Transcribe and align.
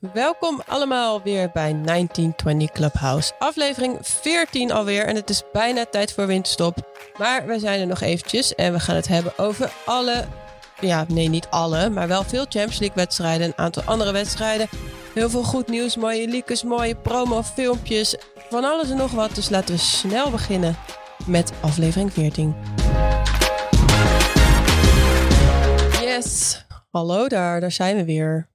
Welkom 0.00 0.62
allemaal 0.66 1.22
weer 1.22 1.50
bij 1.52 1.72
1920 1.72 2.70
Clubhouse. 2.70 3.32
Aflevering 3.38 3.98
14 4.00 4.72
alweer 4.72 5.06
en 5.06 5.14
het 5.14 5.30
is 5.30 5.42
bijna 5.52 5.84
tijd 5.84 6.12
voor 6.12 6.26
winterstop. 6.26 6.76
Maar 7.16 7.46
we 7.46 7.58
zijn 7.58 7.80
er 7.80 7.86
nog 7.86 8.00
eventjes 8.00 8.54
en 8.54 8.72
we 8.72 8.80
gaan 8.80 8.96
het 8.96 9.08
hebben 9.08 9.38
over 9.38 9.72
alle... 9.84 10.24
Ja, 10.80 11.04
nee, 11.08 11.28
niet 11.28 11.46
alle, 11.50 11.90
maar 11.90 12.08
wel 12.08 12.22
veel 12.22 12.40
Champions 12.40 12.78
League 12.78 12.96
wedstrijden. 12.96 13.46
Een 13.46 13.58
aantal 13.58 13.82
andere 13.82 14.12
wedstrijden. 14.12 14.68
Heel 15.14 15.30
veel 15.30 15.42
goed 15.42 15.68
nieuws, 15.68 15.96
mooie 15.96 16.28
leakers, 16.28 16.62
mooie 16.62 16.96
promo, 16.96 17.42
filmpjes. 17.42 18.16
Van 18.50 18.64
alles 18.64 18.90
en 18.90 18.96
nog 18.96 19.12
wat. 19.12 19.34
Dus 19.34 19.48
laten 19.48 19.74
we 19.74 19.80
snel 19.80 20.30
beginnen 20.30 20.76
met 21.26 21.52
aflevering 21.60 22.12
14. 22.12 22.54
Yes, 26.00 26.64
hallo 26.90 27.28
daar, 27.28 27.60
daar 27.60 27.72
zijn 27.72 27.96
we 27.96 28.04
weer. 28.04 28.48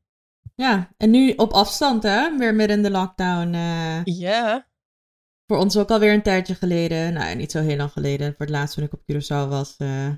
Ja, 0.63 0.93
en 0.97 1.09
nu 1.09 1.33
op 1.35 1.51
afstand, 1.51 2.03
hè? 2.03 2.37
Weer 2.37 2.55
midden 2.55 2.77
in 2.77 2.83
de 2.83 2.91
lockdown. 2.91 3.53
eh. 3.53 4.03
Ja, 4.03 4.67
voor 5.47 5.57
ons 5.57 5.77
ook 5.77 5.89
alweer 5.91 6.13
een 6.13 6.21
tijdje 6.21 6.55
geleden. 6.55 7.13
Nou, 7.13 7.35
niet 7.35 7.51
zo 7.51 7.61
heel 7.61 7.77
lang 7.77 7.91
geleden. 7.91 8.27
Voor 8.27 8.45
het 8.45 8.49
laatst 8.55 8.75
toen 8.75 8.83
ik 8.83 8.93
op 8.93 9.01
Curaçao 9.11 9.49
was. 9.49 9.75
eh. 9.77 10.09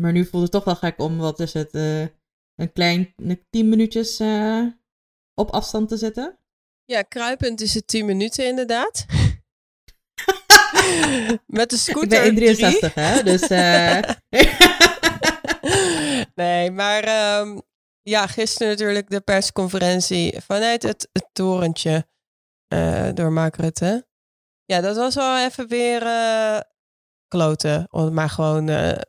maar 0.00 0.12
nu 0.12 0.24
voelt 0.24 0.42
het 0.42 0.52
toch 0.52 0.64
wel 0.64 0.76
gek 0.76 1.00
om, 1.00 1.18
wat 1.18 1.40
is 1.40 1.52
het, 1.52 1.70
eh, 1.74 2.00
een 2.54 2.72
klein 2.72 3.12
een 3.16 3.46
tien 3.50 3.68
minuutjes 3.68 4.20
op 5.34 5.50
afstand 5.50 5.88
te 5.88 5.96
zitten. 5.96 6.38
ja 6.84 7.02
kruipend 7.02 7.60
is 7.60 7.74
het 7.74 7.86
10 7.86 8.06
minuten 8.06 8.46
inderdaad. 8.46 9.06
Met 11.46 11.70
de 11.70 11.76
ik 11.76 11.82
scooter 11.82 12.22
ben 12.22 12.34
3. 12.34 12.88
1,63 12.88 12.92
hè, 12.94 13.22
dus... 13.22 13.42
eh, 13.42 14.00
nee, 16.44 16.70
maar 16.70 17.02
ehm, 17.04 17.58
ja, 18.04 18.26
gisteren 18.26 18.68
natuurlijk 18.68 19.10
de 19.10 19.20
persconferentie 19.20 20.40
vanuit 20.40 20.82
het, 20.82 21.08
het 21.12 21.28
torentje 21.32 22.06
eh, 22.68 23.08
door 23.14 23.32
Mark 23.32 23.56
Rutte. 23.56 24.06
Ja, 24.64 24.80
dat 24.80 24.96
was 24.96 25.14
wel 25.14 25.38
even 25.38 25.68
weer 25.68 26.02
eh, 26.02 26.60
kloten, 27.28 27.86
om 27.90 28.04
het 28.04 28.12
maar 28.12 28.30
gewoon 28.30 28.68
eh, 28.68 29.00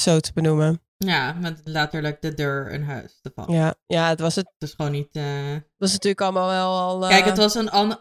zo 0.00 0.20
te 0.20 0.32
benoemen. 0.32 0.82
ja, 0.96 1.32
met 1.32 1.60
letterlijk 1.64 2.22
de 2.22 2.34
deur 2.34 2.70
in 2.70 2.82
huis 2.82 3.18
te 3.20 3.32
vallen. 3.34 3.54
Ja, 3.54 3.74
ja 3.86 4.08
het 4.08 4.20
was, 4.20 4.34
het 4.34 4.50
Het 4.58 4.68
is 4.68 4.74
gewoon 4.74 4.92
niet... 4.92 5.16
eh, 5.16 5.56
was 5.76 5.92
natuurlijk 5.92 6.20
allemaal 6.20 6.48
wel 6.48 6.78
al... 6.78 7.08
Kijk, 7.08 7.24
het 7.24 7.36
was 7.36 7.54
een, 7.54 7.96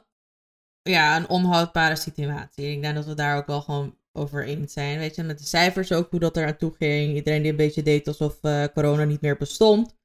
ja, 0.81 1.16
een 1.17 1.30
onhoudbare 1.30 1.95
situatie. 1.95 2.72
Ik 2.72 2.81
denk 2.81 2.95
dat 2.95 3.05
we 3.05 3.14
daar 3.14 3.38
ook 3.38 3.48
wel 3.48 3.61
gewoon 3.61 3.98
over 4.14 4.45
eens 4.45 4.73
zijn. 4.73 5.00
Weet 5.00 5.16
je, 5.16 5.23
met 5.23 5.40
de 5.40 5.45
cijfers 5.45 5.92
ook, 5.92 6.12
hoe 6.12 6.20
dat 6.20 6.38
eraan 6.38 6.58
toe 6.58 6.73
ging. 6.78 7.16
Iedereen 7.16 7.42
die 7.42 7.52
een 7.52 7.58
beetje 7.58 7.84
deed 7.84 8.08
alsof 8.08 8.38
eh, 8.42 8.64
corona 8.73 9.04
niet 9.04 9.22
meer 9.22 9.38
bestond. 9.38 10.00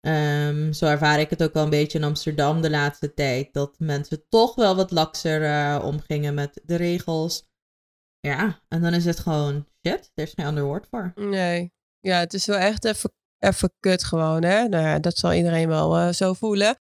Ehm, 0.00 0.72
zo 0.72 0.86
ervaar 0.86 1.20
ik 1.20 1.30
het 1.30 1.42
ook 1.42 1.52
wel 1.52 1.64
een 1.64 1.70
beetje 1.70 1.98
in 1.98 2.04
Amsterdam 2.04 2.60
de 2.60 2.70
laatste 2.70 3.14
tijd. 3.14 3.52
Dat 3.52 3.78
mensen 3.78 4.24
toch 4.28 4.54
wel 4.54 4.76
wat 4.76 4.90
lakser 4.90 5.44
eh, 5.44 5.84
omgingen 5.84 6.34
met 6.34 6.60
de 6.64 6.76
regels. 6.76 7.48
Ja, 8.20 8.60
en 8.68 8.82
dan 8.82 8.94
is 8.94 9.04
het 9.04 9.18
gewoon 9.18 9.66
shit. 9.86 10.10
Er 10.14 10.24
is 10.24 10.32
geen 10.32 10.46
ander 10.46 10.64
woord 10.64 10.86
voor. 10.90 11.12
Nee. 11.14 11.72
Ja, 12.00 12.18
het 12.18 12.34
is 12.34 12.46
wel 12.46 12.56
echt 12.56 12.84
even, 12.84 13.12
even 13.38 13.72
kut 13.80 14.04
gewoon, 14.04 14.42
hè. 14.44 14.68
Nou 14.68 14.84
ja, 14.84 14.98
dat 14.98 15.18
zal 15.18 15.32
iedereen 15.32 15.68
wel 15.68 15.96
eh, 15.96 16.12
zo 16.12 16.32
voelen. 16.32 16.78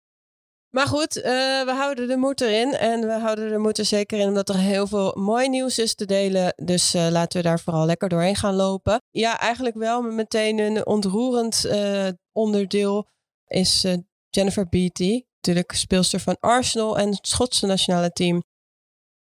Maar 0.71 0.87
goed, 0.87 1.17
eh, 1.17 1.33
we 1.65 1.73
houden 1.77 2.09
de 2.09 2.17
moed 2.17 2.41
erin. 2.41 2.73
En 2.73 3.01
we 3.01 3.13
houden 3.13 3.49
de 3.49 3.59
moed 3.59 3.79
er 3.79 3.85
zeker 3.85 4.19
in, 4.19 4.29
omdat 4.29 4.49
er 4.49 4.57
heel 4.57 4.87
veel 4.87 5.15
mooi 5.17 5.49
nieuws 5.49 5.79
is 5.79 5.95
te 5.95 6.05
delen. 6.05 6.53
Dus 6.57 6.95
eh, 6.95 7.09
laten 7.11 7.43
we 7.43 7.49
daar 7.49 7.61
vooral 7.61 7.87
lekker 7.87 8.09
doorheen 8.09 8.37
gaan 8.37 8.55
lopen. 8.55 9.03
Ja, 9.11 9.41
eigenlijk 9.41 9.77
wel, 9.77 10.03
meteen 10.03 10.59
een 10.59 10.87
ontroerend 10.87 11.65
eh, 11.65 12.09
onderdeel 12.33 13.09
is 13.47 13.87
Jennifer 14.31 14.69
Beattie. 14.69 15.27
Natuurlijk 15.35 15.73
speelster 15.73 16.21
van 16.21 16.37
Arsenal 16.41 16.99
en 16.99 17.11
het 17.11 17.27
Schotse 17.27 17.67
nationale 17.67 18.11
team. 18.11 18.43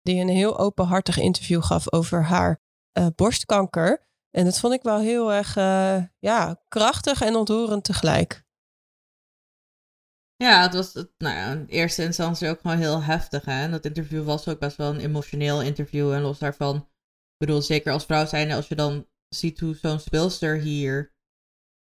Die 0.03 0.21
een 0.21 0.29
heel 0.29 0.59
openhartig 0.59 1.19
interview 1.19 1.63
gaf 1.63 1.93
over 1.93 2.25
haar 2.25 2.61
borstkanker. 3.15 4.07
En 4.31 4.45
dat 4.45 4.59
vond 4.59 4.75
ik 4.75 4.83
wel 4.83 4.99
heel 4.99 5.33
erg 5.33 5.55
ja, 6.19 6.63
krachtig 6.69 7.21
en 7.21 7.37
ontroerend 7.37 7.85
tegelijk. 7.85 8.42
Ja, 10.43 10.63
het 10.63 10.75
was 10.75 10.95
het, 10.95 11.11
nou 11.19 11.37
ja, 11.37 11.53
in 11.53 11.67
eerste 11.67 12.03
instantie 12.03 12.49
ook 12.49 12.61
gewoon 12.61 12.79
heel 12.79 13.03
heftig. 13.03 13.45
Hè? 13.45 13.63
En 13.63 13.71
dat 13.71 13.85
interview 13.85 14.25
was 14.25 14.49
ook 14.49 14.59
best 14.59 14.77
wel 14.77 14.95
een 14.95 15.01
emotioneel 15.01 15.63
interview. 15.63 16.13
En 16.13 16.23
los 16.23 16.39
daarvan, 16.39 16.77
ik 16.77 17.39
bedoel, 17.39 17.63
zeker 17.63 17.93
als 17.93 18.05
vrouw 18.05 18.27
zijn, 18.27 18.53
als 18.53 18.69
je 18.69 18.75
dan 18.75 19.07
ziet 19.29 19.61
hoe 19.61 19.75
zo'n 19.75 19.99
speelster 20.01 20.57
hier 20.57 21.15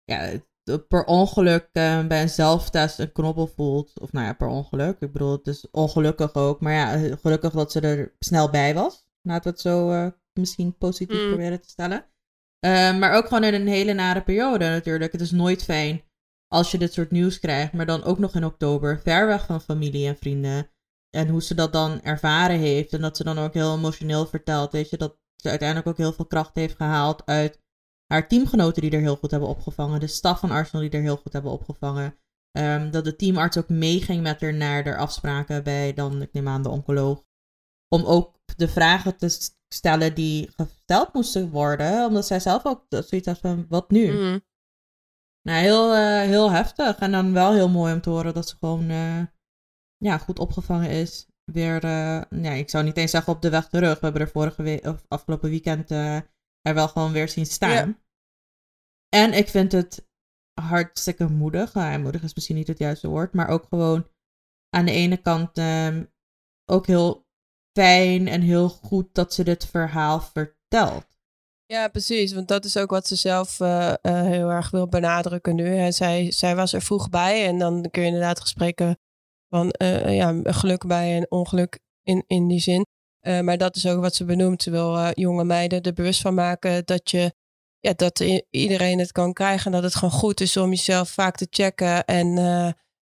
ja, 0.03 0.39
per 0.87 1.05
ongeluk 1.05 1.69
eh, 1.71 2.07
bij 2.07 2.21
een 2.21 2.29
zelftest 2.29 2.99
een 2.99 3.11
knobbel 3.11 3.47
voelt. 3.47 3.99
Of 3.99 4.11
nou 4.11 4.25
ja, 4.25 4.33
per 4.33 4.47
ongeluk. 4.47 4.99
Ik 4.99 5.11
bedoel, 5.11 5.31
het 5.31 5.47
is 5.47 5.69
ongelukkig 5.71 6.33
ook. 6.33 6.61
Maar 6.61 6.73
ja, 6.73 7.15
gelukkig 7.15 7.51
dat 7.51 7.71
ze 7.71 7.79
er 7.79 8.15
snel 8.19 8.49
bij 8.49 8.73
was. 8.73 9.05
Laten 9.21 9.43
we 9.43 9.49
het 9.49 9.59
zo 9.59 9.91
eh, 9.91 10.07
misschien 10.33 10.77
positief 10.77 11.21
Mm. 11.21 11.27
proberen 11.27 11.61
te 11.61 11.69
stellen. 11.69 12.05
Eh, 12.59 12.97
maar 12.97 13.13
ook 13.13 13.27
gewoon 13.27 13.43
in 13.43 13.53
een 13.53 13.67
hele 13.67 13.93
nare 13.93 14.21
periode 14.21 14.69
natuurlijk. 14.69 15.11
Het 15.11 15.21
is 15.21 15.31
nooit 15.31 15.63
fijn 15.63 16.01
als 16.53 16.71
je 16.71 16.77
dit 16.77 16.93
soort 16.93 17.11
nieuws 17.11 17.39
krijgt, 17.39 17.73
maar 17.73 17.85
dan 17.85 18.03
ook 18.03 18.19
nog 18.19 18.35
in 18.35 18.45
oktober, 18.45 18.99
ver 18.99 19.27
weg 19.27 19.45
van 19.45 19.61
familie 19.61 20.07
en 20.07 20.17
vrienden. 20.17 20.69
En 21.09 21.27
hoe 21.27 21.43
ze 21.43 21.55
dat 21.55 21.73
dan 21.73 22.01
ervaren 22.01 22.59
heeft. 22.59 22.93
En 22.93 23.01
dat 23.01 23.17
ze 23.17 23.23
dan 23.23 23.37
ook 23.37 23.53
heel 23.53 23.75
emotioneel 23.75 24.25
vertelt. 24.25 24.71
Weet 24.71 24.89
je, 24.89 24.97
dat 24.97 25.17
ze 25.35 25.49
uiteindelijk 25.49 25.87
ook 25.87 25.97
heel 25.97 26.13
veel 26.13 26.25
kracht 26.25 26.55
heeft 26.55 26.75
gehaald 26.75 27.25
uit 27.25 27.59
haar 28.07 28.27
teamgenoten 28.27 28.81
die 28.81 28.91
er 28.91 28.99
heel 28.99 29.15
goed 29.15 29.31
hebben 29.31 29.49
opgevangen. 29.49 29.99
De 29.99 30.07
staf 30.07 30.39
van 30.39 30.51
Arsenal 30.51 30.81
die 30.81 30.99
er 30.99 31.01
heel 31.01 31.17
goed 31.17 31.33
hebben 31.33 31.51
opgevangen. 31.51 32.17
Ehm, 32.51 32.91
dat 32.91 33.03
de 33.03 33.15
teamarts 33.15 33.57
ook 33.57 33.69
meeging 33.69 34.21
met 34.21 34.41
haar 34.41 34.53
naar 34.53 34.83
de 34.83 34.95
afspraken 34.95 35.63
bij 35.63 35.93
dan, 35.93 36.21
ik 36.21 36.33
neem 36.33 36.47
aan, 36.47 36.63
de 36.63 36.69
oncoloog. 36.69 37.23
Om 37.87 38.05
ook 38.05 38.39
de 38.55 38.67
vragen 38.67 39.17
te 39.17 39.51
stellen 39.73 40.15
die 40.15 40.49
gesteld 40.55 41.13
moesten 41.13 41.49
worden. 41.49 42.05
Omdat 42.05 42.27
zij 42.27 42.39
zelf 42.39 42.65
ook 42.65 42.85
zoiets 42.89 43.27
had 43.27 43.39
van, 43.39 43.65
wat 43.69 43.91
nu? 43.91 44.11
Mm. 44.11 44.41
Nou, 45.41 45.59
heel, 45.59 45.93
eh, 45.93 46.21
heel 46.21 46.51
heftig. 46.51 46.97
En 46.97 47.11
dan 47.11 47.33
wel 47.33 47.53
heel 47.53 47.69
mooi 47.69 47.93
om 47.93 48.01
te 48.01 48.09
horen 48.09 48.33
dat 48.33 48.49
ze 48.49 48.55
gewoon 48.57 48.89
eh, 48.89 49.23
ja, 49.97 50.17
goed 50.17 50.39
opgevangen 50.39 50.89
is. 50.89 51.31
Weer, 51.51 51.83
eh, 51.83 52.21
ja, 52.29 52.51
ik 52.51 52.69
zou 52.69 52.83
niet 52.83 52.97
eens 52.97 53.11
zeggen 53.11 53.33
op 53.33 53.41
de 53.41 53.49
weg 53.49 53.67
terug. 53.67 53.93
We 53.93 54.05
hebben 54.05 54.21
er 54.21 54.29
vorige 54.29 54.63
week, 54.63 54.85
of 54.85 55.05
afgelopen 55.07 55.49
weekend 55.49 55.91
eh, 55.91 56.15
er 56.61 56.73
wel 56.73 56.87
gewoon 56.87 57.11
weer 57.11 57.29
zien 57.29 57.45
staan. 57.45 57.87
Ja. 57.87 57.99
En 59.09 59.33
ik 59.33 59.47
vind 59.47 59.71
het 59.71 60.09
hartstikke 60.61 61.27
moedig. 61.27 61.73
Nou, 61.73 61.99
moedig 61.99 62.23
is 62.23 62.33
misschien 62.33 62.55
niet 62.55 62.67
het 62.67 62.77
juiste 62.77 63.07
woord. 63.07 63.33
Maar 63.33 63.47
ook 63.47 63.65
gewoon 63.69 64.07
aan 64.69 64.85
de 64.85 64.91
ene 64.91 65.17
kant 65.17 65.57
ehm, 65.57 66.05
ook 66.65 66.87
heel 66.87 67.27
fijn 67.77 68.27
en 68.27 68.41
heel 68.41 68.69
goed 68.69 69.13
dat 69.13 69.33
ze 69.33 69.43
dit 69.43 69.65
verhaal 69.65 70.21
vertelt. 70.21 71.19
Ja, 71.71 71.87
precies. 71.87 72.33
Want 72.33 72.47
dat 72.47 72.65
is 72.65 72.77
ook 72.77 72.89
wat 72.89 73.07
ze 73.07 73.15
zelf 73.15 73.59
eh, 73.59 73.89
eh, 73.89 73.95
heel 74.01 74.49
erg 74.49 74.69
wil 74.69 74.87
benadrukken 74.87 75.55
nu. 75.55 75.67
Hè. 75.67 75.91
Zij, 75.91 76.31
zij 76.31 76.55
was 76.55 76.73
er 76.73 76.81
vroeg 76.81 77.09
bij 77.09 77.47
en 77.47 77.57
dan 77.57 77.87
kun 77.91 78.01
je 78.01 78.07
inderdaad 78.07 78.39
gesprekken 78.39 78.99
van 79.49 79.71
eh, 79.71 80.15
ja, 80.15 80.39
geluk 80.43 80.87
bij 80.87 81.15
en 81.15 81.31
ongeluk 81.31 81.79
in, 82.03 82.23
in 82.27 82.47
die 82.47 82.59
zin. 82.59 82.85
Maar 83.21 83.57
dat 83.57 83.75
is 83.75 83.87
ook 83.87 84.01
wat 84.01 84.15
ze 84.15 84.25
benoemt. 84.25 84.63
Ze 84.63 84.71
wil 84.71 85.11
jonge 85.13 85.43
meiden 85.43 85.81
er 85.81 85.93
bewust 85.93 86.21
van 86.21 86.33
maken 86.33 86.85
dat, 86.85 87.11
je, 87.11 87.33
ja, 87.79 87.93
dat 87.93 88.19
iedereen 88.49 88.99
het 88.99 89.11
kan 89.11 89.33
krijgen. 89.33 89.65
En 89.65 89.71
dat 89.71 89.83
het 89.83 89.95
gewoon 89.95 90.19
goed 90.19 90.41
is 90.41 90.57
om 90.57 90.69
jezelf 90.69 91.09
vaak 91.09 91.35
te 91.35 91.47
checken. 91.49 92.05
En, 92.05 92.37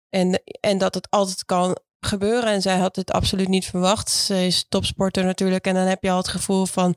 en, 0.09 0.43
en 0.59 0.77
dat 0.77 0.93
het 0.93 1.09
altijd 1.09 1.45
kan 1.45 1.77
gebeuren. 1.99 2.51
En 2.51 2.61
zij 2.61 2.77
had 2.77 2.95
dit 2.95 3.11
absoluut 3.11 3.47
niet 3.47 3.65
verwacht. 3.65 4.09
Ze 4.09 4.45
is 4.45 4.65
topsporter 4.69 5.25
natuurlijk. 5.25 5.67
En 5.67 5.73
dan 5.73 5.87
heb 5.87 6.03
je 6.03 6.11
al 6.11 6.17
het 6.17 6.27
gevoel 6.27 6.65
van 6.65 6.95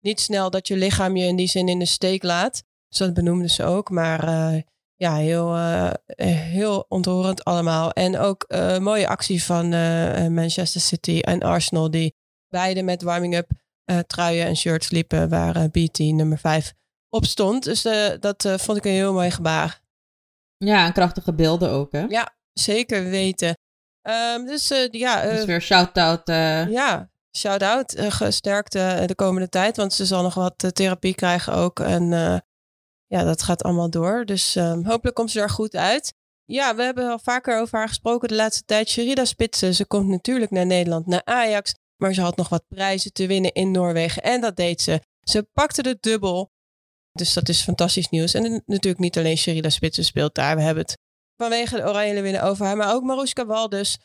niet 0.00 0.20
snel 0.20 0.50
dat 0.50 0.68
je 0.68 0.76
lichaam 0.76 1.16
je 1.16 1.26
in 1.26 1.36
die 1.36 1.48
zin 1.48 1.68
in 1.68 1.78
de 1.78 1.86
steek 1.86 2.22
laat. 2.22 2.62
Dus 2.88 2.98
dat 2.98 3.14
benoemde 3.14 3.48
ze 3.48 3.64
ook. 3.64 3.90
Maar 3.90 4.24
eh, 4.28 4.62
ja, 4.96 5.16
heel, 5.16 5.54
eh, 5.56 5.92
heel 6.26 6.84
ontroerend 6.88 7.44
allemaal. 7.44 7.92
En 7.92 8.18
ook 8.18 8.42
eh 8.42 8.78
mooie 8.78 9.08
actie 9.08 9.44
van 9.44 9.68
Manchester 10.34 10.80
City 10.80 11.18
en 11.20 11.42
Arsenal. 11.42 11.90
Die 11.90 12.14
beide 12.48 12.82
met 12.82 13.02
warming-up 13.02 13.50
truien 14.06 14.46
en 14.46 14.56
shirts 14.56 14.90
liepen. 14.90 15.28
Waar 15.28 15.70
BT 15.70 15.98
nummer 15.98 16.38
5 16.38 16.74
op 17.08 17.24
stond. 17.24 17.64
Dus 17.64 17.82
dat 18.20 18.48
vond 18.56 18.78
ik 18.78 18.84
een 18.84 18.92
heel 18.92 19.12
mooi 19.12 19.30
gebaar. 19.30 19.80
Ja, 20.56 20.86
en 20.86 20.92
krachtige 20.92 21.34
beelden 21.34 21.70
ook, 21.70 21.92
hè? 21.92 22.04
Ja, 22.08 22.36
zeker 22.52 23.04
weten. 23.04 23.56
Ehm, 24.02 24.44
dus 24.44 24.68
ja, 24.90 25.22
Dus 25.22 25.44
weer 25.44 25.62
shout-out. 25.62 26.26
ja, 26.70 27.10
shout-out. 27.38 27.94
eh, 27.94 28.10
gesterkte 28.10 29.02
de 29.06 29.14
komende 29.14 29.48
tijd. 29.48 29.76
Want 29.76 29.92
ze 29.92 30.06
zal 30.06 30.22
nog 30.22 30.34
wat 30.34 30.62
eh, 30.62 30.70
therapie 30.70 31.14
krijgen 31.14 31.52
ook. 31.52 31.80
En 31.80 32.12
eh, 32.12 32.38
ja, 33.06 33.24
dat 33.24 33.42
gaat 33.42 33.62
allemaal 33.62 33.90
door. 33.90 34.24
Dus 34.24 34.56
ehm, 34.56 34.84
hopelijk 34.84 35.16
komt 35.16 35.30
ze 35.30 35.40
er 35.40 35.50
goed 35.50 35.76
uit. 35.76 36.14
Ja, 36.44 36.74
we 36.74 36.82
hebben 36.82 37.10
al 37.10 37.18
vaker 37.18 37.60
over 37.60 37.78
haar 37.78 37.88
gesproken 37.88 38.28
de 38.28 38.34
laatste 38.34 38.64
tijd. 38.64 38.88
Sherida 38.88 39.24
Spitsen, 39.24 39.74
ze 39.74 39.86
komt 39.86 40.08
natuurlijk 40.08 40.50
naar 40.50 40.66
Nederland, 40.66 41.06
naar 41.06 41.24
Ajax. 41.24 41.74
Maar 41.96 42.14
ze 42.14 42.20
had 42.20 42.36
nog 42.36 42.48
wat 42.48 42.68
prijzen 42.68 43.12
te 43.12 43.26
winnen 43.26 43.52
in 43.52 43.70
Noorwegen. 43.70 44.22
En 44.22 44.40
dat 44.40 44.56
deed 44.56 44.80
ze. 44.80 45.00
Ze 45.20 45.48
pakte 45.52 45.82
de 45.82 45.96
dubbel. 46.00 46.50
Dus 47.12 47.32
dat 47.32 47.48
is 47.48 47.62
fantastisch 47.62 48.08
nieuws. 48.08 48.34
En 48.34 48.62
natuurlijk 48.66 49.02
niet 49.02 49.18
alleen 49.18 49.36
Sherida 49.36 49.68
Spitsen 49.68 50.04
speelt 50.04 50.34
daar. 50.34 50.56
We 50.56 50.62
hebben 50.62 50.82
het 50.82 50.96
vanwege 51.36 51.76
de 51.76 51.88
Oranje 51.88 52.22
winnen 52.22 52.42
over 52.42 52.66
haar. 52.66 52.76
Maar 52.76 52.94
ook 52.94 53.02
Maruska 53.02 53.46
Waldes, 53.46 53.98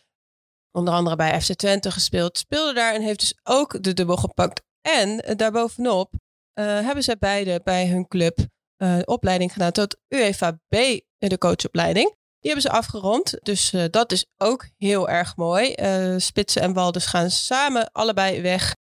onder 0.74 0.94
andere 0.94 1.16
bij 1.16 1.42
FC 1.42 1.54
Twente 1.54 1.92
gespeeld, 1.92 2.38
speelde 2.38 2.74
daar 2.74 2.94
en 2.94 3.02
heeft 3.02 3.20
dus 3.20 3.40
ook 3.44 3.84
de 3.84 3.94
dubbel 3.94 4.18
gepakt. 4.18 4.62
En 4.82 5.10
uh, 5.10 5.36
daarbovenop 5.36 6.14
uh, 6.14 6.66
hebben 6.66 7.04
zij 7.04 7.18
beide 7.18 7.62
bij 7.64 7.88
hun 7.88 8.08
club 8.08 8.40
uh, 8.78 9.00
opleiding 9.06 9.52
gedaan 9.54 9.72
tot 9.72 9.98
UEFA 10.08 10.52
B, 10.52 10.76
de 11.18 11.38
coachopleiding. 11.38 12.08
Die 12.40 12.52
hebben 12.52 12.72
ze 12.72 12.78
afgerond, 12.78 13.38
dus 13.42 13.74
dat 13.90 14.12
is 14.12 14.26
ook 14.38 14.68
heel 14.78 15.10
erg 15.10 15.36
mooi. 15.36 15.76
Spitsen 16.18 16.62
en 16.62 16.74
Waldes 16.74 17.06
gaan 17.06 17.32
samen 17.32 17.92
allebei 17.92 18.42
weg. 18.42 18.76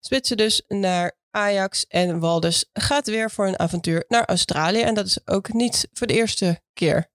Spitsen 0.00 0.36
dus 0.36 0.62
naar 0.66 1.18
Ajax 1.30 1.86
en 1.86 2.18
Waldes 2.18 2.70
gaat 2.72 3.06
weer 3.06 3.30
voor 3.30 3.46
een 3.46 3.58
avontuur 3.58 4.04
naar 4.08 4.24
Australië. 4.24 4.80
En 4.80 4.94
dat 4.94 5.06
is 5.06 5.26
ook 5.26 5.52
niet 5.52 5.88
voor 5.92 6.06
de 6.06 6.14
eerste 6.14 6.60
keer. 6.72 7.10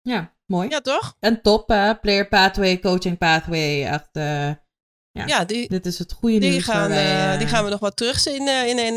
Ja, 0.00 0.35
mooi. 0.46 0.68
Ja, 0.68 0.80
toch? 0.80 1.16
En 1.20 1.42
top, 1.42 1.70
uh, 1.70 1.90
player 2.00 2.28
pathway, 2.28 2.78
coaching 2.78 3.18
pathway. 3.18 3.86
Echt, 3.86 4.08
uh, 4.12 4.48
ja, 5.10 5.26
ja 5.26 5.44
die, 5.44 5.68
dit 5.68 5.86
is 5.86 5.98
het 5.98 6.12
goede 6.12 6.38
die 6.38 6.50
nieuws. 6.50 6.64
Gaan, 6.64 6.88
wij, 6.88 7.32
uh, 7.32 7.38
die 7.38 7.48
gaan 7.48 7.64
we 7.64 7.70
nog 7.70 7.80
wat 7.80 7.96
terugzien 7.96 8.48
in, 8.48 8.78
in, 8.78 8.78
in, 8.78 8.96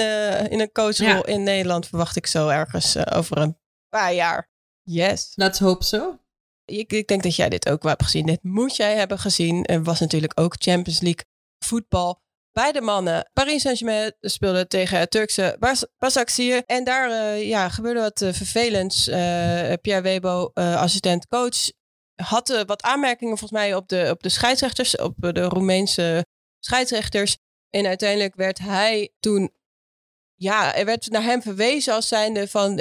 in 0.50 0.60
een 0.60 0.72
coachrol 0.72 1.08
ja. 1.08 1.26
in 1.26 1.44
Nederland. 1.44 1.88
Verwacht 1.88 2.16
ik 2.16 2.28
zo 2.28 2.48
ergens 2.48 3.12
over 3.12 3.38
een 3.38 3.58
paar 3.90 4.14
jaar. 4.14 4.50
Yes. 4.84 5.32
Let's 5.36 5.60
hope 5.60 5.84
so. 5.84 6.20
Ik, 6.66 6.92
ik 6.92 7.08
denk 7.08 7.24
dat 7.24 7.36
jij 7.36 7.50
dit 7.50 7.70
ook 7.70 7.82
wel 7.82 7.92
hebt 7.92 8.04
gezien. 8.04 8.26
Dit 8.26 8.44
moet 8.44 8.76
jij 8.76 8.96
hebben 8.96 9.20
gezien. 9.20 9.66
Er 9.66 9.84
was 9.84 10.00
natuurlijk 10.00 10.40
ook 10.40 10.56
Champions 10.58 11.00
League 11.00 11.26
voetbal 11.66 12.22
beide 12.60 12.82
mannen. 12.82 13.30
Paris 13.34 13.62
Saint-Germain 13.62 14.14
speelde 14.20 14.68
tegen 14.68 15.00
het 15.00 15.12
Turkse 15.12 15.56
Bas 15.60 15.86
Basaksehir. 15.98 16.64
En 16.66 16.84
daar 16.84 17.10
uh, 17.10 17.48
ja, 17.48 17.70
gebeurde 17.70 18.00
wat 18.00 18.22
uh, 18.22 18.34
vervelends. 18.34 19.08
Uh, 19.08 19.16
Pierre 19.82 20.02
Webo, 20.02 20.52
assistent 20.54 21.28
coach, 21.28 21.72
had 22.16 22.64
wat 22.66 22.82
aanmerkingen 22.82 23.38
volgens 23.38 23.60
mij 23.60 23.76
op 23.76 23.88
de, 23.88 24.08
op 24.12 24.24
de 24.24 24.30
scheidsrechters, 24.30 24.96
op 24.98 25.14
de 25.18 25.44
Roemeense 25.44 26.26
scheidsrechters. 26.60 27.38
En 27.70 27.86
uiteindelijk 27.86 28.36
werd 28.36 28.58
hij 28.58 29.14
toen, 29.20 29.52
ja, 30.36 30.76
er 30.76 30.86
werd 30.86 31.10
naar 31.10 31.24
hem 31.24 31.42
verwezen 31.42 31.94
als 31.94 32.08
zijnde 32.08 32.48
van 32.48 32.80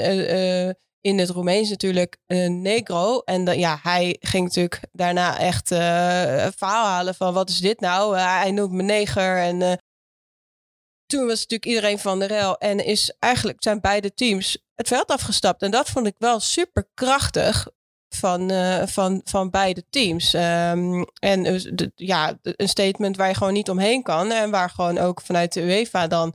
in 1.00 1.18
het 1.18 1.28
Roemeens 1.28 1.70
natuurlijk 1.70 2.16
een 2.26 2.62
negro. 2.62 3.18
En 3.18 3.44
dan, 3.44 3.58
ja, 3.58 3.78
hij 3.82 4.16
ging 4.20 4.44
natuurlijk 4.44 4.80
daarna 4.92 5.38
echt 5.38 5.70
uh, 5.70 5.78
verhaal 6.56 6.86
halen 6.86 7.14
van 7.14 7.34
wat 7.34 7.48
is 7.48 7.58
dit 7.58 7.80
nou? 7.80 8.16
Uh, 8.16 8.40
hij 8.40 8.50
noemt 8.50 8.72
me 8.72 8.82
neger. 8.82 9.38
En 9.38 9.60
uh, 9.60 9.72
toen 11.06 11.26
was 11.26 11.40
natuurlijk 11.40 11.66
iedereen 11.66 11.98
van 11.98 12.18
de 12.18 12.26
rel. 12.26 12.58
En 12.58 12.84
is 12.84 13.16
eigenlijk 13.18 13.62
zijn 13.62 13.80
beide 13.80 14.14
teams 14.14 14.58
het 14.74 14.88
veld 14.88 15.06
afgestapt. 15.06 15.62
En 15.62 15.70
dat 15.70 15.88
vond 15.88 16.06
ik 16.06 16.14
wel 16.18 16.40
super 16.40 16.88
krachtig 16.94 17.68
van, 18.14 18.50
van, 18.88 19.20
van 19.24 19.50
beide 19.50 19.84
teams. 19.90 20.32
Um, 20.32 21.04
en 21.20 21.42
de, 21.42 21.92
ja, 21.94 22.38
een 22.42 22.68
statement 22.68 23.16
waar 23.16 23.28
je 23.28 23.34
gewoon 23.34 23.52
niet 23.52 23.70
omheen 23.70 24.02
kan. 24.02 24.30
En 24.30 24.50
waar 24.50 24.70
gewoon 24.70 24.98
ook 24.98 25.20
vanuit 25.20 25.52
de 25.52 25.60
UEFA 25.60 26.06
dan 26.06 26.34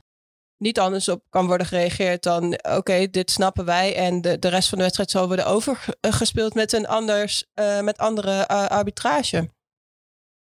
niet 0.63 0.79
anders 0.79 1.09
op 1.09 1.23
kan 1.29 1.45
worden 1.45 1.67
gereageerd 1.67 2.23
dan 2.23 2.43
oké, 2.43 2.75
okay, 2.75 3.09
dit 3.09 3.31
snappen 3.31 3.65
wij 3.65 3.95
en 3.95 4.21
de, 4.21 4.39
de 4.39 4.47
rest 4.47 4.69
van 4.69 4.77
de 4.77 4.83
wedstrijd 4.83 5.11
zal 5.11 5.27
worden 5.27 5.45
overgespeeld 5.45 6.53
met 6.53 6.73
een 6.73 6.87
anders, 6.87 7.45
uh, 7.55 7.81
met 7.81 7.97
andere 7.97 8.31
uh, 8.31 8.67
arbitrage. 8.67 9.49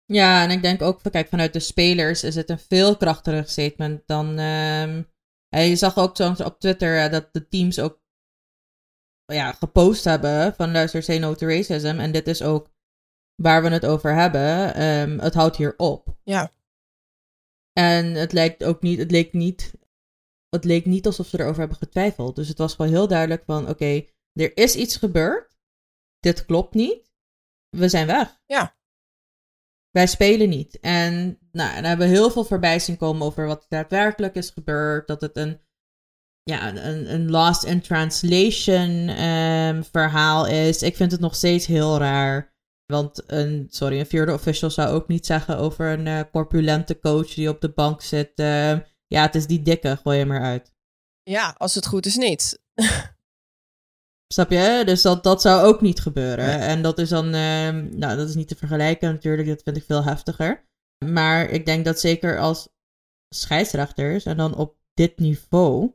Ja, 0.06 0.42
en 0.42 0.50
ik 0.50 0.62
denk 0.62 0.82
ook, 0.82 1.00
kijk, 1.10 1.28
vanuit 1.28 1.52
de 1.52 1.60
spelers 1.60 2.22
is 2.24 2.34
het 2.34 2.50
een 2.50 2.58
veel 2.58 2.96
krachtiger 2.96 3.48
statement 3.48 4.02
dan. 4.06 4.26
Um, 4.28 5.12
ja, 5.48 5.58
je 5.60 5.76
zag 5.76 5.96
ook 5.96 6.16
zo 6.16 6.34
op 6.44 6.60
Twitter 6.60 7.10
dat 7.10 7.28
de 7.32 7.48
teams 7.48 7.78
ook 7.78 8.02
ja, 9.24 9.52
gepost 9.52 10.04
hebben 10.04 10.54
van 10.54 10.72
luister, 10.72 11.02
say 11.02 11.18
no 11.18 11.34
to 11.34 11.46
racism. 11.46 11.96
En 11.98 12.12
dit 12.12 12.26
is 12.26 12.42
ook 12.42 12.70
waar 13.42 13.62
we 13.62 13.68
het 13.68 13.86
over 13.86 14.14
hebben. 14.14 14.82
Um, 14.82 15.18
het 15.18 15.34
houdt 15.34 15.56
hier 15.56 15.74
op. 15.76 16.16
Ja. 16.24 16.50
En 17.72 18.14
het 18.14 18.32
lijkt 18.32 18.64
ook 18.64 18.82
niet, 18.82 18.98
het 18.98 19.10
leek 19.10 19.32
niet 19.32 19.72
het 20.54 20.64
leek 20.64 20.86
niet 20.86 21.06
alsof 21.06 21.26
ze 21.26 21.40
erover 21.40 21.58
hebben 21.58 21.78
getwijfeld. 21.78 22.36
Dus 22.36 22.48
het 22.48 22.58
was 22.58 22.74
gewoon 22.74 22.90
heel 22.90 23.08
duidelijk 23.08 23.42
van, 23.46 23.62
oké, 23.62 23.70
okay, 23.70 24.10
er 24.32 24.56
is 24.56 24.74
iets 24.76 24.96
gebeurd. 24.96 25.56
Dit 26.20 26.44
klopt 26.44 26.74
niet. 26.74 27.12
We 27.68 27.88
zijn 27.88 28.06
weg. 28.06 28.40
Ja. 28.46 28.76
Wij 29.90 30.06
spelen 30.06 30.48
niet. 30.48 30.80
En 30.80 31.38
nou, 31.52 31.74
dan 31.74 31.84
hebben 31.84 32.06
we 32.06 32.12
heel 32.12 32.30
veel 32.30 32.44
voorbij 32.44 32.78
zien 32.78 32.96
komen 32.96 33.26
over 33.26 33.46
wat 33.46 33.66
daadwerkelijk 33.68 34.34
is 34.34 34.50
gebeurd. 34.50 35.06
Dat 35.06 35.20
het 35.20 35.36
een, 35.36 35.60
ja, 36.42 36.68
een, 36.68 37.12
een 37.14 37.30
lost 37.30 37.64
in 37.64 37.80
translation 37.80 39.08
um, 39.08 39.84
verhaal 39.84 40.46
is. 40.46 40.82
Ik 40.82 40.96
vind 40.96 41.12
het 41.12 41.20
nog 41.20 41.34
steeds 41.34 41.66
heel 41.66 41.98
raar. 41.98 42.52
Want 42.86 43.22
een, 43.26 43.66
sorry, 43.70 43.98
een 43.98 44.06
vierde 44.06 44.32
official 44.32 44.70
zou 44.70 44.94
ook 44.94 45.08
niet 45.08 45.26
zeggen 45.26 45.58
over 45.58 45.92
een 45.92 46.06
uh, 46.06 46.20
corpulente 46.32 46.98
coach 46.98 47.34
die 47.34 47.48
op 47.48 47.60
de 47.60 47.72
bank 47.72 48.02
zit. 48.02 48.32
Uh, 48.40 48.78
ja, 49.14 49.22
het 49.22 49.34
is 49.34 49.46
die 49.46 49.62
dikke, 49.62 49.96
gooi 49.96 50.18
hem 50.18 50.32
eruit. 50.32 50.72
Ja, 51.22 51.54
als 51.58 51.74
het 51.74 51.86
goed 51.86 52.06
is 52.06 52.16
niet. 52.16 52.60
Snap 54.34 54.50
je? 54.50 54.82
Dus 54.84 55.02
dat, 55.02 55.22
dat 55.22 55.40
zou 55.40 55.66
ook 55.66 55.80
niet 55.80 56.00
gebeuren. 56.00 56.60
En 56.60 56.82
dat 56.82 56.98
is 56.98 57.08
dan, 57.08 57.26
uh, 57.26 57.70
nou, 57.70 58.16
dat 58.16 58.28
is 58.28 58.34
niet 58.34 58.48
te 58.48 58.56
vergelijken 58.56 59.12
natuurlijk, 59.12 59.48
dat 59.48 59.62
vind 59.62 59.76
ik 59.76 59.84
veel 59.84 60.04
heftiger. 60.04 60.66
Maar 61.04 61.48
ik 61.50 61.66
denk 61.66 61.84
dat 61.84 62.00
zeker 62.00 62.38
als 62.38 62.68
scheidsrechters 63.34 64.24
en 64.24 64.36
dan 64.36 64.56
op 64.56 64.76
dit 64.94 65.18
niveau, 65.18 65.92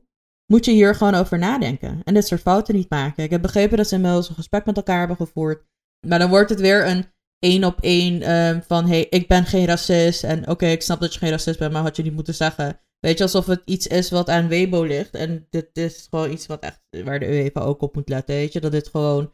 moet 0.51 0.65
je 0.65 0.71
hier 0.71 0.95
gewoon 0.95 1.15
over 1.15 1.37
nadenken. 1.37 2.01
En 2.03 2.13
dit 2.13 2.27
soort 2.27 2.41
fouten 2.41 2.75
niet 2.75 2.89
maken. 2.89 3.23
Ik 3.23 3.29
heb 3.29 3.41
begrepen 3.41 3.77
dat 3.77 3.87
ze 3.87 3.95
inmiddels 3.95 4.29
een 4.29 4.35
gesprek 4.35 4.65
met 4.65 4.77
elkaar 4.77 4.99
hebben 4.99 5.17
gevoerd. 5.17 5.65
Maar 6.07 6.19
dan 6.19 6.29
wordt 6.29 6.49
het 6.49 6.59
weer 6.59 6.87
een 6.87 7.05
één 7.39 7.63
op 7.63 7.81
één 7.81 8.31
um, 8.31 8.61
van, 8.61 8.87
hey, 8.87 9.05
ik 9.05 9.27
ben 9.27 9.45
geen 9.45 9.65
racist. 9.65 10.23
En 10.23 10.39
oké, 10.39 10.51
okay, 10.51 10.71
ik 10.71 10.81
snap 10.81 10.99
dat 10.99 11.13
je 11.13 11.19
geen 11.19 11.29
racist 11.29 11.59
bent, 11.59 11.71
maar 11.71 11.81
had 11.81 11.95
je 11.95 12.03
niet 12.03 12.13
moeten 12.13 12.35
zeggen. 12.35 12.79
Weet 12.99 13.17
je, 13.17 13.23
alsof 13.23 13.45
het 13.45 13.61
iets 13.65 13.87
is 13.87 14.09
wat 14.09 14.29
aan 14.29 14.47
Weibo 14.47 14.83
ligt. 14.83 15.15
En 15.15 15.47
dit 15.49 15.69
is 15.73 16.07
gewoon 16.09 16.31
iets 16.31 16.45
wat 16.45 16.59
echt, 16.59 16.81
waar 17.03 17.19
de 17.19 17.27
UEFA 17.27 17.61
ook 17.61 17.81
op 17.81 17.95
moet 17.95 18.09
letten. 18.09 18.35
Weet 18.35 18.53
je, 18.53 18.59
dat 18.59 18.71
dit 18.71 18.87
gewoon. 18.87 19.33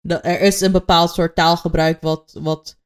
Dat 0.00 0.24
er 0.24 0.40
is 0.40 0.60
een 0.60 0.72
bepaald 0.72 1.10
soort 1.10 1.34
taalgebruik 1.34 2.00
wat, 2.00 2.38
wat 2.40 2.80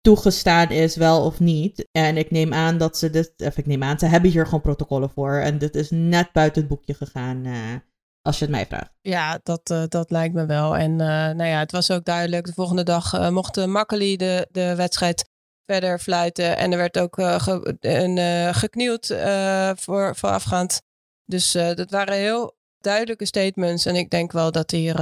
toegestaan 0.00 0.70
is, 0.70 0.96
wel 0.96 1.24
of 1.24 1.40
niet. 1.40 1.88
En 1.92 2.16
ik 2.16 2.30
neem 2.30 2.52
aan 2.54 2.78
dat 2.78 2.98
ze 2.98 3.10
dit. 3.10 3.32
Of 3.36 3.56
ik 3.56 3.66
neem 3.66 3.82
aan, 3.82 3.98
ze 3.98 4.06
hebben 4.06 4.30
hier 4.30 4.44
gewoon 4.44 4.60
protocollen 4.60 5.10
voor. 5.10 5.34
En 5.34 5.58
dit 5.58 5.74
is 5.74 5.90
net 5.90 6.32
buiten 6.32 6.60
het 6.60 6.70
boekje 6.70 6.94
gegaan. 6.94 7.46
Uh, 7.46 7.74
als 8.22 8.38
je 8.38 8.44
het 8.44 8.54
mij 8.54 8.66
vraagt. 8.66 8.92
Ja, 9.00 9.40
dat, 9.42 9.70
uh, 9.70 9.82
dat 9.88 10.10
lijkt 10.10 10.34
me 10.34 10.46
wel. 10.46 10.76
En 10.76 10.90
uh, 10.90 10.98
nou 10.98 11.44
ja, 11.44 11.58
het 11.58 11.72
was 11.72 11.90
ook 11.90 12.04
duidelijk. 12.04 12.46
De 12.46 12.52
volgende 12.52 12.82
dag 12.82 13.14
uh, 13.14 13.28
mocht 13.28 13.66
Makkeli 13.66 14.16
de, 14.16 14.48
de 14.50 14.74
wedstrijd 14.74 15.30
verder 15.70 15.98
fluiten. 15.98 16.56
En 16.56 16.72
er 16.72 16.78
werd 16.78 16.98
ook 16.98 17.18
uh, 17.18 17.40
ge, 17.40 17.76
een, 17.80 18.16
uh, 18.16 18.54
geknield 18.54 19.10
uh, 19.10 19.70
voor, 19.76 20.16
voorafgaand. 20.16 20.80
Dus 21.24 21.52
dat 21.52 21.90
waren 21.90 22.14
heel 22.14 22.56
duidelijke 22.78 23.26
statements. 23.26 23.86
En 23.86 23.96
ik 23.96 24.10
denk 24.10 24.32
wel 24.32 24.52
dat 24.52 24.70
hier. 24.70 24.96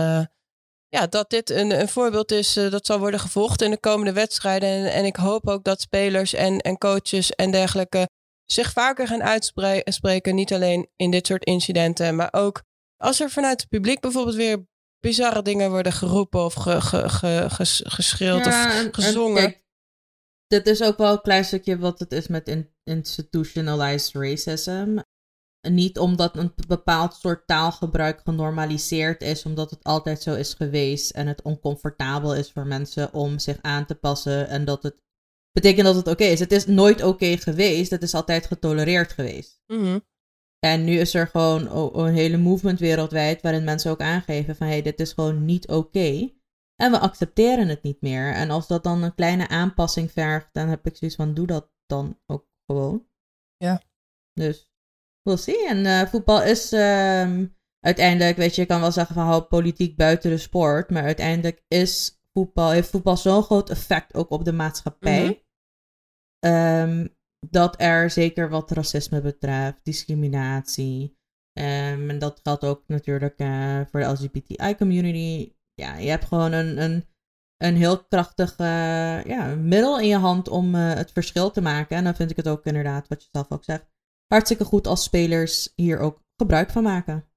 ja, 0.88 1.06
dat 1.08 1.30
dit 1.30 1.50
een, 1.50 1.80
een 1.80 1.88
voorbeeld 1.88 2.32
is 2.32 2.52
dat 2.52 2.86
zal 2.86 2.98
worden 2.98 3.20
gevolgd 3.20 3.62
in 3.62 3.70
de 3.70 3.80
komende 3.80 4.12
wedstrijden. 4.12 4.68
En, 4.68 4.92
en 4.92 5.04
ik 5.04 5.16
hoop 5.16 5.48
ook 5.48 5.64
dat 5.64 5.80
spelers 5.80 6.32
en, 6.32 6.58
en 6.58 6.78
coaches 6.78 7.30
en 7.30 7.50
dergelijke 7.50 8.08
zich 8.46 8.72
vaker 8.72 9.06
gaan 9.06 9.22
uitspreken. 9.22 10.34
Niet 10.34 10.52
alleen 10.52 10.88
in 10.96 11.10
dit 11.10 11.26
soort 11.26 11.44
incidenten, 11.44 12.16
maar 12.16 12.28
ook 12.30 12.62
als 12.96 13.20
er 13.20 13.30
vanuit 13.30 13.60
het 13.60 13.70
publiek 13.70 14.00
bijvoorbeeld 14.00 14.36
weer 14.36 14.66
bizarre 15.00 15.42
dingen 15.42 15.70
worden 15.70 15.92
geroepen 15.92 16.44
of 16.44 16.54
ge, 16.54 16.80
ge, 16.80 17.08
ge, 17.08 17.46
ges, 17.48 17.82
geschreeuwd 17.84 18.44
ja, 18.44 18.66
of 18.66 18.88
gezongen. 18.90 19.44
En, 19.44 19.64
dit 20.46 20.66
is 20.66 20.82
ook 20.82 20.96
wel 20.96 21.12
een 21.12 21.20
klein 21.20 21.44
stukje 21.44 21.78
wat 21.78 21.98
het 21.98 22.12
is 22.12 22.26
met 22.28 22.48
in, 22.48 22.70
institutionalized 22.84 24.14
racism. 24.14 24.98
Niet 25.68 25.98
omdat 25.98 26.36
een 26.36 26.52
bepaald 26.68 27.14
soort 27.14 27.46
taalgebruik 27.46 28.20
genormaliseerd 28.24 29.22
is, 29.22 29.44
omdat 29.44 29.70
het 29.70 29.84
altijd 29.84 30.22
zo 30.22 30.34
is 30.34 30.54
geweest 30.54 31.10
en 31.10 31.26
het 31.26 31.42
oncomfortabel 31.42 32.34
is 32.34 32.52
voor 32.52 32.66
mensen 32.66 33.12
om 33.12 33.38
zich 33.38 33.58
aan 33.62 33.86
te 33.86 33.94
passen 33.94 34.48
en 34.48 34.64
dat 34.64 34.82
het 34.82 35.02
betekent 35.52 35.86
dat 35.86 35.94
het 35.94 36.06
oké 36.06 36.22
okay 36.22 36.32
is. 36.32 36.40
Het 36.40 36.52
is 36.52 36.66
nooit 36.66 36.96
oké 36.96 37.08
okay 37.08 37.36
geweest, 37.36 37.90
het 37.90 38.02
is 38.02 38.14
altijd 38.14 38.46
getolereerd 38.46 39.12
geweest. 39.12 39.62
Mm 39.66 39.78
-hmm. 39.78 40.04
En 40.58 40.84
nu 40.84 40.98
is 40.98 41.14
er 41.14 41.26
gewoon 41.26 41.94
een 41.96 42.14
hele 42.14 42.36
movement 42.36 42.78
wereldwijd 42.78 43.42
waarin 43.42 43.64
mensen 43.64 43.90
ook 43.90 44.00
aangeven 44.00 44.56
van 44.56 44.66
hé, 44.66 44.72
hey, 44.72 44.82
dit 44.82 45.00
is 45.00 45.12
gewoon 45.12 45.44
niet 45.44 45.68
oké. 45.68 45.76
Okay. 45.76 46.40
En 46.76 46.90
we 46.90 46.98
accepteren 46.98 47.68
het 47.68 47.82
niet 47.82 48.00
meer. 48.00 48.32
En 48.32 48.50
als 48.50 48.66
dat 48.66 48.82
dan 48.82 49.02
een 49.02 49.14
kleine 49.14 49.48
aanpassing 49.48 50.12
vergt, 50.12 50.48
dan 50.52 50.68
heb 50.68 50.86
ik 50.86 50.96
zoiets 50.96 51.16
van: 51.16 51.34
doe 51.34 51.46
dat 51.46 51.70
dan 51.86 52.20
ook 52.26 52.46
gewoon. 52.66 53.08
Ja. 53.56 53.82
Dus, 54.32 54.70
we'll 55.22 55.36
see. 55.36 55.68
En 55.68 55.84
uh, 55.84 56.02
voetbal 56.06 56.42
is 56.42 56.72
um, 56.72 57.56
uiteindelijk, 57.80 58.36
weet 58.36 58.54
je, 58.54 58.60
je 58.60 58.66
kan 58.66 58.80
wel 58.80 58.92
zeggen 58.92 59.14
van 59.14 59.26
hou 59.26 59.42
politiek 59.42 59.96
buiten 59.96 60.30
de 60.30 60.38
sport. 60.38 60.90
Maar 60.90 61.02
uiteindelijk 61.02 61.64
is 61.68 62.20
voetbal, 62.32 62.70
heeft 62.70 62.90
voetbal 62.90 63.16
zo'n 63.16 63.42
groot 63.42 63.70
effect 63.70 64.14
ook 64.14 64.30
op 64.30 64.44
de 64.44 64.52
maatschappij. 64.52 65.26
Mm 65.26 65.40
-hmm. 66.40 66.90
um, 66.90 67.16
dat 67.50 67.80
er 67.80 68.10
zeker 68.10 68.48
wat 68.48 68.70
racisme 68.70 69.20
betreft, 69.20 69.84
discriminatie. 69.84 71.18
Um, 71.58 72.10
en 72.10 72.18
dat 72.18 72.40
geldt 72.42 72.64
ook 72.64 72.84
natuurlijk 72.86 73.40
uh, 73.40 73.80
voor 73.90 74.00
de 74.00 74.06
LGBTI-community 74.06 75.54
ja, 75.76 75.96
je 75.96 76.08
hebt 76.08 76.24
gewoon 76.24 76.52
een, 76.52 76.82
een, 76.82 77.06
een 77.56 77.76
heel 77.76 78.04
krachtig 78.04 78.56
eh, 78.56 79.24
ja, 79.24 79.54
middel 79.54 80.00
in 80.00 80.08
je 80.08 80.16
hand 80.16 80.48
om 80.48 80.74
eh, 80.74 80.94
het 80.94 81.12
verschil 81.12 81.50
te 81.50 81.60
maken. 81.60 81.96
En 81.96 82.04
dan 82.04 82.14
vind 82.14 82.30
ik 82.30 82.36
het 82.36 82.48
ook 82.48 82.64
inderdaad, 82.64 83.08
wat 83.08 83.22
je 83.22 83.28
zelf 83.32 83.50
ook 83.50 83.64
zegt, 83.64 83.86
hartstikke 84.26 84.64
goed 84.64 84.86
als 84.86 85.02
spelers 85.02 85.72
hier 85.74 85.98
ook 85.98 86.22
gebruik 86.36 86.70
van 86.70 86.82
maken. 86.82 87.30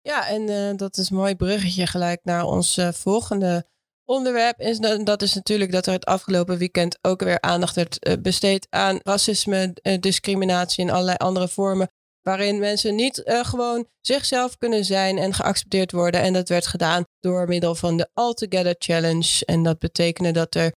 Ja, 0.00 0.28
en 0.28 0.42
uh, 0.48 0.76
dat 0.76 0.96
is 0.96 1.10
een 1.10 1.16
mooi 1.16 1.36
bruggetje 1.36 1.86
gelijk 1.86 2.20
naar 2.24 2.44
ons 2.44 2.80
volgende 2.90 3.66
onderwerp. 4.04 4.60
Is, 4.60 4.78
dat 5.04 5.22
is 5.22 5.34
natuurlijk 5.34 5.72
dat 5.72 5.86
er 5.86 5.92
het 5.92 6.04
afgelopen 6.04 6.58
weekend 6.58 6.98
ook 7.02 7.20
weer 7.20 7.40
aandacht 7.40 7.74
werd 7.74 8.22
besteed 8.22 8.66
aan 8.70 8.98
racisme, 9.02 9.76
discriminatie 10.00 10.84
en 10.84 10.90
allerlei 10.90 11.16
andere 11.16 11.48
vormen 11.48 11.90
waarin 12.28 12.58
mensen 12.58 12.94
niet 12.94 13.22
uh, 13.24 13.44
gewoon 13.44 13.86
zichzelf 14.00 14.58
kunnen 14.58 14.84
zijn 14.84 15.18
en 15.18 15.34
geaccepteerd 15.34 15.92
worden. 15.92 16.20
En 16.20 16.32
dat 16.32 16.48
werd 16.48 16.66
gedaan 16.66 17.04
door 17.20 17.48
middel 17.48 17.74
van 17.74 17.96
de 17.96 18.08
Altogether 18.14 18.74
Challenge. 18.78 19.44
En 19.44 19.62
dat 19.62 19.78
betekende 19.78 20.30
dat 20.30 20.54
er 20.54 20.72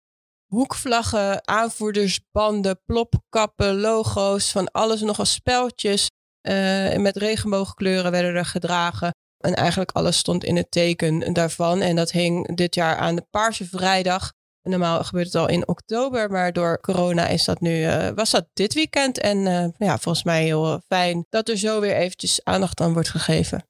hoekvlaggen, 0.45 1.47
aanvoerdersbanden, 1.47 2.81
plopkappen, 2.85 3.79
logo's, 3.79 4.51
van 4.51 4.71
alles 4.71 5.01
nog 5.01 5.19
als 5.19 5.33
speltjes 5.33 6.09
uh, 6.47 6.95
met 6.95 7.17
regenboogkleuren 7.17 8.11
werden 8.11 8.35
er 8.35 8.45
gedragen. 8.45 9.11
En 9.37 9.53
eigenlijk 9.53 9.91
alles 9.91 10.17
stond 10.17 10.43
in 10.43 10.55
het 10.55 10.71
teken 10.71 11.33
daarvan. 11.33 11.81
En 11.81 11.95
dat 11.95 12.11
hing 12.11 12.55
dit 12.55 12.75
jaar 12.75 12.97
aan 12.97 13.15
de 13.15 13.25
Paarse 13.29 13.65
Vrijdag. 13.65 14.31
Normaal 14.61 15.03
gebeurt 15.03 15.25
het 15.25 15.35
al 15.35 15.47
in 15.47 15.67
oktober, 15.67 16.31
maar 16.31 16.53
door 16.53 16.79
corona 16.79 17.27
is 17.27 17.45
dat 17.45 17.59
nu, 17.59 17.79
uh, 17.79 18.09
was 18.09 18.31
dat 18.31 18.49
dit 18.53 18.73
weekend. 18.73 19.19
En 19.19 19.37
uh, 19.37 19.67
ja, 19.77 19.97
volgens 19.97 20.23
mij 20.23 20.43
heel 20.43 20.81
fijn 20.87 21.25
dat 21.29 21.49
er 21.49 21.57
zo 21.57 21.79
weer 21.79 21.95
eventjes 21.95 22.43
aandacht 22.43 22.81
aan 22.81 22.93
wordt 22.93 23.09
gegeven. 23.09 23.67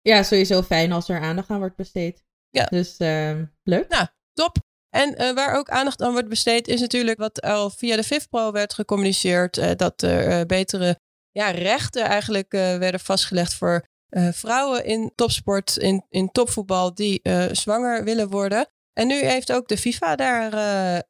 Ja, 0.00 0.22
sowieso 0.22 0.62
fijn 0.62 0.92
als 0.92 1.08
er 1.08 1.20
aandacht 1.20 1.50
aan 1.50 1.58
wordt 1.58 1.76
besteed. 1.76 2.22
Ja. 2.50 2.64
Dus 2.64 3.00
uh, 3.00 3.40
leuk. 3.62 3.88
Nou, 3.88 4.06
top. 4.32 4.56
En 4.90 5.34
waar 5.34 5.54
ook 5.54 5.68
aandacht 5.68 6.02
aan 6.02 6.12
wordt 6.12 6.28
besteed 6.28 6.68
is 6.68 6.80
natuurlijk 6.80 7.18
wat 7.18 7.40
al 7.42 7.70
via 7.70 7.96
de 7.96 8.04
FIFPro 8.04 8.52
werd 8.52 8.74
gecommuniceerd. 8.74 9.78
dat 9.78 10.02
er 10.02 10.46
betere 10.46 11.00
ja, 11.30 11.50
rechten 11.50 12.04
eigenlijk 12.04 12.50
werden 12.52 13.00
vastgelegd 13.00 13.54
voor 13.54 13.86
vrouwen 14.30 14.84
in 14.84 15.12
topsport, 15.14 15.76
in, 15.76 16.04
in 16.08 16.30
topvoetbal 16.32 16.94
die 16.94 17.20
zwanger 17.52 18.04
willen 18.04 18.28
worden. 18.28 18.68
En 18.98 19.06
nu 19.06 19.14
heeft 19.14 19.52
ook 19.52 19.68
de 19.68 19.76
FIFA 19.76 20.16
daar 20.16 20.52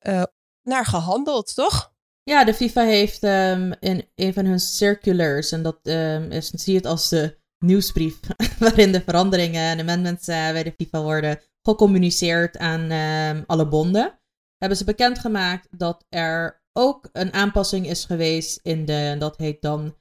uh, 0.06 0.22
naar 0.62 0.86
gehandeld, 0.86 1.54
toch? 1.54 1.94
Ja, 2.22 2.44
de 2.44 2.54
FIFA 2.54 2.82
heeft 2.82 3.22
um, 3.22 3.74
in 3.80 4.08
een 4.14 4.32
van 4.32 4.44
hun 4.44 4.60
circulars, 4.60 5.52
en 5.52 5.62
dat 5.62 5.78
um, 5.82 6.30
is, 6.30 6.50
zie 6.50 6.72
je 6.72 6.78
het 6.78 6.88
als 6.88 7.08
de 7.08 7.38
nieuwsbrief, 7.58 8.20
waarin 8.58 8.92
de 8.92 9.00
veranderingen 9.00 9.62
en 9.62 9.80
amendments 9.80 10.28
uh, 10.28 10.50
bij 10.50 10.62
de 10.62 10.74
FIFA 10.76 11.02
worden 11.02 11.40
gecommuniceerd 11.62 12.58
aan 12.58 12.90
um, 12.90 13.44
alle 13.46 13.68
bonden, 13.68 14.20
hebben 14.58 14.78
ze 14.78 14.84
bekendgemaakt 14.84 15.68
dat 15.70 16.04
er 16.08 16.62
ook 16.72 17.08
een 17.12 17.32
aanpassing 17.32 17.86
is 17.86 18.04
geweest 18.04 18.58
in 18.62 18.84
de, 18.84 18.92
en 18.92 19.18
dat 19.18 19.36
heet 19.36 19.62
dan 19.62 19.96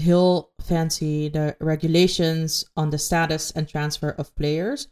heel 0.00 0.52
fancy, 0.64 1.30
de 1.30 1.54
Regulations 1.58 2.70
on 2.74 2.90
the 2.90 2.96
Status 2.96 3.54
and 3.54 3.68
Transfer 3.68 4.14
of 4.16 4.32
Players 4.32 4.88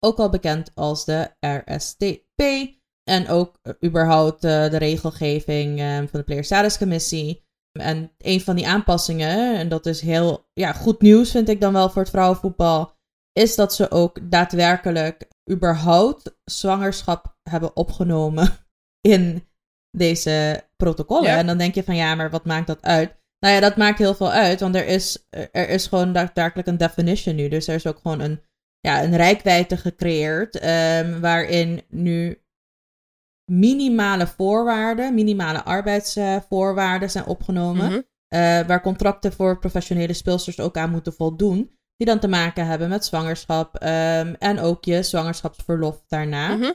ook 0.00 0.18
al 0.18 0.30
bekend 0.30 0.70
als 0.74 1.04
de 1.04 1.30
RSTP. 1.40 2.42
En 3.04 3.28
ook 3.28 3.58
eh, 3.62 3.72
überhaupt 3.84 4.44
uh, 4.44 4.70
de 4.70 4.76
regelgeving 4.76 5.80
uh, 5.80 5.96
van 5.96 6.08
de 6.12 6.22
Player 6.22 6.44
Status 6.44 6.78
Commissie. 6.78 7.46
En 7.72 8.12
een 8.18 8.40
van 8.40 8.56
die 8.56 8.68
aanpassingen, 8.68 9.56
en 9.56 9.68
dat 9.68 9.86
is 9.86 10.00
heel 10.00 10.48
ja, 10.52 10.72
goed 10.72 11.00
nieuws 11.00 11.30
vind 11.30 11.48
ik 11.48 11.60
dan 11.60 11.72
wel 11.72 11.90
voor 11.90 12.02
het 12.02 12.10
vrouwenvoetbal, 12.10 12.92
is 13.32 13.54
dat 13.54 13.74
ze 13.74 13.90
ook 13.90 14.30
daadwerkelijk 14.30 15.28
überhaupt 15.50 16.38
zwangerschap 16.44 17.36
hebben 17.42 17.76
opgenomen 17.76 18.58
in 19.16 19.48
deze 19.90 20.64
protocollen. 20.76 21.30
En 21.30 21.46
dan 21.46 21.58
denk 21.58 21.74
je 21.74 21.84
van 21.84 21.96
ja, 21.96 22.14
maar 22.14 22.30
wat 22.30 22.44
maakt 22.44 22.66
dat 22.66 22.82
uit? 22.82 23.16
Nou 23.38 23.54
ja, 23.54 23.60
dat 23.60 23.76
maakt 23.76 23.98
heel 23.98 24.14
veel 24.14 24.30
uit, 24.30 24.60
want 24.60 24.74
er 24.74 24.86
is, 24.86 25.26
er 25.30 25.68
is 25.68 25.86
gewoon 25.86 26.12
daadwerkelijk 26.12 26.68
een 26.68 26.76
definition 26.76 27.34
nu. 27.34 27.48
Dus 27.48 27.68
er 27.68 27.74
is 27.74 27.86
ook 27.86 27.98
gewoon 27.98 28.20
een 28.20 28.40
ja, 28.80 29.02
een 29.02 29.16
rijkwijde 29.16 29.76
gecreëerd. 29.76 30.64
Um, 30.64 31.20
waarin 31.20 31.82
nu 31.88 32.42
minimale 33.50 34.26
voorwaarden, 34.26 35.14
minimale 35.14 35.64
arbeidsvoorwaarden 35.64 37.10
zijn 37.10 37.26
opgenomen. 37.26 37.90
Mhm. 37.90 38.00
Eh, 38.28 38.66
waar 38.66 38.82
contracten 38.82 39.32
voor 39.32 39.58
professionele 39.58 40.12
speelsters 40.12 40.60
ook 40.60 40.76
aan 40.76 40.90
moeten 40.90 41.12
voldoen. 41.12 41.76
Die 41.96 42.06
dan 42.06 42.18
te 42.18 42.28
maken 42.28 42.66
hebben 42.66 42.88
met 42.88 43.04
zwangerschap 43.04 43.74
um, 43.74 44.34
en 44.34 44.58
ook 44.60 44.84
je 44.84 45.02
zwangerschapsverlof 45.02 46.04
daarna. 46.06 46.56
Mm 46.56 46.74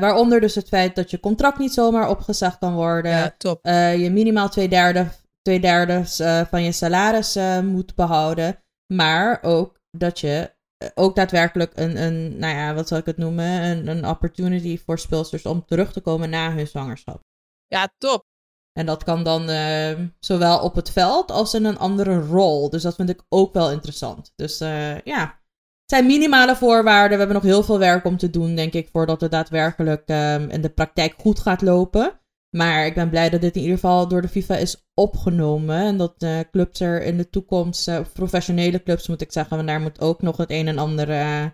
waaronder 0.00 0.40
dus 0.40 0.54
het 0.54 0.68
feit 0.68 0.94
dat 0.94 1.10
je 1.10 1.20
contract 1.20 1.58
niet 1.58 1.72
zomaar 1.72 2.08
opgezegd 2.08 2.58
kan 2.58 2.74
worden. 2.74 3.10
Ja, 3.10 3.34
top. 3.38 3.66
Uh, 3.66 4.02
je 4.02 4.10
minimaal 4.10 4.48
twee 4.48 4.68
derde, 4.68 5.06
twee 5.42 5.60
derde 5.60 6.02
van 6.50 6.62
je 6.62 6.72
salaris 6.72 7.38
moet 7.62 7.94
behouden. 7.94 8.58
Maar 8.94 9.38
ook 9.42 9.80
dat 9.90 10.20
je 10.20 10.50
ook 10.94 11.14
daadwerkelijk 11.14 11.72
een, 11.74 12.02
een, 12.02 12.38
nou 12.38 12.54
ja, 12.54 12.74
wat 12.74 12.88
zal 12.88 12.98
ik 12.98 13.06
het 13.06 13.16
noemen? 13.16 13.62
Een, 13.62 13.88
een 13.88 14.06
opportunity 14.06 14.78
voor 14.78 14.98
speelsters 14.98 15.46
om 15.46 15.64
terug 15.64 15.92
te 15.92 16.00
komen 16.00 16.30
na 16.30 16.52
hun 16.52 16.66
zwangerschap. 16.66 17.20
Ja, 17.66 17.88
top. 17.98 18.24
En 18.72 18.86
dat 18.86 19.04
kan 19.04 19.24
dan 19.24 19.50
uh, 19.50 19.98
zowel 20.18 20.60
op 20.60 20.74
het 20.74 20.90
veld 20.90 21.30
als 21.30 21.54
in 21.54 21.64
een 21.64 21.78
andere 21.78 22.20
rol. 22.20 22.70
Dus 22.70 22.82
dat 22.82 22.94
vind 22.94 23.08
ik 23.08 23.22
ook 23.28 23.52
wel 23.52 23.70
interessant. 23.70 24.32
Dus 24.36 24.60
uh, 24.60 25.00
ja, 25.00 25.20
het 25.20 25.98
zijn 25.98 26.06
minimale 26.06 26.56
voorwaarden. 26.56 27.10
We 27.10 27.24
hebben 27.24 27.42
nog 27.42 27.52
heel 27.52 27.62
veel 27.62 27.78
werk 27.78 28.04
om 28.04 28.16
te 28.16 28.30
doen, 28.30 28.54
denk 28.54 28.72
ik, 28.72 28.88
voordat 28.92 29.20
het 29.20 29.30
daadwerkelijk 29.30 30.08
um, 30.08 30.48
in 30.48 30.60
de 30.60 30.70
praktijk 30.70 31.14
goed 31.18 31.40
gaat 31.40 31.62
lopen. 31.62 32.19
Maar 32.50 32.86
ik 32.86 32.94
ben 32.94 33.10
blij 33.10 33.30
dat 33.30 33.40
dit 33.40 33.56
in 33.56 33.60
ieder 33.60 33.76
geval 33.76 34.08
door 34.08 34.22
de 34.22 34.28
FIFA 34.28 34.56
is 34.56 34.88
opgenomen. 34.94 35.76
En 35.76 35.96
dat 35.96 36.22
uh, 36.22 36.40
clubs 36.50 36.80
er 36.80 37.02
in 37.02 37.16
de 37.16 37.30
toekomst, 37.30 37.88
uh, 37.88 38.00
professionele 38.12 38.82
clubs 38.82 39.08
moet 39.08 39.20
ik 39.20 39.32
zeggen, 39.32 39.56
want 39.56 39.68
daar 39.68 39.80
moet 39.80 40.00
ook 40.00 40.22
nog 40.22 40.36
het 40.36 40.50
een 40.50 40.68
en 40.68 40.78
ander 40.78 41.08
uh, 41.08 41.46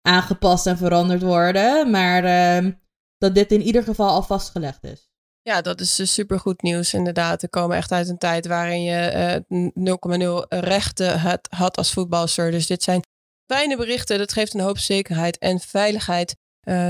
aangepast 0.00 0.66
en 0.66 0.76
veranderd 0.76 1.22
worden. 1.22 1.90
Maar 1.90 2.24
ehm, 2.24 2.72
dat 3.18 3.34
dit 3.34 3.52
in 3.52 3.62
ieder 3.62 3.82
geval 3.82 4.08
al 4.08 4.22
vastgelegd 4.22 4.84
is. 4.84 5.10
Ja, 5.42 5.60
dat 5.60 5.80
is 5.80 5.94
dus 5.94 6.12
supergoed 6.12 6.62
nieuws 6.62 6.94
inderdaad. 6.94 7.42
We 7.42 7.48
komen 7.48 7.76
echt 7.76 7.92
uit 7.92 8.08
een 8.08 8.18
tijd 8.18 8.46
waarin 8.46 8.82
je 8.82 9.44
0,0 10.48 10.58
rechten 10.60 11.18
had, 11.18 11.48
had 11.50 11.76
als 11.76 11.92
voetbalster. 11.92 12.50
Dus 12.50 12.66
dit 12.66 12.82
zijn 12.82 13.02
fijne 13.52 13.76
berichten. 13.76 14.18
Dat 14.18 14.32
geeft 14.32 14.54
een 14.54 14.60
hoop 14.60 14.78
zekerheid 14.78 15.38
en 15.38 15.60
veiligheid. 15.60 16.36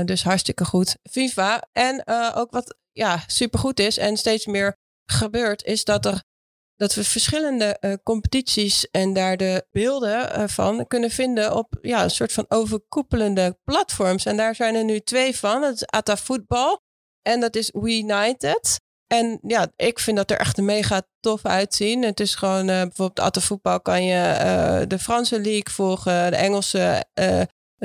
dus 0.05 0.23
hartstikke 0.23 0.65
goed. 0.65 0.97
FIFA. 1.09 1.67
En 1.71 2.03
ook 2.35 2.51
wat 2.51 2.75
ja, 2.93 3.23
supergoed 3.27 3.79
is 3.79 3.97
en 3.97 4.17
steeds 4.17 4.45
meer 4.45 4.77
gebeurt, 5.05 5.63
is 5.63 5.83
dat 5.83 6.05
er 6.05 6.23
dat 6.75 6.93
we 6.93 7.03
verschillende 7.03 7.77
uh, 7.81 7.93
competities 8.03 8.89
en 8.91 9.13
daar 9.13 9.37
de 9.37 9.65
beelden 9.71 10.39
uh, 10.39 10.47
van 10.47 10.87
kunnen 10.87 11.09
vinden 11.09 11.55
op 11.55 11.77
ja, 11.81 12.03
een 12.03 12.09
soort 12.09 12.33
van 12.33 12.45
overkoepelende 12.47 13.57
platforms. 13.63 14.25
En 14.25 14.37
daar 14.37 14.55
zijn 14.55 14.75
er 14.75 14.83
nu 14.83 14.99
twee 14.99 15.37
van. 15.37 15.61
Dat 15.61 15.73
is 15.73 15.85
Ata 15.85 16.17
Football 16.17 16.79
en 17.21 17.39
dat 17.39 17.55
is 17.55 17.69
We 17.73 17.97
United. 17.97 18.81
En 19.07 19.39
ja, 19.41 19.71
ik 19.75 19.99
vind 19.99 20.17
dat 20.17 20.31
er 20.31 20.37
echt 20.37 20.57
mega 20.57 21.01
tof 21.19 21.45
uitzien. 21.45 22.03
Het 22.03 22.19
is 22.19 22.35
gewoon, 22.35 22.69
uh, 22.69 22.81
bijvoorbeeld 22.81 23.19
Atta 23.19 23.41
Voetbal 23.41 23.81
kan 23.81 24.03
je 24.03 24.85
de 24.87 24.99
Franse 24.99 25.41
League 25.41 25.69
volgen, 25.73 26.31
de 26.31 26.37
Engelse 26.37 27.05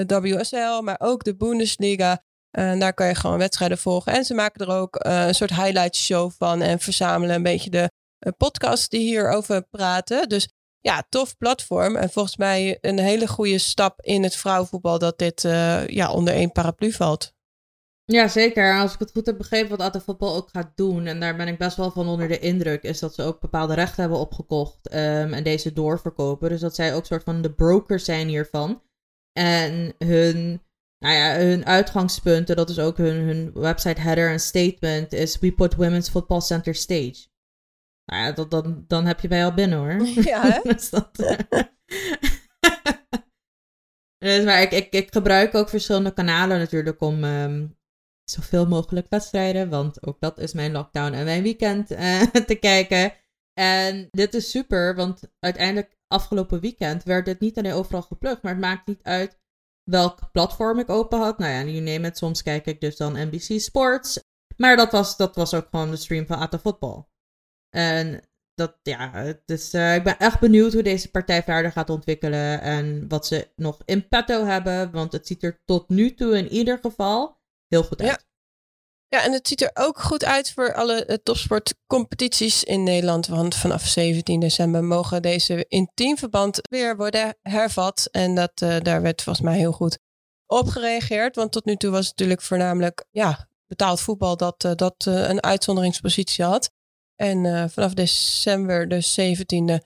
WSL, 0.06 0.80
maar 0.82 0.96
ook 0.98 1.24
de 1.24 1.36
Bundesliga. 1.36 2.22
Uh, 2.58 2.78
daar 2.80 2.94
kan 2.94 3.06
je 3.06 3.14
gewoon 3.14 3.38
wedstrijden 3.38 3.78
volgen. 3.78 4.12
En 4.12 4.24
ze 4.24 4.34
maken 4.34 4.66
er 4.66 4.74
ook 4.74 5.04
uh, 5.06 5.26
een 5.26 5.34
soort 5.34 5.54
highlight 5.54 5.96
show 5.96 6.30
van. 6.38 6.62
En 6.62 6.78
verzamelen 6.78 7.36
een 7.36 7.42
beetje 7.42 7.70
de 7.70 7.90
uh, 8.26 8.32
podcasts 8.36 8.88
die 8.88 9.00
hierover 9.00 9.62
praten. 9.62 10.28
Dus 10.28 10.48
ja, 10.80 11.06
tof 11.08 11.36
platform. 11.36 11.96
En 11.96 12.10
volgens 12.10 12.36
mij 12.36 12.78
een 12.80 12.98
hele 12.98 13.26
goede 13.26 13.58
stap 13.58 14.00
in 14.00 14.22
het 14.22 14.36
vrouwenvoetbal 14.36 14.98
dat 14.98 15.18
dit 15.18 15.42
ja, 15.86 16.10
onder 16.10 16.34
één 16.34 16.52
paraplu 16.52 16.92
valt. 16.92 17.36
Ja, 18.04 18.28
zeker. 18.28 18.80
Als 18.80 18.92
ik 18.92 18.98
het 18.98 19.10
goed 19.10 19.26
heb 19.26 19.36
begrepen 19.36 19.68
wat 19.68 19.80
Atta 19.80 20.00
Voetbal 20.00 20.34
ook 20.34 20.48
gaat 20.50 20.72
doen, 20.74 21.06
en 21.06 21.20
daar 21.20 21.36
ben 21.36 21.48
ik 21.48 21.58
best 21.58 21.76
wel 21.76 21.90
van 21.90 22.08
onder 22.08 22.28
de 22.28 22.38
indruk, 22.38 22.82
is 22.82 22.98
dat 22.98 23.14
ze 23.14 23.22
ook 23.22 23.40
bepaalde 23.40 23.74
rechten 23.74 24.00
hebben 24.00 24.18
opgekocht 24.18 24.94
um, 24.94 25.32
en 25.32 25.42
deze 25.42 25.72
doorverkopen. 25.72 26.48
Dus 26.48 26.60
dat 26.60 26.74
zij 26.74 26.94
ook 26.94 27.06
soort 27.06 27.22
van 27.22 27.42
de 27.42 27.52
brokers 27.52 28.04
zijn 28.04 28.28
hiervan. 28.28 28.82
En 29.32 29.94
hun 29.98 30.62
nou 30.98 31.14
ja, 31.14 31.36
hun 31.36 31.66
uitgangspunten, 31.66 32.56
dat 32.56 32.70
is 32.70 32.78
ook 32.78 32.96
hun, 32.96 33.16
hun 33.16 33.52
website 33.52 34.00
header 34.00 34.30
en 34.30 34.40
statement, 34.40 35.12
is 35.12 35.38
We 35.38 35.52
put 35.52 35.74
women's 35.74 36.08
football 36.08 36.40
center 36.40 36.74
stage. 36.74 37.26
Nou 38.04 38.22
ja, 38.22 38.32
dat, 38.32 38.50
dan, 38.50 38.84
dan 38.86 39.06
heb 39.06 39.20
je 39.20 39.28
bij 39.28 39.44
al 39.44 39.54
binnen 39.54 39.78
hoor. 39.78 40.06
Ja, 40.30 40.42
hè? 40.42 40.60
dus 40.72 40.90
dat, 40.90 41.16
dus, 44.24 44.44
maar 44.44 44.62
ik, 44.62 44.70
ik, 44.70 44.92
ik 44.92 45.12
gebruik 45.12 45.54
ook 45.54 45.68
verschillende 45.68 46.12
kanalen 46.12 46.58
natuurlijk 46.58 47.00
om 47.00 47.24
um, 47.24 47.78
zoveel 48.30 48.66
mogelijk 48.66 49.06
wedstrijden, 49.08 49.68
want 49.68 50.06
ook 50.06 50.20
dat 50.20 50.38
is 50.38 50.52
mijn 50.52 50.72
lockdown 50.72 51.12
en 51.12 51.24
mijn 51.24 51.42
weekend 51.42 51.90
uh, 51.90 52.22
te 52.22 52.54
kijken. 52.54 53.12
En 53.52 54.08
dit 54.10 54.34
is 54.34 54.50
super, 54.50 54.94
want 54.94 55.20
uiteindelijk 55.38 55.96
afgelopen 56.06 56.60
weekend 56.60 57.04
werd 57.04 57.24
dit 57.24 57.40
niet 57.40 57.58
alleen 57.58 57.72
overal 57.72 58.02
geplukt, 58.02 58.42
maar 58.42 58.52
het 58.52 58.60
maakt 58.60 58.86
niet 58.86 59.02
uit 59.02 59.38
welk 59.90 60.33
platform 60.33 60.78
ik 60.78 60.90
open 60.90 61.18
had. 61.18 61.38
Nou 61.38 61.52
ja, 61.52 61.73
you 61.73 61.80
name 61.80 62.07
it. 62.07 62.16
Soms 62.16 62.42
kijk 62.42 62.66
ik 62.66 62.80
dus 62.80 62.97
dan 62.97 63.12
NBC 63.12 63.61
Sports. 63.61 64.21
Maar 64.57 64.76
dat 64.76 64.92
was, 64.92 65.16
dat 65.16 65.37
was 65.37 65.54
ook 65.54 65.66
gewoon 65.71 65.90
de 65.90 65.97
stream 65.97 66.26
van 66.26 66.38
Ata 66.38 66.59
Football. 66.59 67.04
En 67.71 68.23
dat, 68.54 68.78
ja, 68.83 69.35
dus 69.45 69.75
uh, 69.75 69.95
ik 69.95 70.04
ben 70.04 70.18
echt 70.18 70.40
benieuwd 70.40 70.73
hoe 70.73 70.83
deze 70.83 71.11
partij 71.11 71.42
verder 71.42 71.73
gaat 71.73 71.90
ontwikkelen. 71.90 72.61
En 72.61 73.09
wat 73.09 73.26
ze 73.26 73.50
nog 73.57 73.83
in 73.85 74.09
petto 74.09 74.45
hebben. 74.45 74.90
Want 74.90 75.12
het 75.12 75.26
ziet 75.26 75.42
er 75.42 75.62
tot 75.64 75.88
nu 75.88 76.14
toe 76.14 76.37
in 76.38 76.49
ieder 76.49 76.78
geval 76.78 77.40
heel 77.66 77.83
goed 77.83 78.00
uit. 78.00 78.11
Ja. 78.11 78.27
Ja, 79.10 79.24
en 79.24 79.32
het 79.32 79.48
ziet 79.48 79.62
er 79.62 79.70
ook 79.74 80.00
goed 80.00 80.24
uit 80.24 80.52
voor 80.52 80.74
alle 80.74 81.06
uh, 81.06 81.16
topsportcompetities 81.22 82.64
in 82.64 82.82
Nederland. 82.82 83.26
Want 83.26 83.54
vanaf 83.54 83.86
17 83.86 84.40
december 84.40 84.84
mogen 84.84 85.22
deze 85.22 85.64
in 85.68 85.90
teamverband 85.94 86.58
weer 86.70 86.96
worden 86.96 87.36
hervat. 87.42 88.08
En 88.10 88.34
dat, 88.34 88.60
uh, 88.62 88.76
daar 88.80 89.02
werd 89.02 89.22
volgens 89.22 89.44
mij 89.44 89.56
heel 89.56 89.72
goed 89.72 89.98
op 90.46 90.66
gereageerd. 90.66 91.36
Want 91.36 91.52
tot 91.52 91.64
nu 91.64 91.76
toe 91.76 91.90
was 91.90 92.06
het 92.06 92.08
natuurlijk 92.08 92.42
voornamelijk 92.42 93.04
ja, 93.10 93.48
betaald 93.66 94.00
voetbal 94.00 94.36
dat, 94.36 94.64
uh, 94.64 94.72
dat 94.74 95.04
een 95.06 95.42
uitzonderingspositie 95.42 96.44
had. 96.44 96.70
En 97.14 97.70
vanaf 97.70 97.94
december, 97.94 98.88
de 98.88 99.02
17e, 99.02 99.84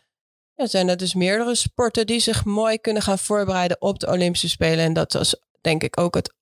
ja, 0.55 0.67
zijn 0.67 0.88
er 0.88 0.97
dus 0.97 1.14
meerdere 1.14 1.55
sporten 1.55 2.07
die 2.07 2.21
zich 2.21 2.45
mooi 2.45 2.79
kunnen 2.79 3.02
gaan 3.02 3.19
voorbereiden 3.19 3.81
op 3.81 3.99
de 3.99 4.07
Olympische 4.07 4.49
Spelen. 4.49 4.85
En 4.85 4.93
dat 4.93 5.12
was 5.12 5.37
denk 5.61 5.83
ik 5.83 6.00
ook 6.00 6.14
het 6.14 6.35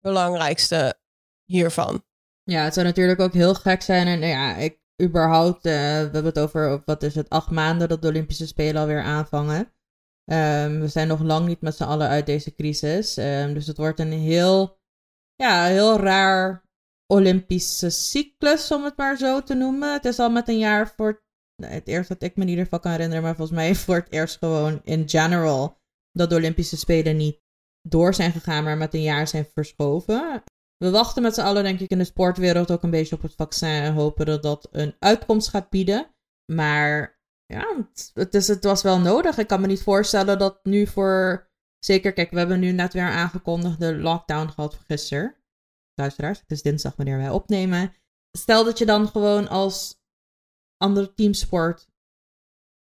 belangrijkste 0.00 0.98
hiervan. 1.44 2.06
Ja, 2.50 2.64
het 2.64 2.74
zou 2.74 2.86
natuurlijk 2.86 3.20
ook 3.20 3.32
heel 3.32 3.54
gek 3.54 3.82
zijn. 3.82 4.06
En 4.06 4.20
ja, 4.20 4.56
ik 4.56 4.80
überhaupt, 5.02 5.66
uh, 5.66 5.72
we 5.72 5.78
hebben 5.78 6.24
het 6.24 6.38
over, 6.38 6.82
wat 6.84 7.02
is 7.02 7.14
het, 7.14 7.28
acht 7.28 7.50
maanden 7.50 7.88
dat 7.88 8.02
de 8.02 8.08
Olympische 8.08 8.46
Spelen 8.46 8.80
alweer 8.80 9.02
aanvangen. 9.02 9.72
Um, 10.32 10.80
we 10.80 10.88
zijn 10.88 11.08
nog 11.08 11.20
lang 11.20 11.46
niet 11.46 11.60
met 11.60 11.76
z'n 11.76 11.82
allen 11.84 12.08
uit 12.08 12.26
deze 12.26 12.54
crisis. 12.54 13.16
Um, 13.16 13.54
dus 13.54 13.66
het 13.66 13.76
wordt 13.76 14.00
een 14.00 14.12
heel, 14.12 14.80
ja, 15.34 15.64
heel 15.64 15.96
raar 15.96 16.64
Olympische 17.06 17.90
cyclus, 17.90 18.72
om 18.72 18.84
het 18.84 18.96
maar 18.96 19.16
zo 19.16 19.42
te 19.42 19.54
noemen. 19.54 19.92
Het 19.92 20.04
is 20.04 20.18
al 20.18 20.30
met 20.30 20.48
een 20.48 20.58
jaar 20.58 20.92
voor 20.96 21.22
het 21.62 21.88
eerst 21.88 22.08
dat 22.08 22.22
ik 22.22 22.36
me 22.36 22.42
in 22.42 22.48
ieder 22.48 22.64
geval 22.64 22.80
kan 22.80 22.90
herinneren, 22.90 23.22
maar 23.22 23.36
volgens 23.36 23.58
mij 23.58 23.74
voor 23.84 23.96
het 23.96 24.12
eerst 24.12 24.38
gewoon 24.38 24.80
in 24.84 25.08
general 25.08 25.80
dat 26.12 26.30
de 26.30 26.36
Olympische 26.36 26.76
Spelen 26.76 27.16
niet 27.16 27.40
door 27.88 28.14
zijn 28.14 28.32
gegaan, 28.32 28.64
maar 28.64 28.76
met 28.76 28.94
een 28.94 29.02
jaar 29.02 29.28
zijn 29.28 29.46
verschoven. 29.54 30.42
We 30.78 30.90
wachten 30.90 31.22
met 31.22 31.34
z'n 31.34 31.40
allen, 31.40 31.62
denk 31.62 31.80
ik, 31.80 31.90
in 31.90 31.98
de 31.98 32.04
sportwereld 32.04 32.70
ook 32.70 32.82
een 32.82 32.90
beetje 32.90 33.16
op 33.16 33.22
het 33.22 33.34
vaccin 33.34 33.68
en 33.68 33.94
hopen 33.94 34.26
dat 34.26 34.42
dat 34.42 34.68
een 34.70 34.96
uitkomst 34.98 35.48
gaat 35.48 35.70
bieden. 35.70 36.14
Maar 36.52 37.20
ja, 37.46 37.86
het, 38.14 38.34
is, 38.34 38.48
het 38.48 38.64
was 38.64 38.82
wel 38.82 39.00
nodig. 39.00 39.38
Ik 39.38 39.46
kan 39.46 39.60
me 39.60 39.66
niet 39.66 39.82
voorstellen 39.82 40.38
dat 40.38 40.64
nu 40.64 40.86
voor. 40.86 41.46
Zeker, 41.78 42.12
kijk, 42.12 42.30
we 42.30 42.38
hebben 42.38 42.60
nu 42.60 42.72
net 42.72 42.92
weer 42.92 43.10
aangekondigd 43.10 43.80
de 43.80 43.96
lockdown 43.96 44.48
gehad 44.48 44.74
gisteren. 44.74 45.36
Luisteraars, 45.94 46.40
het 46.40 46.50
is 46.50 46.62
dinsdag 46.62 46.96
wanneer 46.96 47.16
wij 47.16 47.30
opnemen. 47.30 47.94
Stel 48.38 48.64
dat 48.64 48.78
je 48.78 48.86
dan 48.86 49.08
gewoon 49.08 49.48
als 49.48 50.00
andere 50.76 51.14
teamsport 51.14 51.88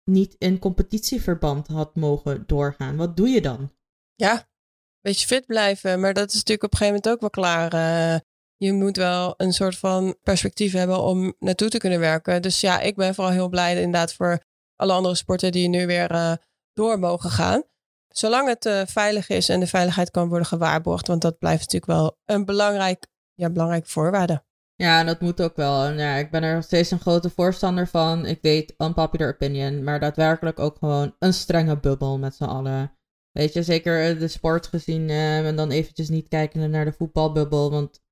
niet 0.04 0.36
in 0.38 0.60
competitieverband 0.60 1.68
had 1.68 1.96
mogen 1.96 2.44
doorgaan. 2.48 2.96
Wat 2.96 3.18
doe 3.18 3.30
je 3.30 3.42
dan? 3.42 3.72
Ja, 4.16 4.50
beetje 5.02 5.28
fit 5.28 5.46
blijven. 5.46 6.00
Maar 6.00 6.14
dat 6.14 6.30
is 6.30 6.34
natuurlijk 6.34 6.64
op 6.64 6.72
een 6.72 6.78
gegeven 6.78 7.02
moment 7.04 7.14
ook 7.14 7.34
wel 7.34 7.44
klaar. 7.44 7.74
Uh, 7.74 8.20
je 8.58 8.74
moet 8.74 8.98
wel 8.98 9.34
een 9.38 9.54
soort 9.54 9.78
van 9.78 10.16
perspectief 10.24 10.74
hebben 10.74 11.02
om 11.02 11.34
naartoe 11.40 11.70
te 11.70 11.78
kunnen 11.78 12.00
werken. 12.00 12.42
Dus 12.42 12.62
ja, 12.62 12.80
ik 12.80 12.96
ben 12.96 13.16
vooral 13.16 13.34
heel 13.34 13.50
blij 13.50 13.76
inderdaad 13.76 14.14
voor 14.14 14.40
alle 14.76 14.94
andere 14.94 15.16
sporten 15.16 15.52
die 15.52 15.70
nu 15.70 15.86
weer 15.86 16.12
uh, 16.12 16.34
door 16.74 17.00
mogen 17.00 17.30
gaan. 17.30 17.64
Zolang 18.08 18.48
het 18.48 18.66
uh, 18.66 18.82
veilig 18.86 19.30
is 19.30 19.50
en 19.50 19.60
de 19.60 19.68
veiligheid 19.68 20.12
kan 20.12 20.28
worden 20.28 20.48
gewaarborgd. 20.48 21.08
Want 21.08 21.22
dat 21.22 21.38
blijft 21.38 21.60
natuurlijk 21.60 21.92
wel 21.92 22.18
een 22.26 22.46
belangrijk, 22.46 23.08
ja, 23.34 23.50
belangrijk 23.50 23.86
voorwaarde. 23.86 24.44
Ja, 24.76 25.04
dat 25.04 25.22
moet 25.22 25.42
ook 25.42 25.56
wel. 25.56 25.84
En 25.84 25.98
ja, 25.98 26.16
ik 26.16 26.32
ben 26.32 26.44
er 26.44 26.56
nog 26.56 26.64
steeds 26.64 26.92
een 26.92 27.00
grote 27.00 27.30
voorstander 27.30 27.88
van. 27.88 28.26
Ik 28.26 28.42
weet, 28.42 28.74
unpopular 28.78 29.34
opinion, 29.34 29.84
maar 29.84 30.00
daadwerkelijk 30.00 30.60
ook 30.60 30.78
gewoon 30.78 31.16
een 31.20 31.34
strenge 31.34 31.80
bubbel 31.80 32.18
met 32.18 32.36
z'n 32.36 32.44
allen. 32.44 32.99
Weet 33.40 33.54
je, 33.54 33.64
zeker 33.64 34.20
de 34.20 34.28
sport 34.28 34.68
gezien 34.68 35.10
uh, 35.10 35.48
en 35.48 35.56
dan 35.56 35.72
eventjes 35.72 36.10
niet 36.10 36.28
kijken 36.28 36.70
naar 36.70 36.86
de 36.86 36.94
voetbalbubbel. 36.94 37.72
Want, 37.72 38.04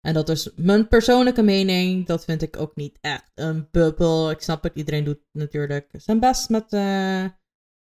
en 0.00 0.14
dat 0.14 0.28
is 0.28 0.54
mijn 0.54 0.88
persoonlijke 0.88 1.42
mening, 1.42 2.06
dat 2.06 2.24
vind 2.24 2.42
ik 2.42 2.56
ook 2.56 2.76
niet 2.76 2.98
echt 3.00 3.30
een 3.34 3.68
bubbel. 3.70 4.30
Ik 4.30 4.40
snap 4.40 4.62
het, 4.62 4.74
iedereen 4.74 5.04
doet 5.04 5.20
natuurlijk 5.32 5.88
zijn 5.92 6.20
best 6.20 6.48
met... 6.48 6.72
Uh, 6.72 7.24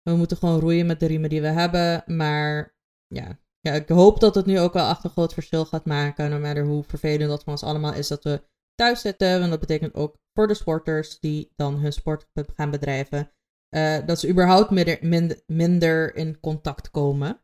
we 0.03 0.17
moeten 0.17 0.37
gewoon 0.37 0.61
roeien 0.61 0.87
met 0.87 1.01
de 1.01 1.07
riemen 1.07 1.31
die 1.31 1.41
we 1.41 1.47
hebben. 1.47 2.03
Maar 2.07 2.77
ja, 3.07 3.39
ja, 3.61 3.73
ik 3.73 3.89
hoop 3.89 4.21
dat 4.21 4.35
het 4.35 4.47
nu 4.47 4.61
ook 4.61 4.73
wel 4.73 4.89
echt 4.89 5.05
een 5.05 5.11
groot 5.11 5.33
verschil 5.33 5.65
gaat 5.65 5.87
maken. 5.87 6.31
No 6.31 6.39
matter 6.39 6.65
hoe 6.65 6.85
vervelend 6.85 7.31
dat 7.31 7.43
voor 7.43 7.53
ons 7.53 7.63
allemaal 7.63 7.95
is 7.95 8.09
dat 8.09 8.25
we 8.25 8.43
thuis 8.75 9.01
zitten. 9.01 9.39
Want 9.39 9.51
dat 9.51 9.61
betekent 9.61 9.95
ook 9.95 10.17
voor 10.35 10.49
de 10.49 10.55
sporters 10.55 11.21
die 11.21 11.53
dan 11.57 11.79
hun 11.79 11.93
sport 11.93 12.27
gaan 12.55 12.71
bedrijven 12.71 13.33
uh, 13.75 14.07
dat 14.07 14.21
ze 14.21 14.29
überhaupt 14.29 14.71
minder, 14.71 15.41
minder, 15.47 16.17
in 16.17 16.41
contact 16.41 16.91
komen 16.91 17.41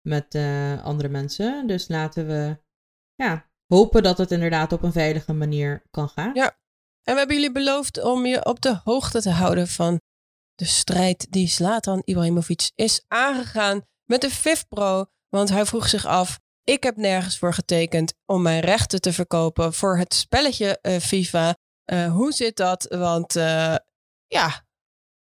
met 0.00 0.34
uh, 0.34 0.84
andere 0.84 1.08
mensen. 1.08 1.66
Dus 1.66 1.88
laten 1.88 2.26
we 2.26 2.58
ja, 3.14 3.50
hopen 3.66 4.02
dat 4.02 4.18
het 4.18 4.30
inderdaad 4.30 4.72
op 4.72 4.82
een 4.82 4.92
veilige 4.92 5.32
manier 5.32 5.82
kan 5.90 6.08
gaan. 6.08 6.34
Ja, 6.34 6.58
en 7.02 7.12
we 7.12 7.18
hebben 7.18 7.36
jullie 7.36 7.52
beloofd 7.52 8.02
om 8.02 8.26
je 8.26 8.44
op 8.44 8.60
de 8.60 8.80
hoogte 8.84 9.20
te 9.20 9.30
houden 9.30 9.68
van 9.68 10.00
de 10.54 10.64
strijd 10.64 11.26
die 11.30 11.48
Zlatan 11.48 12.02
Ibrahimovic 12.04 12.70
is 12.74 13.04
aangegaan 13.08 13.82
met 14.04 14.20
de 14.20 14.30
FIF 14.30 14.68
Pro. 14.68 15.04
Want 15.28 15.48
hij 15.48 15.66
vroeg 15.66 15.88
zich 15.88 16.06
af, 16.06 16.40
ik 16.64 16.82
heb 16.82 16.96
nergens 16.96 17.38
voor 17.38 17.54
getekend 17.54 18.14
om 18.26 18.42
mijn 18.42 18.60
rechten 18.60 19.00
te 19.00 19.12
verkopen 19.12 19.72
voor 19.72 19.98
het 19.98 20.14
spelletje 20.14 20.78
uh, 20.82 20.96
FIFA. 20.96 21.56
Hoe 22.10 22.32
zit 22.32 22.56
dat? 22.56 22.86
Want 22.88 23.32
ja, 24.26 24.64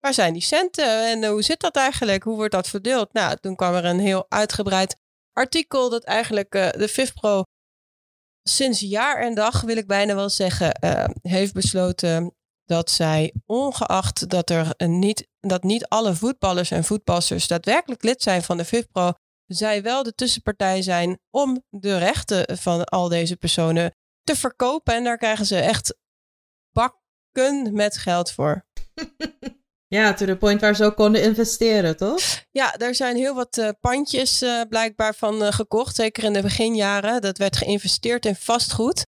waar 0.05 0.13
zijn 0.13 0.33
die 0.33 0.41
centen 0.41 1.09
en 1.09 1.25
hoe 1.25 1.41
zit 1.41 1.59
dat 1.59 1.75
eigenlijk? 1.75 2.23
Hoe 2.23 2.35
wordt 2.35 2.51
dat 2.51 2.67
verdeeld? 2.67 3.13
Nou, 3.13 3.37
toen 3.39 3.55
kwam 3.55 3.73
er 3.73 3.85
een 3.85 3.99
heel 3.99 4.25
uitgebreid 4.29 4.95
artikel 5.33 5.89
dat 5.89 6.03
eigenlijk 6.03 6.55
uh, 6.55 6.69
de 6.69 6.87
FIFPro 6.87 7.43
sinds 8.43 8.79
jaar 8.79 9.17
en 9.21 9.35
dag, 9.35 9.61
wil 9.61 9.77
ik 9.77 9.87
bijna 9.87 10.15
wel 10.15 10.29
zeggen, 10.29 10.79
uh, 10.83 11.05
heeft 11.21 11.53
besloten 11.53 12.35
dat 12.65 12.89
zij, 12.89 13.33
ongeacht 13.45 14.29
dat, 14.29 14.49
er 14.49 14.75
niet, 14.77 15.27
dat 15.39 15.63
niet 15.63 15.87
alle 15.87 16.15
voetballers 16.15 16.71
en 16.71 16.83
voetballers 16.83 17.47
daadwerkelijk 17.47 18.03
lid 18.03 18.21
zijn 18.21 18.43
van 18.43 18.57
de 18.57 18.65
FIFPro, 18.65 19.11
zij 19.45 19.81
wel 19.81 20.03
de 20.03 20.13
tussenpartij 20.13 20.81
zijn 20.81 21.19
om 21.29 21.63
de 21.69 21.97
rechten 21.97 22.57
van 22.57 22.83
al 22.83 23.09
deze 23.09 23.35
personen 23.37 23.95
te 24.23 24.35
verkopen. 24.35 24.93
En 24.93 25.03
daar 25.03 25.17
krijgen 25.17 25.45
ze 25.45 25.57
echt 25.57 25.97
bakken 26.71 27.73
met 27.73 27.97
geld 27.97 28.31
voor. 28.31 28.65
Ja, 29.95 30.13
to 30.13 30.25
the 30.25 30.35
point 30.35 30.61
waar 30.61 30.75
ze 30.75 30.83
ook 30.85 30.95
konden 30.95 31.23
investeren, 31.23 31.97
toch? 31.97 32.21
Ja, 32.51 32.75
er 32.75 32.95
zijn 32.95 33.15
heel 33.15 33.35
wat 33.35 33.57
uh, 33.57 33.69
pandjes 33.79 34.41
uh, 34.41 34.61
blijkbaar 34.69 35.15
van 35.15 35.43
uh, 35.43 35.51
gekocht. 35.51 35.95
Zeker 35.95 36.23
in 36.23 36.33
de 36.33 36.41
beginjaren. 36.41 37.21
Dat 37.21 37.37
werd 37.37 37.57
geïnvesteerd 37.57 38.25
in 38.25 38.35
vastgoed. 38.35 39.05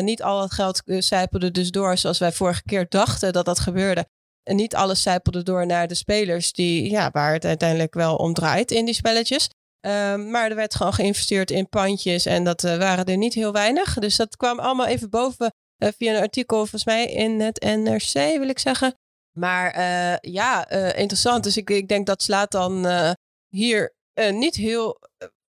niet 0.00 0.22
al 0.22 0.42
het 0.42 0.52
geld 0.52 0.82
zijpelde 0.84 1.50
dus 1.50 1.70
door 1.70 1.96
zoals 1.96 2.18
wij 2.18 2.32
vorige 2.32 2.62
keer 2.62 2.86
dachten 2.88 3.32
dat 3.32 3.44
dat 3.44 3.58
gebeurde. 3.58 4.06
En 4.42 4.56
niet 4.56 4.74
alles 4.74 5.02
zijpelde 5.02 5.42
door 5.42 5.66
naar 5.66 5.88
de 5.88 5.94
spelers 5.94 6.52
die, 6.52 6.90
ja, 6.90 7.10
waar 7.12 7.32
het 7.32 7.44
uiteindelijk 7.44 7.94
wel 7.94 8.16
om 8.16 8.34
draait 8.34 8.70
in 8.70 8.84
die 8.84 8.94
spelletjes. 8.94 9.48
Ehm, 9.80 10.30
maar 10.30 10.50
er 10.50 10.56
werd 10.56 10.74
gewoon 10.74 10.94
geïnvesteerd 10.94 11.50
in 11.50 11.68
pandjes 11.68 12.26
en 12.26 12.44
dat 12.44 12.62
waren 12.62 13.04
er 13.04 13.16
niet 13.16 13.34
heel 13.34 13.52
weinig. 13.52 13.94
Dus 13.94 14.16
dat 14.16 14.36
kwam 14.36 14.58
allemaal 14.58 14.86
even 14.86 15.10
boven 15.10 15.52
via 15.78 16.14
een 16.14 16.22
artikel, 16.22 16.56
volgens 16.56 16.84
mij 16.84 17.06
in 17.06 17.40
het 17.40 17.60
NRC, 17.60 18.12
wil 18.12 18.48
ik 18.48 18.58
zeggen. 18.58 18.94
Maar 19.40 19.78
uh, 19.78 20.32
ja, 20.32 20.72
uh, 20.72 20.98
interessant. 20.98 21.44
Dus 21.44 21.56
ik, 21.56 21.70
ik 21.70 21.88
denk 21.88 22.06
dat 22.06 22.22
Slaat 22.22 22.50
dan 22.50 22.86
uh, 22.86 23.10
hier 23.48 23.94
niet 24.30 24.54
heel 24.54 25.00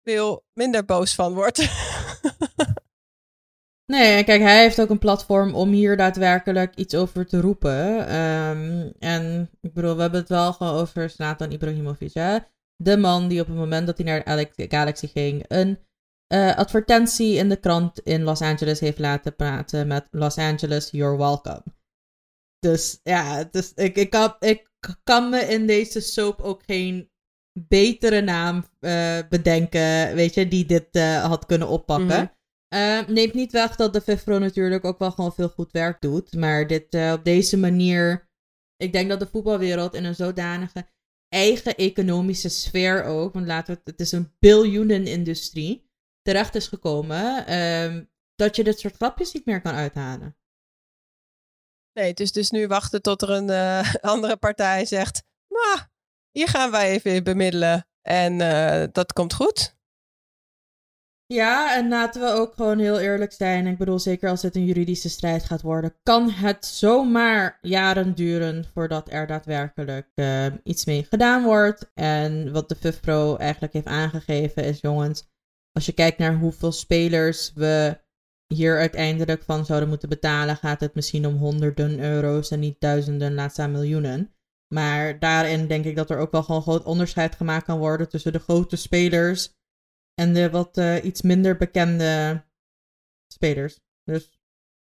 veel 0.04 0.43
minder 0.54 0.86
boos 0.86 1.15
van 1.15 1.34
wordt. 1.34 1.58
nee, 3.93 4.23
kijk, 4.23 4.41
hij 4.41 4.62
heeft 4.62 4.82
ook 4.82 4.89
een 4.89 4.99
platform 4.99 5.54
om 5.54 5.71
hier 5.71 5.97
daadwerkelijk 5.97 6.75
iets 6.75 6.95
over 6.95 7.25
te 7.25 7.41
roepen. 7.41 8.15
Um, 8.15 8.93
en 8.99 9.49
ik 9.62 9.73
bedoel, 9.73 9.95
we 9.95 10.01
hebben 10.01 10.19
het 10.19 10.30
wel 10.30 10.54
gewoon 10.54 10.73
over 10.73 11.10
Slatan 11.10 11.51
Ibrahimovic. 11.51 12.13
Hè? 12.13 12.38
De 12.75 12.97
man 12.97 13.27
die 13.27 13.41
op 13.41 13.47
het 13.47 13.56
moment 13.56 13.88
dat 13.88 13.97
hij 13.97 14.23
naar 14.23 14.47
Galaxy 14.56 15.08
ging, 15.08 15.45
een 15.47 15.80
advertentie 16.56 17.36
in 17.36 17.49
de 17.49 17.60
krant 17.60 17.99
in 17.99 18.23
Los 18.23 18.41
Angeles 18.41 18.80
heeft 18.80 18.99
laten 18.99 19.36
praten 19.36 19.88
met 19.88 20.08
Los 20.12 20.38
Angeles, 20.38 20.89
you're 20.91 21.17
welcome. 21.17 21.63
Dus 22.62 23.00
ja, 23.04 23.43
dus 23.43 23.74
ik, 23.74 23.95
ik, 23.95 24.10
kan, 24.10 24.36
ik 24.39 24.69
kan 25.04 25.30
me 25.30 25.39
in 25.39 25.67
deze 25.67 26.02
soap 26.02 26.41
ook 26.41 26.63
geen 26.65 27.12
betere 27.60 28.21
naam 28.21 28.65
uh, 28.80 29.19
bedenken, 29.30 30.15
weet 30.15 30.34
je, 30.34 30.47
die 30.47 30.65
dit 30.65 30.88
uh, 30.91 31.26
had 31.26 31.45
kunnen 31.45 31.67
oppakken. 31.67 32.06
Mm 32.06 32.32
-hmm. 32.67 32.80
uh, 32.80 33.08
neemt 33.08 33.34
niet 33.34 33.52
weg 33.52 33.76
dat 33.76 33.93
de 33.93 34.02
FIFPro 34.02 34.38
natuurlijk 34.38 34.86
ook 34.86 35.00
wel 35.00 35.12
gewoon 35.12 35.34
veel 35.34 35.50
goed 35.50 35.71
werk 35.71 36.02
doet. 36.02 36.34
Maar 36.34 36.67
dit 36.67 36.95
op 37.13 37.24
deze 37.24 37.58
manier, 37.58 38.30
ik 38.78 38.91
denk 38.91 39.10
dat 39.10 39.19
de 39.19 39.28
voetbalwereld 39.32 39.93
in 39.93 40.04
een 40.04 40.15
zodanige... 40.15 40.88
eigen 41.30 41.76
economische 41.76 42.50
sfeer 42.50 43.04
ook, 43.04 43.34
want 43.34 43.45
laten 43.45 43.74
we 43.74 43.80
het, 43.84 43.91
het 43.91 44.00
is 44.00 44.12
een 44.12 44.32
biljoenenindustrie, 44.39 45.89
terecht 46.21 46.56
is 46.56 46.67
gekomen, 46.67 47.45
ehm, 47.47 48.04
dat 48.36 48.56
je 48.56 48.63
dit 48.63 48.80
soort 48.80 48.95
grapjes 48.95 49.34
niet 49.34 49.45
meer 49.45 49.62
kan 49.62 49.74
uithalen. 49.74 50.36
Nee, 51.93 52.10
het 52.10 52.19
is 52.19 52.32
dus 52.32 52.49
nu 52.49 52.67
wachten 52.67 53.01
tot 53.01 53.21
er 53.21 53.30
een 53.30 53.49
uh, 53.49 53.93
andere 54.13 54.38
partij 54.38 54.86
zegt, 54.86 55.23
nou, 55.47 55.80
hier 56.32 56.47
gaan 56.47 56.71
wij 56.71 56.89
even 56.89 57.23
bemiddelen 57.23 57.88
en 58.01 58.39
uh, 58.39 58.84
dat 58.91 59.13
komt 59.13 59.34
goed. 59.34 59.80
Ja, 61.25 61.77
en 61.77 61.89
laten 61.89 62.21
we 62.21 62.27
ook 62.27 62.54
gewoon 62.54 62.80
heel 62.80 62.99
eerlijk 62.99 63.32
zijn. 63.32 63.67
Ik 63.67 63.77
bedoel, 63.77 63.99
zeker 63.99 64.30
als 64.30 64.41
het 64.41 64.56
een 64.56 64.65
juridische 64.65 65.10
strijd 65.10 65.43
gaat 65.43 65.62
worden, 65.62 65.95
kan 66.04 66.30
het 66.30 66.65
zomaar 66.65 67.58
jaren 67.62 68.15
duren 68.15 68.65
voordat 68.73 69.12
er 69.12 69.27
daadwerkelijk 69.27 70.08
uh, 70.15 70.45
iets 70.63 70.86
mee 70.86 71.04
gedaan 71.04 71.43
wordt. 71.43 71.91
En 71.93 72.51
wat 72.51 72.69
de 72.69 72.75
FUFPRO 72.75 73.36
eigenlijk 73.36 73.73
heeft 73.73 73.86
aangegeven 73.86 74.63
is, 74.63 74.80
jongens, 74.80 75.30
als 75.71 75.86
je 75.86 75.91
kijkt 75.91 76.17
naar 76.17 76.36
hoeveel 76.36 76.71
spelers 76.71 77.51
we 77.54 77.99
hier 78.53 78.77
uiteindelijk 78.77 79.43
van 79.43 79.65
zouden 79.65 79.89
moeten 79.89 80.09
betalen, 80.09 80.57
gaat 80.57 80.79
het 80.79 80.95
misschien 80.95 81.27
om 81.27 81.35
honderden 81.35 81.99
euro's 81.99 82.51
en 82.51 82.59
niet 82.59 82.79
duizenden, 82.79 83.33
laat 83.33 83.51
staan 83.51 83.71
miljoenen. 83.71 84.35
Maar 84.73 85.19
daarin 85.19 85.67
denk 85.67 85.85
ik 85.85 85.95
dat 85.95 86.09
er 86.09 86.17
ook 86.17 86.31
wel 86.31 86.43
gewoon 86.43 86.61
groot 86.61 86.83
onderscheid 86.83 87.35
gemaakt 87.35 87.65
kan 87.65 87.79
worden 87.79 88.09
tussen 88.09 88.31
de 88.31 88.39
grote 88.39 88.75
spelers 88.75 89.53
en 90.13 90.33
de 90.33 90.49
wat 90.49 90.77
uh, 90.77 91.03
iets 91.03 91.21
minder 91.21 91.57
bekende 91.57 92.43
spelers. 93.33 93.79
Dus 94.03 94.39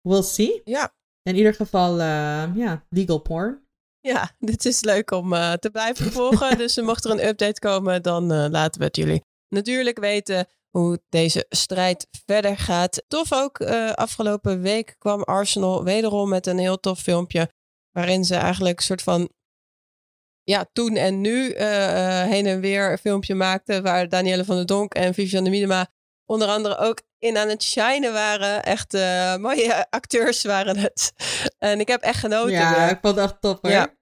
we'll 0.02 0.22
see. 0.22 0.62
Ja. 0.64 0.94
In 1.24 1.36
ieder 1.36 1.54
geval, 1.54 2.00
uh, 2.00 2.56
ja, 2.56 2.86
legal 2.90 3.20
porn. 3.20 3.66
Ja, 4.00 4.32
dit 4.40 4.66
is 4.66 4.84
leuk 4.84 5.12
om 5.12 5.34
uh, 5.34 5.54
te 5.54 5.70
blijven 5.70 6.12
volgen. 6.12 6.58
dus 6.64 6.82
mocht 6.82 7.06
er 7.06 7.12
een 7.12 7.28
update 7.28 7.60
komen, 7.60 8.02
dan 8.02 8.50
laten 8.50 8.80
we 8.80 8.86
het 8.86 8.96
jullie 8.96 9.24
natuurlijk 9.48 10.00
weten 10.00 10.48
hoe 10.72 11.02
deze 11.10 11.46
strijd 11.50 12.08
verder 12.26 12.58
gaat. 12.58 13.04
Tof 13.08 13.34
ook, 13.34 13.62
afgelopen 13.94 14.62
week 14.62 14.96
kwam 14.98 15.24
Arsenal 15.24 15.84
wederom 15.84 16.30
met 16.30 16.48
een 16.48 16.58
heel 16.58 16.80
tof 16.80 17.00
filmpje. 17.00 17.52
Waarin 17.92 18.26
ze 18.26 18.36
eigenlijk 18.36 18.78
een 18.78 18.84
soort 18.84 19.02
van 19.02 19.30
ja, 20.44 20.66
toen 20.74 20.96
en 20.96 21.22
nu 21.22 21.54
uh, 21.54 22.24
heen 22.24 22.46
en 22.46 22.60
weer 22.60 22.92
een 22.92 22.98
filmpje 22.98 23.36
maakte. 23.36 23.82
Waar 23.82 24.10
Danielle 24.10 24.46
van 24.46 24.56
der 24.56 24.66
Donk 24.66 24.94
en 24.94 25.14
Viviane 25.14 25.50
Miedema 25.50 25.88
onder 26.26 26.48
andere 26.48 26.78
ook 26.78 27.02
in 27.18 27.38
aan 27.38 27.50
het 27.50 27.64
shinen 27.64 28.14
waren. 28.14 28.64
Echt 28.64 28.94
mooie 29.40 29.86
acteurs 29.90 30.44
waren 30.44 30.78
het. 30.78 31.14
En 31.58 31.80
ik 31.80 31.88
heb 31.88 32.02
echt 32.02 32.20
genoten. 32.20 32.52
Ja, 32.52 32.90
ik 32.90 33.00
vond 33.02 33.16
het 33.16 33.26
echt 33.26 33.42
top 33.42 33.62
hoor. 33.62 33.72
Ja. 33.72 34.00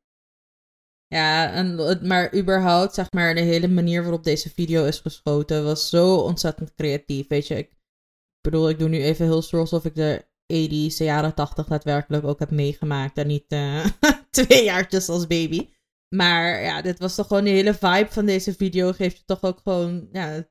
Ja, 1.15 1.52
en, 1.54 1.76
maar 2.08 2.36
überhaupt, 2.36 2.93
zeg 2.93 3.12
maar, 3.12 3.36
de 3.36 3.41
hele 3.41 3.67
manier 3.67 4.02
waarop 4.02 4.24
deze 4.24 4.50
video 4.50 4.86
is 4.86 5.00
geschoten 5.00 5.63
was 5.63 5.89
zo 5.89 6.15
ontzettend 6.15 6.74
creatief. 6.76 7.28
Weet 7.28 7.48
je, 7.48 7.56
ik 7.56 7.72
bedoel, 8.41 8.69
ik 8.69 8.80
doe 8.80 8.89
nu 8.89 9.02
even 9.02 9.26
heel 9.26 9.41
stoer 9.41 9.60
alsof 9.60 9.86
ik 9.86 9.95
de 9.95 10.26
80s, 10.54 10.98
de 10.98 11.04
jaren 11.04 11.34
80 11.34 11.67
daadwerkelijk 11.67 12.26
ook 12.26 12.39
heb 12.39 12.52
meegemaakt. 12.52 13.17
En 13.17 13.28
niet 13.28 13.52
uh, 13.52 13.86
twee 14.30 14.63
jaartjes 14.63 15.10
als 15.10 15.28
baby. 15.28 15.69
Maar 16.15 16.62
ja, 16.62 16.82
dit 16.82 17.00
was 17.00 17.15
toch 17.15 17.28
gewoon 17.28 17.43
de 17.43 17.50
hele 17.50 17.74
vibe 17.74 18.08
van 18.10 18.26
deze 18.26 18.54
video. 18.54 18.91
Geeft 18.91 19.17
je 19.17 19.26
toch 19.26 19.43
ook 19.43 19.60
gewoon, 19.60 20.10
ja, 20.12 20.48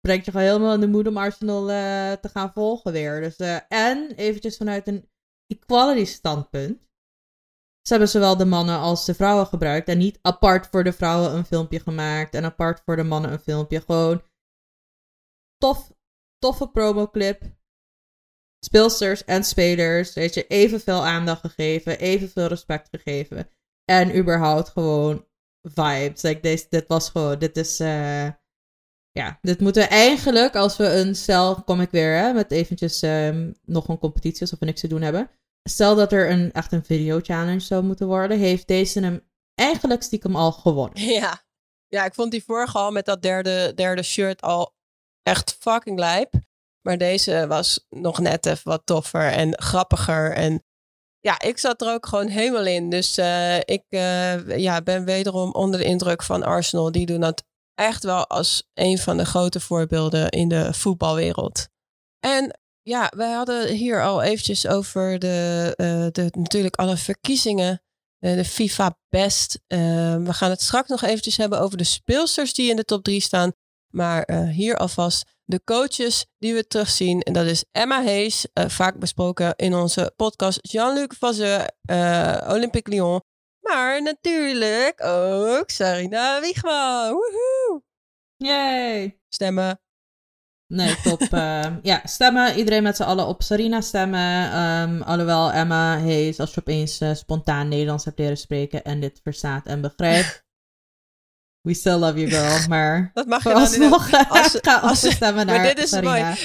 brengt 0.00 0.24
je 0.24 0.30
gewoon 0.30 0.46
helemaal 0.46 0.74
in 0.74 0.80
de 0.80 0.88
moed 0.88 1.06
om 1.06 1.16
Arsenal 1.16 1.70
uh, 1.70 2.12
te 2.12 2.28
gaan 2.28 2.52
volgen 2.52 2.92
weer. 2.92 3.20
Dus, 3.20 3.38
uh, 3.38 3.58
en 3.68 4.12
eventjes 4.16 4.56
vanuit 4.56 4.86
een 4.86 5.08
equality 5.46 6.04
standpunt. 6.04 6.88
Ze 7.82 7.92
hebben 7.92 8.08
zowel 8.08 8.36
de 8.36 8.44
mannen 8.44 8.78
als 8.78 9.04
de 9.04 9.14
vrouwen 9.14 9.46
gebruikt. 9.46 9.88
En 9.88 9.98
niet 9.98 10.18
apart 10.22 10.66
voor 10.66 10.84
de 10.84 10.92
vrouwen 10.92 11.34
een 11.34 11.44
filmpje 11.44 11.80
gemaakt. 11.80 12.34
En 12.34 12.44
apart 12.44 12.82
voor 12.84 12.96
de 12.96 13.02
mannen 13.02 13.32
een 13.32 13.38
filmpje. 13.38 13.80
Gewoon 13.80 14.22
tof, 15.56 15.92
toffe 16.38 16.68
promoclip. 16.68 17.42
Speelsters 18.64 19.24
en 19.24 19.44
spelers. 19.44 20.14
Weet 20.14 20.34
je, 20.34 20.46
evenveel 20.46 21.06
aandacht 21.06 21.40
gegeven. 21.40 21.98
Evenveel 21.98 22.46
respect 22.46 22.88
gegeven. 22.88 23.48
En 23.84 24.16
überhaupt 24.16 24.68
gewoon 24.68 25.28
vibes. 25.62 26.68
Dit 26.68 26.84
was 26.88 27.10
gewoon, 27.10 27.38
dit 27.38 27.56
is, 27.56 27.80
uh, 27.80 28.28
ja, 29.10 29.38
dit 29.42 29.60
moeten 29.60 29.82
we 29.82 29.88
eigenlijk, 29.88 30.56
als 30.56 30.76
we 30.76 30.92
een, 30.92 31.14
stel, 31.14 31.62
kom 31.62 31.80
ik 31.80 31.90
weer, 31.90 32.16
hè, 32.16 32.32
met 32.32 32.50
eventjes 32.50 33.02
um, 33.02 33.54
nog 33.64 33.88
een 33.88 33.98
competitie, 33.98 34.40
alsof 34.40 34.58
we 34.58 34.64
niks 34.64 34.80
te 34.80 34.88
doen 34.88 35.02
hebben. 35.02 35.30
Stel 35.62 35.94
dat 35.94 36.12
er 36.12 36.30
een, 36.30 36.52
echt 36.52 36.72
een 36.72 36.84
video 36.84 37.20
challenge 37.22 37.60
zou 37.60 37.84
moeten 37.84 38.06
worden, 38.06 38.38
heeft 38.38 38.66
deze 38.66 39.00
hem 39.00 39.20
eigenlijk 39.54 40.02
stiekem 40.02 40.36
al 40.36 40.52
gewonnen. 40.52 41.02
Ja, 41.20 41.42
ja 41.88 42.04
ik 42.04 42.14
vond 42.14 42.30
die 42.30 42.44
vorige 42.44 42.78
al 42.78 42.90
met 42.90 43.04
dat 43.04 43.22
derde, 43.22 43.72
derde 43.74 44.02
shirt 44.02 44.42
al 44.42 44.74
echt 45.22 45.56
fucking 45.60 45.98
lijp. 45.98 46.34
Maar 46.80 46.98
deze 46.98 47.46
was 47.46 47.86
nog 47.88 48.18
net 48.18 48.46
even 48.46 48.70
wat 48.70 48.82
toffer 48.84 49.32
en 49.32 49.62
grappiger 49.62 50.32
en 50.32 50.64
ja, 51.20 51.40
ik 51.40 51.58
zat 51.58 51.82
er 51.82 51.92
ook 51.92 52.06
gewoon 52.06 52.26
helemaal 52.26 52.66
in. 52.66 52.90
Dus 52.90 53.18
uh, 53.18 53.56
ik 53.56 53.84
uh, 53.88 54.58
ja, 54.58 54.82
ben 54.82 55.04
wederom 55.04 55.52
onder 55.52 55.80
de 55.80 55.86
indruk 55.86 56.22
van 56.22 56.42
Arsenal. 56.42 56.92
Die 56.92 57.06
doen 57.06 57.20
dat 57.20 57.44
echt 57.74 58.04
wel 58.04 58.26
als 58.26 58.68
een 58.74 58.98
van 58.98 59.16
de 59.16 59.24
grote 59.24 59.60
voorbeelden 59.60 60.28
in 60.28 60.48
de 60.48 60.74
voetbalwereld. 60.74 61.68
En 62.20 62.59
ja, 62.82 63.12
we 63.16 63.24
hadden 63.24 63.68
hier 63.68 64.02
al 64.02 64.22
eventjes 64.22 64.66
over 64.66 65.18
de, 65.18 65.74
uh, 65.76 66.06
de 66.12 66.38
natuurlijk 66.38 66.76
alle 66.76 66.96
verkiezingen. 66.96 67.82
de 68.18 68.44
FIFA 68.44 68.98
Best. 69.08 69.60
we 69.68 70.28
gaan 70.28 70.50
het 70.50 70.62
straks 70.62 70.88
nog 70.88 71.02
eventjes 71.02 71.36
hebben 71.36 71.60
over 71.60 71.78
de 71.78 71.84
speelsters 71.84 72.54
die 72.54 72.70
in 72.70 72.76
de 72.76 72.84
top 72.84 73.04
3 73.04 73.20
staan. 73.20 73.52
Maar 73.88 74.32
hier 74.32 74.76
alvast 74.76 75.30
de 75.44 75.64
coaches 75.64 76.26
die 76.38 76.54
we 76.54 76.66
terugzien. 76.66 77.20
En 77.20 77.32
dat 77.32 77.46
is 77.46 77.64
Emma 77.72 78.04
Hayes, 78.04 78.46
vaak 78.54 78.98
besproken 78.98 79.56
in 79.56 79.74
onze 79.74 80.12
podcast. 80.16 80.58
Jean-Luc 80.62 81.16
Vazeur, 81.18 81.70
Olympique 82.48 82.90
Lyon. 82.90 83.20
Maar 83.60 84.02
natuurlijk 84.02 85.04
ook 85.04 85.70
Sarina 85.70 86.40
Wiegman. 86.40 87.12
Woehoe! 87.12 87.82
Yay! 88.36 89.20
Stemmen. 89.28 89.80
Nee, 90.70 90.96
top. 91.02 91.22
uh, 91.22 91.64
ja, 91.82 92.00
stemmen. 92.04 92.56
Iedereen 92.56 92.82
met 92.82 92.96
z'n 92.96 93.02
allen 93.02 93.26
op 93.26 93.42
Sarina 93.42 93.80
stemmen. 93.80 94.60
Um, 94.62 95.02
alhoewel 95.02 95.52
Emma 95.52 95.98
Hayes, 95.98 96.38
als 96.38 96.54
je 96.54 96.60
opeens 96.60 97.00
spontaan 97.12 97.68
Nederlands 97.68 98.04
hebt 98.04 98.18
leren 98.18 98.36
spreken 98.36 98.84
en 98.84 99.00
dit 99.00 99.20
verstaat 99.22 99.66
en 99.66 99.80
begrijpt, 99.80 100.44
We 101.60 101.74
still 101.74 101.98
love 101.98 102.18
you, 102.18 102.30
girl. 102.30 102.68
Maar 102.68 103.10
dat 103.14 103.26
mag 103.26 103.42
je 103.42 103.78
dan 103.78 103.90
nog. 103.90 104.28
Als, 104.28 104.50
ze, 104.50 104.80
als, 104.80 105.00
ze 105.00 105.10
stemmen 105.10 105.46
naar 105.46 105.56
Maar 105.56 105.74
dit 105.74 105.84
is 105.84 106.00
mooi. 106.00 106.36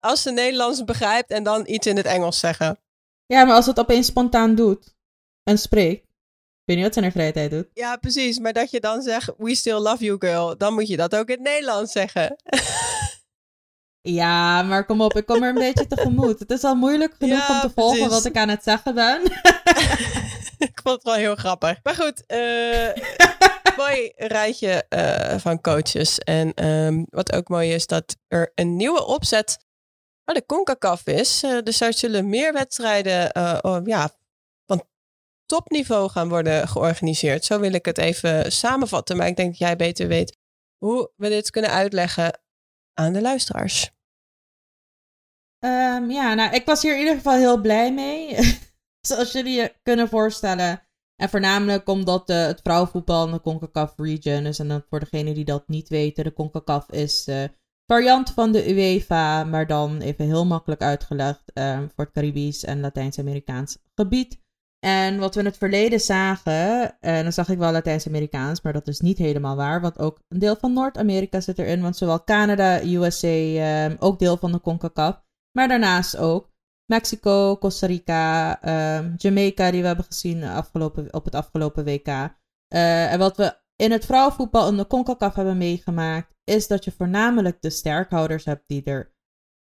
Als 0.00 0.22
ze 0.22 0.30
Nederlands 0.30 0.84
begrijpt 0.84 1.30
en 1.30 1.42
dan 1.42 1.62
iets 1.66 1.86
in 1.86 1.96
het 1.96 2.06
Engels 2.06 2.38
zeggen. 2.38 2.78
Ja, 3.26 3.44
maar 3.44 3.54
als 3.54 3.66
het 3.66 3.78
opeens 3.78 4.06
spontaan 4.06 4.54
doet 4.54 4.94
en 5.42 5.58
spreekt. 5.58 6.02
Ik 6.02 6.68
weet 6.68 6.76
niet 6.76 6.84
wat 6.84 6.94
ze 6.94 6.98
in 6.98 7.04
haar 7.04 7.14
vrije 7.14 7.32
tijd 7.32 7.50
doet. 7.50 7.66
Ja, 7.74 7.96
precies. 7.96 8.38
Maar 8.38 8.52
dat 8.52 8.70
je 8.70 8.80
dan 8.80 9.02
zegt, 9.02 9.30
we 9.38 9.54
still 9.54 9.78
love 9.78 10.04
you, 10.04 10.16
girl. 10.18 10.56
Dan 10.58 10.74
moet 10.74 10.88
je 10.88 10.96
dat 10.96 11.14
ook 11.14 11.28
in 11.28 11.34
het 11.34 11.42
Nederlands 11.42 11.92
zeggen. 11.92 12.36
Ja, 14.02 14.62
maar 14.62 14.84
kom 14.84 15.00
op, 15.00 15.16
ik 15.16 15.26
kom 15.26 15.42
er 15.42 15.48
een 15.48 15.54
beetje 15.54 15.86
tegemoet. 15.86 16.38
Het 16.38 16.50
is 16.50 16.64
al 16.64 16.74
moeilijk 16.74 17.14
genoeg 17.18 17.48
om 17.48 17.60
te 17.60 17.70
volgen 17.74 18.08
wat 18.08 18.24
ik 18.24 18.36
aan 18.36 18.48
het 18.48 18.62
zeggen 18.62 18.94
ben. 18.94 19.22
ik 20.68 20.80
vond 20.82 20.94
het 20.94 21.02
wel 21.02 21.14
heel 21.14 21.36
grappig. 21.36 21.78
Maar 21.82 21.94
goed, 21.94 22.22
uh, 22.26 22.88
mooi 23.84 24.12
rijtje 24.16 24.84
uh, 24.88 25.38
van 25.38 25.60
coaches. 25.60 26.18
En 26.18 26.66
um, 26.66 27.06
wat 27.10 27.32
ook 27.32 27.48
mooi 27.48 27.72
is, 27.72 27.86
dat 27.86 28.16
er 28.28 28.52
een 28.54 28.76
nieuwe 28.76 29.06
opzet 29.06 29.58
van 30.24 30.34
de 30.34 30.46
CONCACAF 30.46 31.06
is. 31.06 31.44
Uh, 31.44 31.60
dus 31.62 31.80
er 31.80 31.94
zullen 31.94 32.28
meer 32.28 32.52
wedstrijden 32.52 33.30
uh, 33.36 33.78
ja, 33.84 34.10
van 34.66 34.84
topniveau 35.46 36.10
gaan 36.10 36.28
worden 36.28 36.68
georganiseerd. 36.68 37.44
Zo 37.44 37.60
wil 37.60 37.72
ik 37.72 37.84
het 37.84 37.98
even 37.98 38.52
samenvatten. 38.52 39.16
Maar 39.16 39.26
ik 39.26 39.36
denk 39.36 39.48
dat 39.48 39.58
jij 39.58 39.76
beter 39.76 40.08
weet 40.08 40.36
hoe 40.78 41.10
we 41.16 41.28
dit 41.28 41.50
kunnen 41.50 41.70
uitleggen 41.70 42.40
aan 42.94 43.12
de 43.12 43.20
luisteraars. 43.20 43.90
Um, 45.64 46.10
ja, 46.10 46.34
nou, 46.34 46.54
ik 46.54 46.64
was 46.64 46.82
hier 46.82 46.92
in 46.92 46.98
ieder 46.98 47.14
geval 47.14 47.36
heel 47.36 47.60
blij 47.60 47.92
mee. 47.92 48.36
Zoals 49.08 49.32
jullie 49.32 49.60
je 49.60 49.74
kunnen 49.82 50.08
voorstellen 50.08 50.82
en 51.16 51.28
voornamelijk 51.28 51.88
omdat 51.88 52.26
de, 52.26 52.32
het 52.32 52.60
vrouwenvoetbal 52.62 53.26
in 53.26 53.32
de 53.32 53.40
CONCACAF 53.40 53.94
region 53.96 54.46
is. 54.46 54.58
En 54.58 54.84
voor 54.88 55.00
degenen 55.00 55.34
die 55.34 55.44
dat 55.44 55.68
niet 55.68 55.88
weten, 55.88 56.24
de 56.24 56.32
CONCACAF 56.32 56.90
is 56.90 57.24
de 57.24 57.50
variant 57.86 58.30
van 58.30 58.52
de 58.52 58.70
UEFA, 58.70 59.44
maar 59.44 59.66
dan 59.66 60.00
even 60.00 60.24
heel 60.24 60.46
makkelijk 60.46 60.82
uitgelegd 60.82 61.42
um, 61.54 61.90
voor 61.94 62.04
het 62.04 62.12
Caribisch 62.12 62.64
en 62.64 62.80
Latijns-Amerikaans 62.80 63.78
gebied. 63.94 64.41
En 64.86 65.18
wat 65.18 65.34
we 65.34 65.40
in 65.40 65.46
het 65.46 65.56
verleden 65.56 66.00
zagen, 66.00 66.96
en 67.00 67.22
dan 67.22 67.32
zag 67.32 67.48
ik 67.48 67.58
wel 67.58 67.72
Latijns-Amerikaans, 67.72 68.60
maar 68.60 68.72
dat 68.72 68.88
is 68.88 69.00
niet 69.00 69.18
helemaal 69.18 69.56
waar, 69.56 69.80
want 69.80 69.98
ook 69.98 70.18
een 70.28 70.38
deel 70.38 70.56
van 70.56 70.72
Noord-Amerika 70.72 71.40
zit 71.40 71.58
erin, 71.58 71.82
want 71.82 71.96
zowel 71.96 72.24
Canada, 72.24 72.82
USA, 72.82 73.86
um, 73.86 73.96
ook 73.98 74.18
deel 74.18 74.36
van 74.36 74.52
de 74.52 74.60
CONCACAF, 74.60 75.22
maar 75.52 75.68
daarnaast 75.68 76.16
ook 76.16 76.50
Mexico, 76.92 77.56
Costa 77.56 77.86
Rica, 77.86 78.58
uh, 78.64 79.16
Jamaica, 79.16 79.70
die 79.70 79.80
we 79.80 79.86
hebben 79.86 80.04
gezien 80.04 80.44
afgelopen, 80.44 81.14
op 81.14 81.24
het 81.24 81.34
afgelopen 81.34 81.84
WK. 81.84 82.06
Uh, 82.06 83.12
en 83.12 83.18
wat 83.18 83.36
we 83.36 83.60
in 83.76 83.90
het 83.90 84.04
vrouwenvoetbal 84.04 84.68
in 84.68 84.76
de 84.76 84.86
CONCACAF 84.86 85.34
hebben 85.34 85.58
meegemaakt, 85.58 86.34
is 86.44 86.66
dat 86.66 86.84
je 86.84 86.92
voornamelijk 86.92 87.62
de 87.62 87.70
sterkhouders 87.70 88.44
hebt 88.44 88.64
die 88.66 88.84
er 88.84 89.14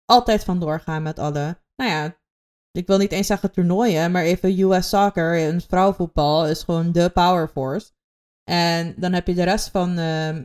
altijd 0.05 0.45
vandoor 0.45 0.81
gaan 0.81 1.03
met 1.03 1.19
alle, 1.19 1.61
nou 1.77 1.91
ja, 1.91 2.18
ik 2.79 2.87
wil 2.87 2.99
niet 2.99 3.13
eens 3.13 3.27
zeggen 3.27 3.51
toernooien, 3.51 4.11
maar 4.11 4.23
even 4.23 4.61
US 4.61 4.89
soccer 4.89 5.35
in 5.35 5.61
vrouwenvoetbal 5.61 6.47
is 6.47 6.63
gewoon 6.63 6.93
de 6.93 7.11
power 7.11 7.49
force. 7.49 7.91
En 8.45 8.95
dan 8.97 9.13
heb 9.13 9.27
je 9.27 9.35
de 9.35 9.43
rest 9.43 9.69
van 9.69 9.91
uh, 9.91 10.37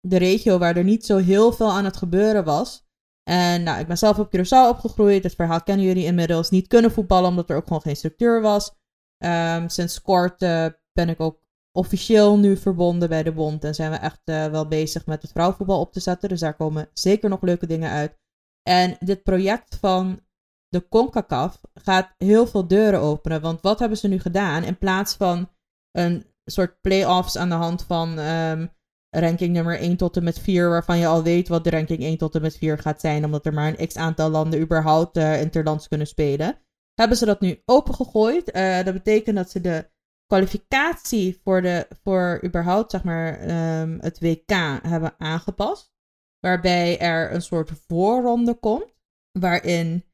de 0.00 0.16
regio 0.16 0.58
waar 0.58 0.76
er 0.76 0.84
niet 0.84 1.06
zo 1.06 1.16
heel 1.16 1.52
veel 1.52 1.70
aan 1.70 1.84
het 1.84 1.96
gebeuren 1.96 2.44
was. 2.44 2.86
En 3.30 3.62
nou, 3.62 3.80
ik 3.80 3.86
ben 3.86 3.98
zelf 3.98 4.18
op 4.18 4.36
Curaçao 4.36 4.68
opgegroeid. 4.68 5.22
Het 5.22 5.34
verhaal 5.34 5.62
kennen 5.62 5.86
jullie 5.86 6.04
inmiddels. 6.04 6.50
Niet 6.50 6.66
kunnen 6.66 6.90
voetballen 6.90 7.28
omdat 7.28 7.50
er 7.50 7.56
ook 7.56 7.66
gewoon 7.66 7.82
geen 7.82 7.96
structuur 7.96 8.40
was. 8.40 8.76
Um, 9.24 9.68
sinds 9.68 10.02
kort 10.02 10.42
uh, 10.42 10.66
ben 10.92 11.08
ik 11.08 11.20
ook 11.20 11.42
officieel 11.72 12.38
nu 12.38 12.56
verbonden 12.56 13.08
bij 13.08 13.22
de 13.22 13.32
bond. 13.32 13.64
En 13.64 13.74
zijn 13.74 13.90
we 13.90 13.96
echt 13.96 14.20
uh, 14.24 14.46
wel 14.46 14.68
bezig 14.68 15.06
met 15.06 15.22
het 15.22 15.30
vrouwenvoetbal 15.30 15.80
op 15.80 15.92
te 15.92 16.00
zetten. 16.00 16.28
Dus 16.28 16.40
daar 16.40 16.56
komen 16.56 16.88
zeker 16.92 17.28
nog 17.28 17.42
leuke 17.42 17.66
dingen 17.66 17.90
uit. 17.90 18.18
En 18.62 18.96
dit 19.00 19.22
project 19.22 19.76
van 19.76 20.20
de 20.68 20.88
CONCACAF 20.88 21.60
gaat 21.74 22.14
heel 22.18 22.46
veel 22.46 22.66
deuren 22.66 23.00
openen. 23.00 23.40
Want 23.40 23.60
wat 23.60 23.78
hebben 23.78 23.98
ze 23.98 24.08
nu 24.08 24.18
gedaan? 24.18 24.64
In 24.64 24.78
plaats 24.78 25.14
van 25.14 25.50
een 25.92 26.26
soort 26.44 26.80
play-offs 26.80 27.36
aan 27.36 27.48
de 27.48 27.54
hand 27.54 27.82
van 27.82 28.18
um, 28.18 28.70
ranking 29.10 29.52
nummer 29.52 29.78
1 29.78 29.96
tot 29.96 30.16
en 30.16 30.24
met 30.24 30.38
4, 30.38 30.68
waarvan 30.68 30.98
je 30.98 31.06
al 31.06 31.22
weet 31.22 31.48
wat 31.48 31.64
de 31.64 31.70
ranking 31.70 32.02
1 32.02 32.18
tot 32.18 32.34
en 32.34 32.42
met 32.42 32.56
4 32.56 32.78
gaat 32.78 33.00
zijn, 33.00 33.24
omdat 33.24 33.46
er 33.46 33.54
maar 33.54 33.68
een 33.68 33.86
x 33.86 33.96
aantal 33.96 34.30
landen 34.30 34.60
überhaupt 34.60 35.16
uh, 35.16 35.40
interlands 35.40 35.88
kunnen 35.88 36.06
spelen, 36.06 36.58
hebben 36.94 37.16
ze 37.16 37.24
dat 37.24 37.40
nu 37.40 37.62
opengegooid. 37.64 38.56
Uh, 38.56 38.82
dat 38.82 38.94
betekent 38.94 39.36
dat 39.36 39.50
ze 39.50 39.60
de 39.60 39.90
kwalificatie 40.26 41.40
voor, 41.44 41.62
de, 41.62 41.86
voor 42.02 42.40
überhaupt 42.44 42.90
zeg 42.90 43.04
maar, 43.04 43.40
um, 43.80 43.98
het 44.00 44.20
WK 44.20 44.50
hebben 44.82 45.14
aangepast. 45.18 45.96
Waarbij 46.40 46.98
er 46.98 47.32
een 47.34 47.42
soort 47.42 47.70
voorronde 47.86 48.54
komt, 48.54 48.94
waarin 49.32 50.04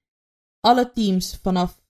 alle 0.64 0.92
teams 0.92 1.38
vanaf, 1.42 1.82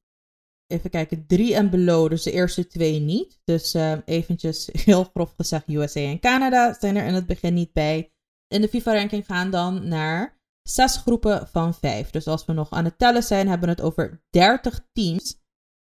even 0.67 0.91
kijken, 0.91 1.27
drie 1.27 1.55
en 1.55 1.71
below, 1.71 2.09
dus 2.09 2.23
de 2.23 2.33
eerste 2.33 2.67
twee 2.67 3.01
niet. 3.01 3.41
Dus 3.45 3.75
uh, 3.75 3.99
eventjes 4.05 4.69
heel 4.73 5.05
grof 5.05 5.35
gezegd, 5.37 5.69
USA 5.69 6.01
en 6.01 6.21
Canada 6.21 6.77
zijn 6.81 6.97
er 6.97 7.07
in 7.07 7.15
het 7.15 7.27
begin 7.27 7.55
niet 7.55 7.73
bij. 7.73 8.13
In 8.49 8.61
de 8.61 8.69
FIFA-ranking 8.69 9.27
gaan 9.27 9.51
dan 9.51 9.89
naar 9.89 10.41
zes 10.63 10.97
groepen 10.97 11.49
van 11.49 11.75
vijf. 11.75 12.11
Dus 12.11 12.27
als 12.27 12.45
we 12.45 12.53
nog 12.53 12.71
aan 12.71 12.85
het 12.85 12.99
tellen 12.99 13.23
zijn, 13.23 13.49
hebben 13.49 13.69
we 13.69 13.75
het 13.75 13.85
over 13.85 14.25
30 14.31 14.89
teams. 14.93 15.43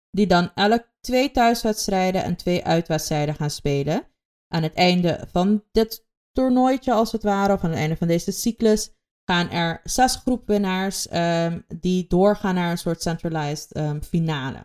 Die 0.09 0.27
dan 0.27 0.51
elk 0.53 0.87
twee 0.99 1.31
thuiswedstrijden 1.31 2.23
en 2.23 2.35
twee 2.35 2.63
uitwedstrijden 2.63 3.35
gaan 3.35 3.49
spelen. 3.49 4.07
Aan 4.47 4.63
het 4.63 4.73
einde 4.73 5.27
van 5.31 5.63
dit 5.71 6.07
toernooitje, 6.31 6.93
als 6.93 7.11
het 7.11 7.23
ware, 7.23 7.53
of 7.53 7.63
aan 7.63 7.69
het 7.69 7.79
einde 7.79 7.97
van 7.97 8.07
deze 8.07 8.31
cyclus, 8.31 8.94
gaan 9.25 9.49
er 9.49 9.81
zes 9.83 10.15
groepwinnaars 10.15 11.13
um, 11.13 11.65
die 11.79 12.07
doorgaan 12.07 12.55
naar 12.55 12.71
een 12.71 12.77
soort 12.77 13.01
centralized 13.01 13.77
um, 13.77 14.03
finale. 14.03 14.61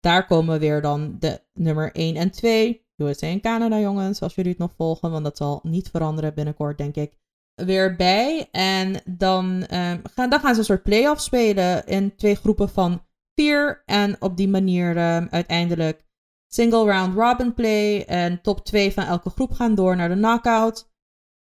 Daar 0.00 0.26
komen 0.26 0.58
weer 0.58 0.82
dan 0.82 1.16
de 1.18 1.42
nummer 1.52 1.92
1 1.92 2.16
en 2.16 2.30
2, 2.30 2.86
USA 2.96 3.26
en 3.26 3.40
Canada 3.40 3.78
jongens, 3.78 4.22
als 4.22 4.34
jullie 4.34 4.50
het 4.50 4.60
nog 4.60 4.72
volgen, 4.76 5.10
want 5.10 5.24
dat 5.24 5.36
zal 5.36 5.60
niet 5.62 5.88
veranderen 5.88 6.34
binnenkort 6.34 6.78
denk 6.78 6.94
ik, 6.94 7.16
weer 7.54 7.96
bij. 7.96 8.48
En 8.50 9.00
dan, 9.04 9.44
um, 9.46 10.00
gaan, 10.14 10.30
dan 10.30 10.40
gaan 10.40 10.52
ze 10.52 10.58
een 10.58 10.64
soort 10.64 10.82
play-off 10.82 11.20
spelen 11.20 11.86
in 11.86 12.16
twee 12.16 12.34
groepen 12.34 12.68
van 12.68 13.06
vier. 13.34 13.82
En 13.86 14.22
op 14.22 14.36
die 14.36 14.48
manier 14.48 14.96
uiteindelijk 15.30 16.06
single 16.48 16.84
round 16.84 17.14
robin 17.14 17.54
play 17.54 18.04
en 18.04 18.40
top 18.42 18.64
2 18.64 18.92
van 18.92 19.04
elke 19.04 19.30
groep 19.30 19.52
gaan 19.52 19.74
door 19.74 19.96
naar 19.96 20.08
de 20.08 20.14
knockout. 20.14 20.90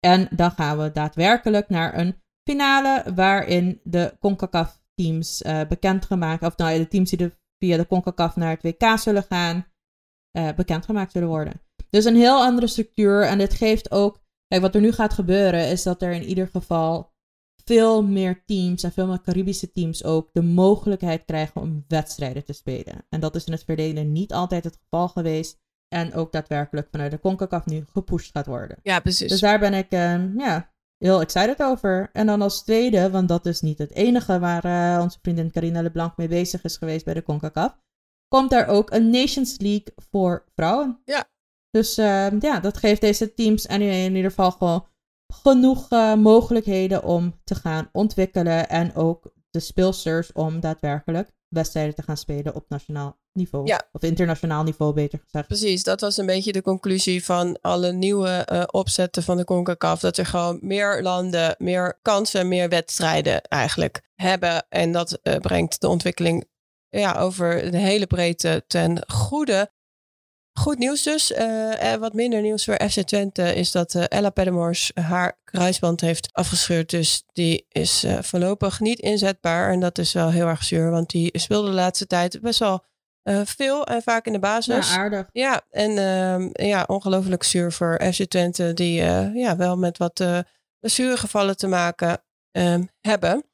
En 0.01 0.29
dan 0.31 0.51
gaan 0.51 0.79
we 0.79 0.93
daadwerkelijk 0.93 1.69
naar 1.69 1.99
een 1.99 2.22
finale 2.45 3.15
waarin 3.15 3.81
de 3.85 4.17
CONCACAF 4.21 4.81
teams 4.95 5.43
uh, 5.43 5.61
bekendgemaakt, 5.69 6.45
of 6.45 6.57
nou 6.57 6.79
de 6.79 6.89
teams 6.89 7.11
die 7.11 7.19
de, 7.19 7.33
via 7.59 7.77
de 7.77 7.87
CONCACAF 7.87 8.37
naar 8.37 8.51
het 8.51 8.63
WK 8.63 8.99
zullen 8.99 9.23
gaan, 9.23 9.67
uh, 10.39 10.49
bekendgemaakt 10.57 11.13
zullen 11.13 11.29
worden. 11.29 11.61
Dus 11.91 12.05
een 12.05 12.17
heel 12.17 12.43
andere 12.43 12.67
structuur 12.67 13.23
en 13.23 13.39
dit 13.39 13.55
geeft 13.55 13.91
ook, 13.91 14.21
kijk 14.49 14.63
wat 14.63 14.75
er 14.75 14.81
nu 14.81 14.93
gaat 14.93 15.13
gebeuren 15.13 15.69
is 15.69 15.83
dat 15.83 16.03
er 16.03 16.13
in 16.13 16.25
ieder 16.25 16.49
geval 16.49 17.13
veel 17.65 18.03
meer 18.03 18.43
teams 18.47 18.83
en 18.83 18.93
veel 18.93 19.07
meer 19.07 19.21
Caribische 19.21 19.73
teams 19.73 20.05
ook 20.05 20.31
de 20.33 20.43
mogelijkheid 20.43 21.25
krijgen 21.25 21.61
om 21.61 21.85
wedstrijden 21.89 22.45
te 22.45 22.53
spelen. 22.53 23.07
En 23.09 23.21
dat 23.21 23.35
is 23.35 23.45
in 23.45 23.53
het 23.53 23.65
verleden 23.65 24.13
niet 24.13 24.33
altijd 24.33 24.65
het 24.65 24.79
geval 24.83 25.09
geweest. 25.09 25.61
En 25.89 26.15
ook 26.15 26.33
daadwerkelijk 26.33 26.89
vanuit 26.91 27.11
de 27.11 27.21
CONCACAF 27.21 27.67
nu 27.67 27.85
gepusht 27.93 28.31
gaat 28.31 28.47
worden. 28.47 28.79
Ja, 28.83 29.01
precies. 29.01 29.29
Dus 29.29 29.41
daar 29.41 29.59
ben 29.59 29.75
ik, 29.75 29.93
uh, 29.93 30.37
ja, 30.37 30.72
heel 31.03 31.21
excited 31.21 31.63
over. 31.63 32.11
En 32.13 32.27
dan 32.27 32.43
als 32.43 32.63
tweede, 32.63 33.11
want 33.11 33.29
dat 33.29 33.47
is 33.47 33.61
niet 33.61 33.79
het 33.79 33.93
enige 33.93 34.39
waar 34.39 34.65
uh, 34.65 35.03
onze 35.03 35.19
vriendin 35.23 35.51
Carina 35.51 35.83
Leblanc 35.83 36.17
mee 36.17 36.29
bezig 36.29 36.65
is 36.65 36.77
geweest 36.77 37.05
bij 37.05 37.15
de 37.15 37.23
CONCACAF, 37.23 37.77
komt 38.29 38.53
er 38.53 38.67
ook 38.67 38.91
een 38.91 39.11
Nations 39.11 39.59
League 39.59 39.93
voor 40.11 40.45
vrouwen. 40.55 41.01
Ja. 41.05 41.25
Dus 41.71 41.99
uh, 41.99 42.41
ja, 42.41 42.61
dat 42.61 42.77
geeft 42.77 43.01
deze 43.01 43.35
teams 43.35 43.67
en 43.67 43.81
in 43.81 44.17
ieder 44.17 44.31
geval 44.31 44.51
gewoon 44.51 44.87
genoeg 45.35 45.91
uh, 45.91 46.15
mogelijkheden 46.15 47.05
om 47.05 47.41
te 47.45 47.55
gaan 47.55 47.89
ontwikkelen 47.93 48.69
en 48.69 48.95
ook 48.95 49.33
de 49.51 49.61
speelsters 49.61 50.33
om 50.33 50.61
daadwerkelijk 50.61 51.33
wedstrijden 51.53 51.95
te 51.95 52.03
gaan 52.03 52.17
spelen 52.17 52.55
op 52.55 52.65
nationaal 52.69 53.19
niveau. 53.33 53.67
Ja. 53.67 53.89
Of 53.93 54.03
internationaal 54.03 54.63
niveau, 54.63 54.95
beter 54.95 55.19
gezegd. 55.25 55.47
Precies, 55.47 55.83
dat 55.83 56.01
was 56.01 56.17
een 56.17 56.27
beetje 56.27 56.53
de 56.53 56.63
conclusie 56.63 57.25
van 57.25 57.59
alle 57.61 57.93
nieuwe 57.93 58.49
uh, 58.53 58.63
opzetten 58.67 59.23
van 59.23 59.37
de 59.37 59.45
CONCACAF. 59.45 60.01
Dat 60.01 60.17
er 60.17 60.27
gewoon 60.27 60.59
meer 60.63 61.03
landen, 61.03 61.55
meer 61.59 61.99
kansen, 62.03 62.49
meer 62.49 62.69
wedstrijden 62.69 63.43
eigenlijk 63.43 64.03
hebben. 64.15 64.67
En 64.69 64.93
dat 64.93 65.19
uh, 65.23 65.37
brengt 65.37 65.81
de 65.81 65.89
ontwikkeling 65.89 66.51
ja, 66.89 67.13
over 67.13 67.71
de 67.71 67.79
hele 67.79 68.07
breedte 68.07 68.65
ten 68.67 69.05
goede. 69.07 69.71
Goed 70.53 70.79
nieuws 70.79 71.03
dus. 71.03 71.31
Uh, 71.31 71.83
en 71.83 72.01
wat 72.01 72.13
minder 72.13 72.41
nieuws 72.41 72.65
voor 72.65 72.89
FC 72.91 73.01
Twente 73.01 73.55
is 73.55 73.71
dat 73.71 73.95
uh, 73.95 74.05
Ella 74.09 74.31
Pedemors 74.31 74.91
haar 74.95 75.39
kruisband 75.45 76.01
heeft 76.01 76.29
afgescheurd. 76.33 76.91
Dus 76.91 77.25
die 77.33 77.67
is 77.69 78.05
uh, 78.05 78.19
voorlopig 78.23 78.81
niet 78.81 78.99
inzetbaar. 78.99 79.73
En 79.73 79.81
dat 79.81 79.99
is 79.99 80.13
wel 80.13 80.31
heel 80.31 80.47
erg 80.47 80.65
zuur, 80.65 80.91
want 80.91 81.11
die 81.11 81.39
speelde 81.39 81.69
de 81.69 81.75
laatste 81.75 82.07
tijd 82.07 82.41
best 82.41 82.59
wel 82.59 82.85
veel 83.45 83.87
en 83.87 84.03
vaak 84.03 84.27
in 84.27 84.33
de 84.33 84.39
basis. 84.39 84.91
Ja, 84.91 84.99
aardig. 84.99 85.29
Ja, 85.33 85.63
en 85.71 85.99
ehm, 85.99 86.67
ja, 86.67 86.85
ongelooflijk 86.87 87.43
zuur 87.43 87.73
voor 87.73 88.01
FC 88.13 88.25
Twente, 88.25 88.75
die 88.75 88.95
ja, 89.35 89.57
wel 89.57 89.77
met 89.77 89.99
wat 89.99 90.25
blessuregevallen 90.79 91.57
te 91.57 91.67
maken 91.67 92.23
ehm, 92.51 92.85
hebben. 93.01 93.52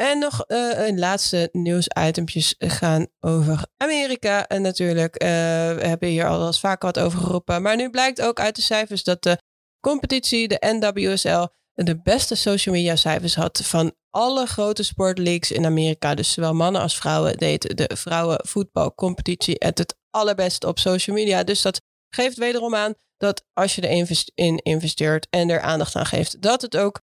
En 0.00 0.18
nog 0.18 0.44
uh, 0.46 0.86
een 0.86 0.98
laatste 0.98 1.48
nieuwsitempjes 1.52 2.54
gaan 2.58 3.06
over 3.20 3.66
Amerika. 3.76 4.46
En 4.46 4.62
natuurlijk, 4.62 5.22
uh, 5.22 5.28
we 5.74 5.86
hebben 5.86 6.08
hier 6.08 6.26
al 6.26 6.46
eens 6.46 6.60
vaker 6.60 6.92
wat 6.92 6.98
over 6.98 7.18
geroepen. 7.18 7.62
Maar 7.62 7.76
nu 7.76 7.90
blijkt 7.90 8.22
ook 8.22 8.40
uit 8.40 8.56
de 8.56 8.62
cijfers 8.62 9.04
dat 9.04 9.22
de 9.22 9.38
competitie, 9.80 10.48
de 10.48 10.58
NWSL, 10.60 11.46
de 11.74 12.00
beste 12.02 12.34
social 12.34 12.74
media 12.74 12.96
cijfers 12.96 13.34
had 13.34 13.60
van 13.64 13.92
alle 14.10 14.46
grote 14.46 14.82
sportleagues 14.82 15.50
in 15.50 15.64
Amerika. 15.64 16.14
Dus 16.14 16.32
zowel 16.32 16.54
mannen 16.54 16.80
als 16.80 16.96
vrouwen 16.96 17.36
deed 17.36 17.76
de 17.76 17.96
vrouwenvoetbalcompetitie 17.96 19.56
het 19.58 19.78
het 19.78 19.96
allerbeste 20.10 20.66
op 20.66 20.78
social 20.78 21.16
media. 21.16 21.44
Dus 21.44 21.62
dat 21.62 21.80
geeft 22.14 22.36
wederom 22.36 22.74
aan 22.74 22.94
dat 23.16 23.44
als 23.52 23.74
je 23.74 23.88
erin 23.88 24.58
investeert 24.62 25.26
en 25.30 25.50
er 25.50 25.60
aandacht 25.60 25.96
aan 25.96 26.06
geeft, 26.06 26.42
dat 26.42 26.62
het 26.62 26.76
ook 26.76 27.00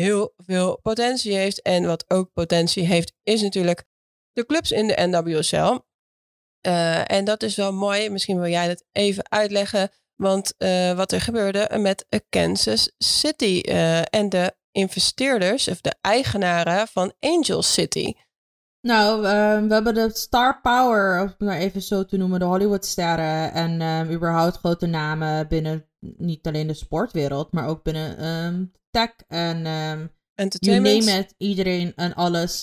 heel 0.00 0.34
veel 0.36 0.78
potentie 0.82 1.34
heeft. 1.34 1.62
En 1.62 1.86
wat 1.86 2.04
ook 2.10 2.32
potentie 2.32 2.86
heeft, 2.86 3.12
is 3.22 3.42
natuurlijk 3.42 3.84
de 4.32 4.46
clubs 4.46 4.70
in 4.70 4.86
de 4.86 5.06
NWSL. 5.06 5.78
Uh, 6.66 7.10
en 7.10 7.24
dat 7.24 7.42
is 7.42 7.56
wel 7.56 7.72
mooi. 7.72 8.10
Misschien 8.10 8.40
wil 8.40 8.50
jij 8.50 8.68
dat 8.68 8.84
even 8.92 9.30
uitleggen. 9.30 9.90
Want 10.16 10.54
uh, 10.58 10.92
wat 10.92 11.12
er 11.12 11.20
gebeurde 11.20 11.78
met 11.78 12.06
Kansas 12.28 12.92
City 12.98 13.62
uh, 13.64 14.14
en 14.14 14.28
de 14.28 14.54
investeerders, 14.72 15.68
of 15.68 15.80
de 15.80 15.94
eigenaren 16.00 16.88
van 16.88 17.12
Angel 17.20 17.62
City. 17.62 18.12
Nou, 18.80 19.22
we 19.68 19.74
hebben 19.74 19.94
de 19.94 20.10
star 20.12 20.60
power, 20.60 21.20
om 21.20 21.26
het 21.26 21.38
maar 21.38 21.58
even 21.58 21.82
zo 21.82 22.04
te 22.04 22.16
noemen, 22.16 22.38
de 22.38 22.44
Hollywoodsterren 22.44 23.52
en 23.52 23.80
um, 23.80 24.10
überhaupt 24.10 24.56
grote 24.56 24.86
namen 24.86 25.48
binnen 25.48 25.86
niet 26.00 26.46
alleen 26.46 26.66
de 26.66 26.74
sportwereld, 26.74 27.52
maar 27.52 27.68
ook 27.68 27.82
binnen 27.82 28.26
um, 28.26 28.72
tech 28.90 29.14
en 29.28 29.62
you 30.58 30.80
name 30.80 31.18
it. 31.18 31.34
Iedereen 31.38 31.92
en 31.96 32.14
alles 32.14 32.62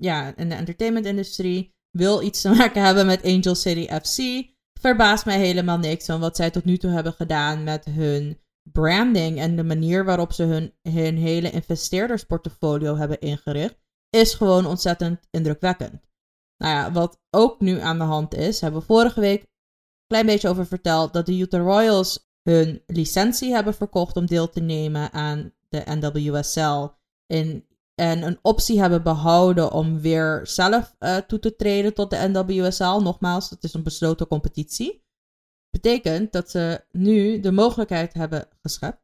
ja, 0.00 0.36
in 0.36 0.48
de 0.48 0.54
entertainment-industrie 0.54 1.74
wil 1.90 2.22
iets 2.22 2.40
te 2.40 2.48
maken 2.58 2.82
hebben 2.82 3.06
met 3.06 3.24
Angel 3.24 3.54
City 3.54 3.88
FC. 3.88 4.50
Verbaast 4.80 5.24
mij 5.24 5.38
helemaal 5.38 5.78
niks 5.78 6.04
van 6.04 6.20
wat 6.20 6.36
zij 6.36 6.50
tot 6.50 6.64
nu 6.64 6.76
toe 6.76 6.90
hebben 6.90 7.12
gedaan 7.12 7.64
met 7.64 7.84
hun 7.84 8.40
branding 8.72 9.38
en 9.38 9.56
de 9.56 9.64
manier 9.64 10.04
waarop 10.04 10.32
ze 10.32 10.42
hun, 10.42 10.72
hun 10.82 11.16
hele 11.16 11.50
investeerdersportfolio 11.50 12.96
hebben 12.96 13.20
ingericht, 13.20 13.81
is 14.16 14.34
gewoon 14.34 14.66
ontzettend 14.66 15.26
indrukwekkend. 15.30 16.02
Nou 16.56 16.74
ja, 16.74 16.92
wat 16.92 17.20
ook 17.30 17.60
nu 17.60 17.80
aan 17.80 17.98
de 17.98 18.04
hand 18.04 18.34
is, 18.34 18.60
hebben 18.60 18.80
we 18.80 18.86
vorige 18.86 19.20
week 19.20 19.40
een 19.40 20.06
klein 20.06 20.26
beetje 20.26 20.48
over 20.48 20.66
verteld 20.66 21.12
dat 21.12 21.26
de 21.26 21.38
Utah 21.38 21.62
Royals 21.62 22.30
hun 22.42 22.82
licentie 22.86 23.52
hebben 23.52 23.74
verkocht 23.74 24.16
om 24.16 24.26
deel 24.26 24.50
te 24.50 24.60
nemen 24.60 25.12
aan 25.12 25.52
de 25.68 25.82
NWSL. 25.84 26.88
En 27.94 28.22
een 28.22 28.38
optie 28.42 28.80
hebben 28.80 29.02
behouden 29.02 29.72
om 29.72 30.00
weer 30.00 30.40
zelf 30.46 30.94
uh, 30.98 31.16
toe 31.16 31.38
te 31.38 31.56
treden 31.56 31.94
tot 31.94 32.10
de 32.10 32.28
NWSL. 32.28 33.00
Nogmaals, 33.00 33.50
het 33.50 33.64
is 33.64 33.74
een 33.74 33.82
besloten 33.82 34.26
competitie. 34.26 35.04
Betekent 35.70 36.32
dat 36.32 36.50
ze 36.50 36.84
nu 36.90 37.40
de 37.40 37.52
mogelijkheid 37.52 38.14
hebben 38.14 38.48
geschept 38.60 39.02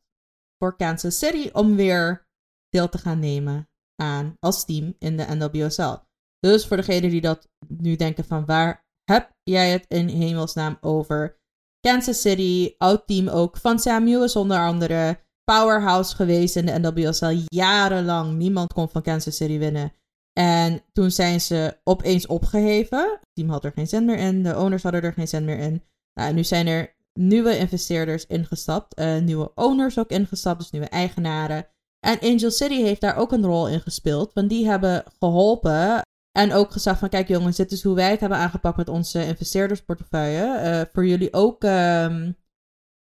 voor 0.58 0.76
Kansas 0.76 1.18
City 1.18 1.50
om 1.52 1.76
weer 1.76 2.28
deel 2.68 2.88
te 2.88 2.98
gaan 2.98 3.18
nemen 3.18 3.67
aan 3.98 4.36
als 4.40 4.64
team 4.64 4.94
in 4.98 5.16
de 5.16 5.26
NWSL. 5.28 5.96
Dus 6.40 6.66
voor 6.66 6.76
degenen 6.76 7.10
die 7.10 7.20
dat 7.20 7.48
nu 7.68 7.96
denken 7.96 8.24
van 8.24 8.44
waar 8.44 8.86
heb 9.04 9.30
jij 9.42 9.70
het 9.70 9.84
in 9.88 10.08
hemelsnaam 10.08 10.78
over? 10.80 11.40
Kansas 11.80 12.20
City, 12.20 12.74
oud 12.78 13.06
team 13.06 13.28
ook 13.28 13.56
van 13.56 13.78
Sam 13.78 14.04
Lewis 14.04 14.36
onder 14.36 14.58
andere. 14.58 15.18
Powerhouse 15.44 16.14
geweest 16.14 16.56
in 16.56 16.66
de 16.66 16.78
NWSL 16.78 17.42
jarenlang. 17.46 18.36
Niemand 18.36 18.72
kon 18.72 18.88
van 18.88 19.02
Kansas 19.02 19.36
City 19.36 19.58
winnen. 19.58 19.92
En 20.32 20.82
toen 20.92 21.10
zijn 21.10 21.40
ze 21.40 21.80
opeens 21.84 22.26
opgeheven. 22.26 23.10
Het 23.10 23.28
team 23.32 23.48
had 23.48 23.64
er 23.64 23.72
geen 23.72 23.86
zin 23.86 24.04
meer 24.04 24.18
in. 24.18 24.42
De 24.42 24.56
owners 24.56 24.82
hadden 24.82 25.02
er 25.02 25.12
geen 25.12 25.28
zin 25.28 25.44
meer 25.44 25.58
in. 25.58 25.84
Nou, 26.14 26.32
nu 26.34 26.44
zijn 26.44 26.66
er 26.66 26.96
nieuwe 27.12 27.58
investeerders 27.58 28.26
ingestapt. 28.26 29.00
Uh, 29.00 29.18
nieuwe 29.18 29.54
owners 29.54 29.98
ook 29.98 30.10
ingestapt. 30.10 30.58
Dus 30.58 30.70
nieuwe 30.70 30.88
eigenaren. 30.88 31.66
En 32.06 32.20
Angel 32.20 32.50
City 32.50 32.82
heeft 32.82 33.00
daar 33.00 33.16
ook 33.16 33.32
een 33.32 33.44
rol 33.44 33.68
in 33.68 33.80
gespeeld. 33.80 34.32
Want 34.32 34.48
die 34.48 34.66
hebben 34.66 35.04
geholpen 35.18 36.02
en 36.38 36.52
ook 36.52 36.72
gezegd 36.72 36.98
van, 36.98 37.08
kijk 37.08 37.28
jongens, 37.28 37.56
dit 37.56 37.72
is 37.72 37.82
hoe 37.82 37.94
wij 37.94 38.10
het 38.10 38.20
hebben 38.20 38.38
aangepakt 38.38 38.76
met 38.76 38.88
onze 38.88 39.26
investeerdersportefeuille. 39.26 40.60
Uh, 40.64 40.92
voor 40.92 41.06
jullie 41.06 41.32
ook 41.32 41.64
um, 41.64 42.36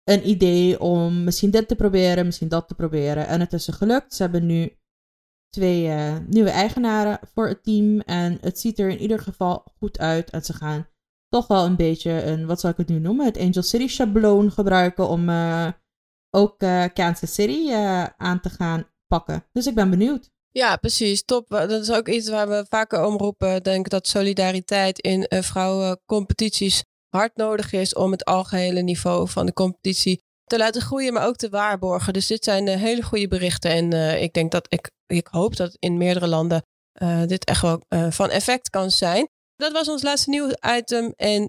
een 0.05 0.29
idee 0.29 0.81
om 0.81 1.25
misschien 1.25 1.51
dit 1.51 1.69
te 1.69 1.77
proberen, 1.77 2.25
misschien 2.25 2.49
dat 2.49 2.69
te 2.69 2.75
proberen. 2.75 3.27
En 3.27 3.41
het 3.41 3.53
is 3.53 3.65
ze 3.65 3.73
gelukt. 3.73 4.15
Ze 4.15 4.23
hebben 4.23 4.47
nu 4.47 4.77
twee 5.49 5.87
uh, 5.87 6.17
nieuwe 6.27 6.51
eigenaren 6.51 7.19
voor 7.35 7.49
het 7.49 7.63
team. 7.63 8.01
En 8.01 8.39
het 8.41 8.59
ziet 8.59 8.79
er 8.79 8.89
in 8.89 8.99
ieder 8.99 9.19
geval 9.19 9.65
goed 9.79 9.99
uit. 9.99 10.31
En 10.31 10.43
ze 10.43 10.53
gaan 10.53 10.87
toch 11.29 11.47
wel 11.47 11.65
een 11.65 11.77
beetje 11.77 12.25
een, 12.25 12.47
wat 12.47 12.61
zal 12.61 12.71
ik 12.71 12.77
het 12.77 12.89
nu 12.89 12.99
noemen? 12.99 13.27
Het 13.27 13.39
Angel 13.39 13.63
City 13.63 13.89
schabloon 13.89 14.51
gebruiken 14.51 15.09
om 15.09 15.29
uh, 15.29 15.69
ook 16.31 16.59
Kansas 16.95 17.35
City 17.35 17.73
aan 18.17 18.41
te 18.41 18.51
gaan 18.51 18.87
pakken. 19.07 19.47
Dus 19.53 19.67
ik 19.67 19.75
ben 19.75 19.91
benieuwd. 19.91 20.31
Ja, 20.53 20.77
precies. 20.77 21.25
Top. 21.25 21.49
Dat 21.49 21.71
is 21.71 21.91
ook 21.91 22.09
iets 22.09 22.29
waar 22.29 22.49
we 22.49 22.67
vaker 22.69 23.05
omroepen. 23.05 23.55
Ik 23.55 23.65
denk 23.65 23.89
dat 23.89 24.09
solidariteit 24.09 24.99
in 24.99 25.27
uh, 25.29 25.43
vrouwencompetities 25.43 26.85
hard 27.09 27.37
nodig 27.37 27.73
is 27.73 27.95
om 27.95 28.11
het 28.11 28.25
algehele 28.25 28.81
niveau 28.81 29.29
van 29.29 29.47
de 29.47 29.53
competitie 29.53 30.23
te 30.45 30.59
laten 30.59 30.83
groeien, 30.83 31.13
maar 31.13 31.27
ook 31.27 31.37
te 31.37 31.49
waarborgen. 31.49 32.13
Dus 32.13 32.27
dit 32.27 32.45
zijn 32.45 32.69
hele 32.69 33.03
goede 33.03 33.29
berichten. 33.29 33.71
En 33.71 34.21
ik 34.23 34.33
denk 34.33 34.51
dat 34.51 34.67
ik, 34.69 34.91
ik 35.07 35.27
hoop 35.31 35.57
dat 35.57 35.77
in 35.79 35.97
meerdere 35.97 36.27
landen 36.27 36.63
dit 37.27 37.45
echt 37.45 37.63
wel 37.63 37.83
van 38.11 38.31
effect 38.31 38.71
kan 38.71 38.91
zijn. 38.91 39.29
Dat 39.61 39.73
was 39.73 39.89
ons 39.89 40.03
laatste 40.03 40.31
nieuwe 40.31 40.59
item. 40.77 41.13
En 41.17 41.43
uh, 41.43 41.49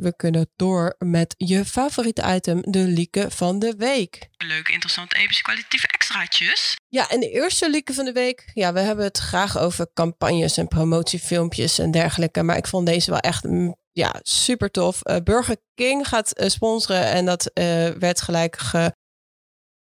we 0.00 0.12
kunnen 0.16 0.50
door 0.56 0.94
met 0.98 1.34
je 1.36 1.64
favoriete 1.64 2.34
item, 2.34 2.60
de 2.62 2.78
lieken 2.78 3.30
van 3.32 3.58
de 3.58 3.74
week. 3.76 4.28
Leuke, 4.36 4.72
interessante, 4.72 5.16
epische, 5.16 5.42
kwalitatieve 5.42 5.86
extraatjes. 5.86 6.76
Ja, 6.88 7.08
en 7.08 7.20
de 7.20 7.30
eerste 7.30 7.70
lieken 7.70 7.94
van 7.94 8.04
de 8.04 8.12
week. 8.12 8.50
Ja, 8.54 8.72
we 8.72 8.80
hebben 8.80 9.04
het 9.04 9.18
graag 9.18 9.58
over 9.58 9.90
campagnes 9.94 10.56
en 10.56 10.68
promotiefilmpjes 10.68 11.78
en 11.78 11.90
dergelijke. 11.90 12.42
Maar 12.42 12.56
ik 12.56 12.66
vond 12.66 12.86
deze 12.86 13.10
wel 13.10 13.20
echt 13.20 13.44
mm, 13.44 13.76
ja, 13.92 14.14
super 14.22 14.70
tof. 14.70 15.00
Uh, 15.02 15.16
Burger 15.24 15.56
King 15.74 16.08
gaat 16.08 16.40
uh, 16.40 16.48
sponsoren 16.48 17.04
en 17.04 17.24
dat 17.24 17.50
werd 17.98 18.20
gelijk 18.20 18.58
ge, 18.58 18.94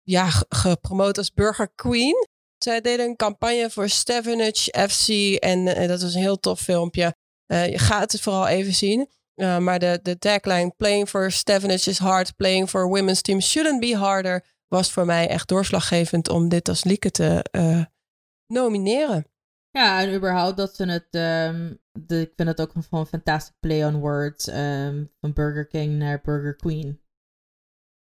ja, 0.03 0.29
gepromoot 0.49 1.19
als 1.19 1.33
Burger 1.33 1.71
Queen. 1.75 2.27
Zij 2.59 2.81
deden 2.81 3.07
een 3.07 3.17
campagne 3.17 3.71
voor 3.71 3.89
Stevenage 3.89 4.89
FC 4.89 5.09
en 5.43 5.65
dat 5.89 6.03
was 6.03 6.15
een 6.15 6.21
heel 6.21 6.41
tof 6.41 6.61
filmpje. 6.61 7.15
Uh, 7.53 7.69
je 7.71 7.79
gaat 7.79 8.13
het 8.13 8.21
vooral 8.21 8.47
even 8.47 8.75
zien. 8.75 9.09
Uh, 9.35 9.59
maar 9.59 9.79
de, 9.79 10.01
de 10.03 10.19
tagline 10.19 10.75
Playing 10.77 11.09
for 11.09 11.33
Stevenage 11.33 11.91
is 11.91 11.99
hard, 11.99 12.37
playing 12.37 12.69
for 12.69 12.89
women's 12.89 13.21
team 13.21 13.41
shouldn't 13.41 13.81
be 13.81 13.97
harder 13.97 14.45
was 14.69 14.93
voor 14.93 15.07
mij 15.07 15.29
echt 15.29 15.49
doorslaggevend 15.49 16.29
om 16.29 16.49
dit 16.49 16.69
als 16.69 16.85
Lieke 16.85 17.11
te 17.11 17.45
uh, 17.53 17.85
nomineren. 18.47 19.27
Ja, 19.71 20.01
en 20.01 20.15
überhaupt 20.15 20.57
dat 20.57 20.75
ze 20.75 20.85
het, 20.85 21.07
um, 21.55 21.81
de, 21.93 22.21
ik 22.21 22.33
vind 22.37 22.49
het 22.49 22.61
ook 22.61 22.71
gewoon 22.71 23.01
een 23.01 23.07
fantastic 23.07 23.55
play 23.61 23.85
on 23.85 24.01
words, 24.01 24.49
um, 24.49 25.13
van 25.21 25.33
Burger 25.33 25.67
King 25.67 25.99
naar 25.99 26.21
Burger 26.21 26.57
Queen. 26.57 27.01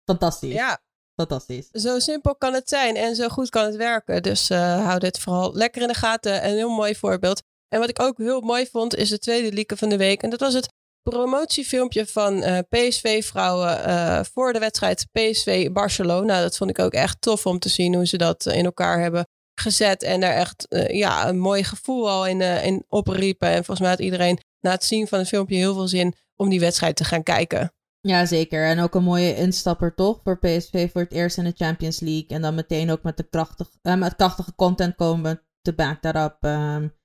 Fantastisch. 0.05 0.53
Ja. 0.53 0.81
Fantastisch. 1.15 1.69
Zo 1.71 1.99
simpel 1.99 2.37
kan 2.37 2.55
het 2.55 2.69
zijn 2.69 2.97
en 2.97 3.17
zo 3.17 3.29
goed 3.29 3.51
kan 3.51 3.65
het 3.65 3.77
werken. 3.77 4.23
Dus 4.23 4.51
uh, 4.51 4.85
hou 4.85 4.99
dit 4.99 5.19
vooral 5.19 5.55
lekker 5.55 5.83
in 5.83 5.89
de 5.89 5.95
gaten. 5.95 6.45
Een 6.45 6.55
heel 6.55 6.75
mooi 6.75 6.95
voorbeeld. 6.95 7.43
En 7.69 7.81
wat 7.81 7.89
ik 7.89 8.01
ook 8.01 8.19
heel 8.19 8.41
mooi 8.41 8.67
vond, 8.67 8.95
is 8.95 9.09
de 9.09 9.19
tweede 9.19 9.53
lieke 9.53 9.77
van 9.77 9.89
de 9.89 9.97
week. 9.97 10.23
En 10.23 10.31
dat 10.31 10.41
was 10.41 10.55
het 10.55 10.69
promotiefilmpje 11.03 12.07
van 12.07 12.43
eh, 12.43 12.59
PSV-vrouwen 12.69 13.85
eh, 13.85 14.21
voor 14.33 14.53
de 14.53 14.59
wedstrijd 14.59 15.07
PSV-Barcelona. 15.13 16.41
Dat 16.41 16.57
vond 16.57 16.71
ik 16.71 16.79
ook 16.79 16.93
echt 16.93 17.21
tof 17.21 17.47
om 17.47 17.59
te 17.59 17.69
zien 17.69 17.95
hoe 17.95 18.07
ze 18.07 18.17
dat 18.17 18.47
in 18.47 18.65
elkaar 18.65 19.01
hebben 19.01 19.27
gezet. 19.55 20.03
En 20.03 20.21
daar 20.21 20.35
echt 20.35 20.67
ja, 20.89 21.29
een 21.29 21.39
mooi 21.39 21.65
gevoel 21.65 22.11
al 22.11 22.27
in, 22.27 22.41
in 22.41 22.85
opriepen. 22.89 23.49
En 23.49 23.55
volgens 23.55 23.81
mij 23.81 23.89
had 23.89 23.99
iedereen 23.99 24.39
na 24.61 24.71
het 24.71 24.85
zien 24.85 25.09
van 25.09 25.19
het 25.19 25.29
filmpje 25.29 25.57
heel 25.57 25.75
veel 25.75 25.89
zin 25.89 26.15
om 26.37 26.49
die 26.49 26.61
wedstrijd 26.61 26.97
te 26.97 27.05
gaan 27.05 27.23
kijken. 27.23 27.73
Ja, 28.01 28.27
zeker. 28.27 28.67
En 28.67 28.81
ook 28.81 28.95
een 28.95 29.03
mooie 29.03 29.37
instapper 29.37 29.95
toch 29.95 30.21
voor 30.25 30.39
PSV 30.39 30.91
voor 30.93 31.01
het 31.01 31.13
eerst 31.13 31.39
in 31.39 31.45
de 31.45 31.53
Champions 31.57 32.01
League. 32.01 32.29
En 32.29 32.43
dan 32.43 32.55
meteen 32.55 32.91
ook 32.91 33.03
met, 33.03 33.17
de 33.17 33.29
krachtig, 33.29 33.69
met 33.83 34.17
krachtige 34.17 34.55
content 34.55 34.95
komen 34.95 35.43
te 35.61 35.75
back 35.75 36.05
up. 36.05 36.37
Um, 36.41 36.97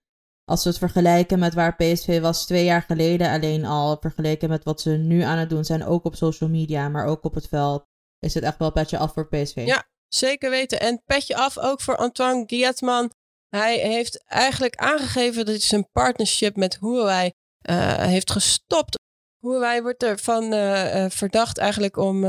als 0.46 0.64
we 0.64 0.70
het 0.70 0.78
vergelijken 0.78 1.40
met 1.40 1.54
waar 1.54 1.76
PSV 1.76 2.22
was 2.22 2.46
twee 2.46 2.64
jaar 2.64 2.82
geleden, 2.82 3.32
alleen 3.32 3.66
al 3.66 3.98
vergeleken 4.00 4.50
met 4.50 4.64
wat 4.64 4.82
ze 4.82 4.90
nu 4.90 5.22
aan 5.22 5.38
het 5.38 5.50
doen 5.50 5.66
zijn, 5.66 5.86
ook 5.86 6.06
op 6.06 6.16
social 6.16 6.50
media, 6.50 6.90
maar 6.90 7.06
ook 7.06 7.24
op 7.24 7.34
het 7.34 7.48
veld, 7.48 7.86
is 8.20 8.34
het 8.34 8.44
echt 8.44 8.58
wel 8.58 8.72
petje 8.72 8.98
af 8.98 9.14
voor 9.14 9.28
PSV. 9.28 9.64
Ja, 9.66 9.88
zeker 10.08 10.50
weten. 10.50 10.80
En 10.80 11.02
petje 11.06 11.36
af 11.36 11.58
ook 11.58 11.82
voor 11.82 11.98
Antoine 11.98 12.44
Griezmann. 12.46 13.12
Hij 13.50 13.78
heeft 13.78 14.24
eigenlijk 14.26 14.76
aangegeven 14.76 15.46
dat 15.46 15.56
hij 15.56 15.64
zijn 15.64 15.90
partnership 15.92 16.56
met 16.56 16.78
Huawei 16.80 17.32
uh, 17.70 17.96
heeft 17.96 18.32
gestopt. 18.32 19.00
Huawei 19.40 19.82
wordt 19.82 20.04
ervan 20.04 20.54
uh, 20.54 21.06
verdacht 21.10 21.58
eigenlijk 21.58 21.98
om, 21.98 22.22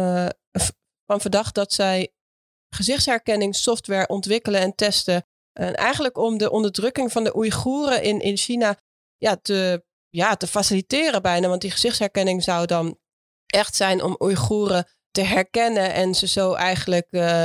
van 1.07 1.21
verdacht 1.21 1.55
dat 1.55 1.73
zij 1.73 2.13
gezichtsherkenningssoftware 2.75 4.07
ontwikkelen 4.09 4.61
en 4.61 4.75
testen 4.75 5.27
en 5.55 5.75
eigenlijk 5.75 6.19
om 6.19 6.39
de 6.39 6.51
onderdrukking 6.51 7.13
van 7.13 7.25
de 7.25 7.37
Oeigoeren 7.37 8.03
in, 8.03 8.21
in 8.21 8.37
China 8.37 8.77
ja, 9.17 9.37
te, 9.37 9.85
ja, 10.09 10.37
te 10.37 10.47
faciliteren 10.47 11.23
bijna. 11.23 11.49
Want 11.49 11.61
die 11.61 11.71
gezichtsherkenning 11.71 12.43
zou 12.43 12.67
dan 12.67 12.99
echt 13.47 13.77
zijn 13.77 14.03
om 14.03 14.17
Oeigoeren 14.19 14.89
te 15.11 15.23
herkennen 15.23 15.93
en 15.93 16.15
ze 16.15 16.27
zo 16.27 16.53
eigenlijk 16.53 17.07
uh, 17.11 17.45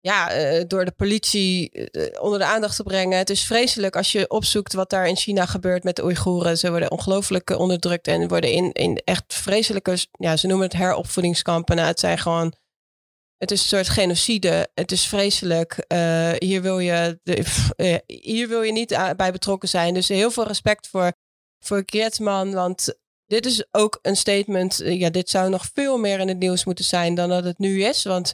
ja, 0.00 0.36
uh, 0.36 0.64
door 0.66 0.84
de 0.84 0.92
politie 0.92 1.70
uh, 1.72 2.06
onder 2.20 2.38
de 2.38 2.44
aandacht 2.44 2.76
te 2.76 2.82
brengen. 2.82 3.18
Het 3.18 3.30
is 3.30 3.44
vreselijk 3.44 3.96
als 3.96 4.12
je 4.12 4.30
opzoekt 4.30 4.72
wat 4.72 4.90
daar 4.90 5.08
in 5.08 5.16
China 5.16 5.46
gebeurt 5.46 5.84
met 5.84 5.96
de 5.96 6.04
Oeigoeren. 6.04 6.58
Ze 6.58 6.70
worden 6.70 6.90
ongelooflijk 6.90 7.50
onderdrukt 7.50 8.08
en 8.08 8.28
worden 8.28 8.52
in, 8.52 8.72
in 8.72 9.02
echt 9.04 9.34
vreselijke, 9.34 9.96
ja, 10.10 10.36
ze 10.36 10.46
noemen 10.46 10.66
het 10.66 10.76
heropvoedingskampen. 10.76 11.76
Nou, 11.76 11.88
het 11.88 12.00
zijn 12.00 12.18
gewoon 12.18 12.54
het 13.42 13.50
is 13.50 13.60
een 13.60 13.68
soort 13.68 13.88
genocide. 13.88 14.68
Het 14.74 14.92
is 14.92 15.08
vreselijk. 15.08 15.84
Uh, 15.92 16.32
hier, 16.38 16.62
wil 16.62 16.78
je 16.78 17.20
de, 17.22 17.44
uh, 17.76 17.96
hier 18.06 18.48
wil 18.48 18.62
je 18.62 18.72
niet 18.72 19.14
bij 19.16 19.32
betrokken 19.32 19.68
zijn. 19.68 19.94
Dus 19.94 20.08
heel 20.08 20.30
veel 20.30 20.46
respect 20.46 20.88
voor, 20.88 21.12
voor 21.58 21.82
Griezmann. 21.86 22.52
Want 22.52 22.94
dit 23.26 23.46
is 23.46 23.66
ook 23.70 23.98
een 24.02 24.16
statement. 24.16 24.80
Uh, 24.80 25.00
ja, 25.00 25.10
dit 25.10 25.30
zou 25.30 25.50
nog 25.50 25.70
veel 25.74 25.98
meer 25.98 26.20
in 26.20 26.28
het 26.28 26.38
nieuws 26.38 26.64
moeten 26.64 26.84
zijn 26.84 27.14
dan 27.14 27.28
dat 27.28 27.44
het 27.44 27.58
nu 27.58 27.84
is. 27.84 28.04
Want 28.04 28.32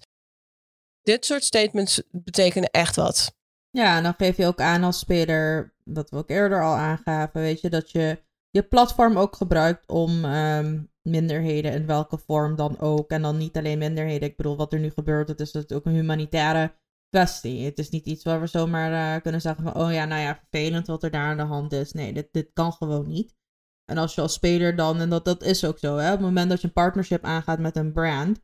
dit 1.03 1.25
soort 1.25 1.44
statements 1.44 2.03
betekenen 2.11 2.71
echt 2.71 2.96
wat. 2.96 3.35
Ja, 3.71 3.96
en 3.96 4.02
dan 4.02 4.15
geef 4.17 4.37
je 4.37 4.46
ook 4.46 4.61
aan 4.61 4.85
als 4.85 4.98
speler, 4.98 5.75
wat 5.85 6.11
we 6.11 6.17
ook 6.17 6.31
eerder 6.31 6.63
al 6.63 6.75
aangaven, 6.75 7.40
weet 7.40 7.61
je, 7.61 7.71
dat 7.71 7.90
je 7.90 8.23
je 8.59 8.69
platform 8.69 9.17
ook 9.17 9.37
gebruikt 9.37 9.88
om 9.88 10.25
um, 10.25 10.90
minderheden 11.02 11.73
in 11.73 11.87
welke 11.87 12.19
vorm 12.19 12.56
dan 12.56 12.79
ook. 12.79 13.11
En 13.11 13.23
dan 13.23 13.37
niet 13.37 13.56
alleen 13.56 13.79
minderheden. 13.79 14.29
Ik 14.29 14.37
bedoel, 14.37 14.56
wat 14.56 14.73
er 14.73 14.81
nu 14.81 14.90
gebeurt, 14.90 15.29
het 15.29 15.40
is 15.40 15.71
ook 15.71 15.87
een 15.87 15.92
humanitaire 15.92 16.75
kwestie. 17.09 17.65
Het 17.65 17.79
is 17.79 17.90
niet 17.90 18.06
iets 18.06 18.25
waar 18.25 18.40
we 18.40 18.46
zomaar 18.46 19.17
uh, 19.17 19.23
kunnen 19.23 19.40
zeggen 19.40 19.65
van, 19.65 19.75
oh 19.75 19.92
ja, 19.92 20.04
nou 20.04 20.21
ja, 20.21 20.37
vervelend 20.37 20.87
wat 20.87 21.02
er 21.02 21.11
daar 21.11 21.31
aan 21.31 21.37
de 21.37 21.42
hand 21.42 21.73
is. 21.73 21.92
Nee, 21.92 22.13
dit, 22.13 22.29
dit 22.33 22.50
kan 22.52 22.73
gewoon 22.73 23.09
niet. 23.09 23.37
En 23.85 23.98
als 23.98 24.15
je 24.15 24.21
als 24.21 24.33
speler 24.33 24.77
dan, 24.77 25.00
en 25.00 25.09
dat, 25.09 25.25
dat 25.25 25.42
is 25.42 25.65
ook 25.65 25.79
zo, 25.79 25.96
hè, 25.96 26.06
op 26.06 26.19
het 26.19 26.27
moment 26.27 26.50
dat 26.50 26.61
je 26.61 26.67
een 26.67 26.73
partnership 26.73 27.25
aangaat 27.25 27.59
met 27.59 27.77
een 27.77 27.92
brand, 27.92 28.40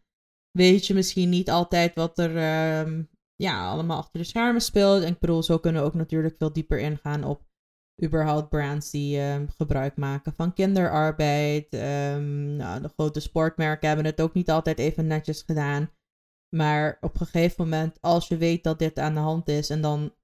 weet 0.51 0.87
je 0.87 0.95
misschien 0.95 1.29
niet 1.29 1.51
altijd 1.51 1.95
wat 1.95 2.19
er 2.19 2.31
uh, 2.31 3.05
ja, 3.37 3.71
allemaal 3.71 3.99
achter 3.99 4.21
de 4.21 4.27
schermen 4.27 4.61
speelt. 4.61 5.03
En 5.03 5.12
ik 5.12 5.19
bedoel, 5.19 5.43
zo 5.43 5.59
kunnen 5.59 5.83
we 5.83 5.87
ook 5.87 5.95
natuurlijk 5.95 6.35
veel 6.39 6.53
dieper 6.53 6.79
ingaan 6.79 7.25
op 7.25 7.43
überhaupt 8.03 8.49
brands 8.49 8.91
die 8.91 9.21
ehm, 9.21 9.47
gebruik 9.57 9.97
maken 9.97 10.35
van 10.35 10.53
kinderarbeid. 10.53 11.73
Ehm, 11.73 12.57
nou, 12.57 12.83
de 12.83 12.89
grote 12.89 13.21
sportmerken 13.21 13.87
hebben 13.89 14.07
het 14.07 14.21
ook 14.21 14.35
niet 14.35 14.51
altijd 14.51 14.79
even 14.79 15.07
netjes 15.07 15.43
gedaan. 15.43 15.91
Maar 16.57 16.99
op 17.01 17.21
een 17.21 17.27
gegeven 17.27 17.65
moment, 17.65 18.01
als 18.01 18.29
je 18.29 18.37
weet 18.37 18.65
dat 18.65 18.79
dit 18.79 18.99
aan 18.99 19.15
de 19.15 19.21
hand 19.21 19.49
is 19.49 19.71
en 19.71 19.81
dan 19.81 20.15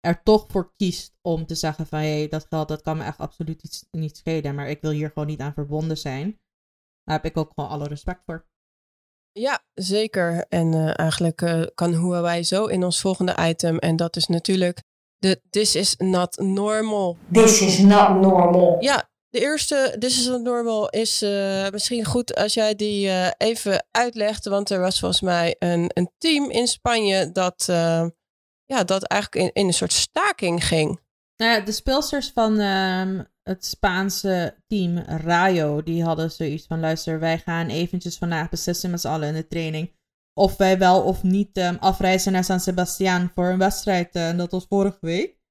er 0.00 0.22
toch 0.22 0.46
voor 0.48 0.72
kiest 0.72 1.16
om 1.20 1.46
te 1.46 1.54
zeggen 1.54 1.86
van 1.86 1.98
hé, 1.98 2.18
hey, 2.18 2.28
dat 2.28 2.46
geld 2.48 2.68
dat 2.68 2.82
kan 2.82 2.96
me 2.96 3.04
echt 3.04 3.18
absoluut 3.18 3.62
niet, 3.62 3.88
niet 3.90 4.16
schelen, 4.16 4.54
maar 4.54 4.68
ik 4.68 4.80
wil 4.80 4.90
hier 4.90 5.08
gewoon 5.08 5.28
niet 5.28 5.40
aan 5.40 5.54
verbonden 5.54 5.98
zijn. 5.98 6.40
Daar 7.04 7.16
heb 7.16 7.24
ik 7.24 7.36
ook 7.36 7.52
gewoon 7.54 7.70
alle 7.70 7.88
respect 7.88 8.22
voor. 8.26 8.46
Ja, 9.32 9.64
zeker. 9.74 10.46
En 10.48 10.74
eh, 10.74 10.98
eigenlijk 10.98 11.40
uh, 11.42 11.66
kan 11.74 12.10
wij 12.22 12.42
zo 12.42 12.66
in 12.66 12.84
ons 12.84 13.00
volgende 13.00 13.36
item. 13.38 13.78
En 13.78 13.96
dat 13.96 14.16
is 14.16 14.26
natuurlijk 14.26 14.82
de 15.24 15.40
This 15.50 15.74
is 15.74 15.96
not 15.96 16.36
normal. 16.38 17.16
This 17.32 17.60
is 17.60 17.78
not 17.78 18.20
normal. 18.20 18.76
Ja, 18.80 19.08
de 19.28 19.40
eerste 19.40 19.96
This 19.98 20.18
is 20.18 20.26
not 20.26 20.42
normal 20.42 20.88
is 20.88 21.22
uh, 21.22 21.68
misschien 21.70 22.04
goed 22.04 22.34
als 22.34 22.54
jij 22.54 22.74
die 22.74 23.32
even 23.36 23.86
uitlegt. 23.90 24.44
Want 24.44 24.70
er 24.70 24.80
was 24.80 24.98
volgens 24.98 25.20
mij 25.20 25.56
een, 25.58 25.90
een 25.94 26.10
team 26.18 26.50
in 26.50 26.66
Spanje 26.66 27.32
dat, 27.32 27.64
ja, 28.64 28.84
dat 28.84 29.04
eigenlijk 29.04 29.44
in, 29.44 29.60
in 29.62 29.66
een 29.66 29.74
soort 29.74 29.92
staking 29.92 30.66
ging. 30.66 31.00
Nou 31.36 31.52
ja, 31.52 31.60
de 31.60 31.72
speelsters 31.72 32.30
van 32.34 32.60
um, 32.60 33.26
het 33.42 33.64
Spaanse 33.64 34.56
team 34.66 34.98
Rayo, 34.98 35.82
die 35.82 36.04
hadden 36.04 36.30
zoiets 36.30 36.66
van, 36.66 36.80
luister, 36.80 37.20
wij 37.20 37.38
gaan 37.38 37.68
eventjes 37.68 38.18
vandaag 38.18 38.48
beslissen 38.48 38.90
met 38.90 39.00
z'n 39.00 39.08
allen 39.08 39.28
in 39.28 39.34
de 39.34 39.46
training 39.46 39.92
of 40.34 40.56
wij 40.56 40.78
wel 40.78 41.02
of 41.02 41.22
niet 41.22 41.58
um, 41.58 41.76
afreizen 41.80 42.32
naar 42.32 42.44
San 42.44 42.60
Sebastián 42.60 43.30
voor 43.34 43.46
een 43.46 43.58
wedstrijd. 43.58 44.16
Uh, 44.16 44.28
en 44.28 44.36
dat 44.36 44.50
was 44.50 44.66
vorige 44.68 44.98
week. 45.00 45.42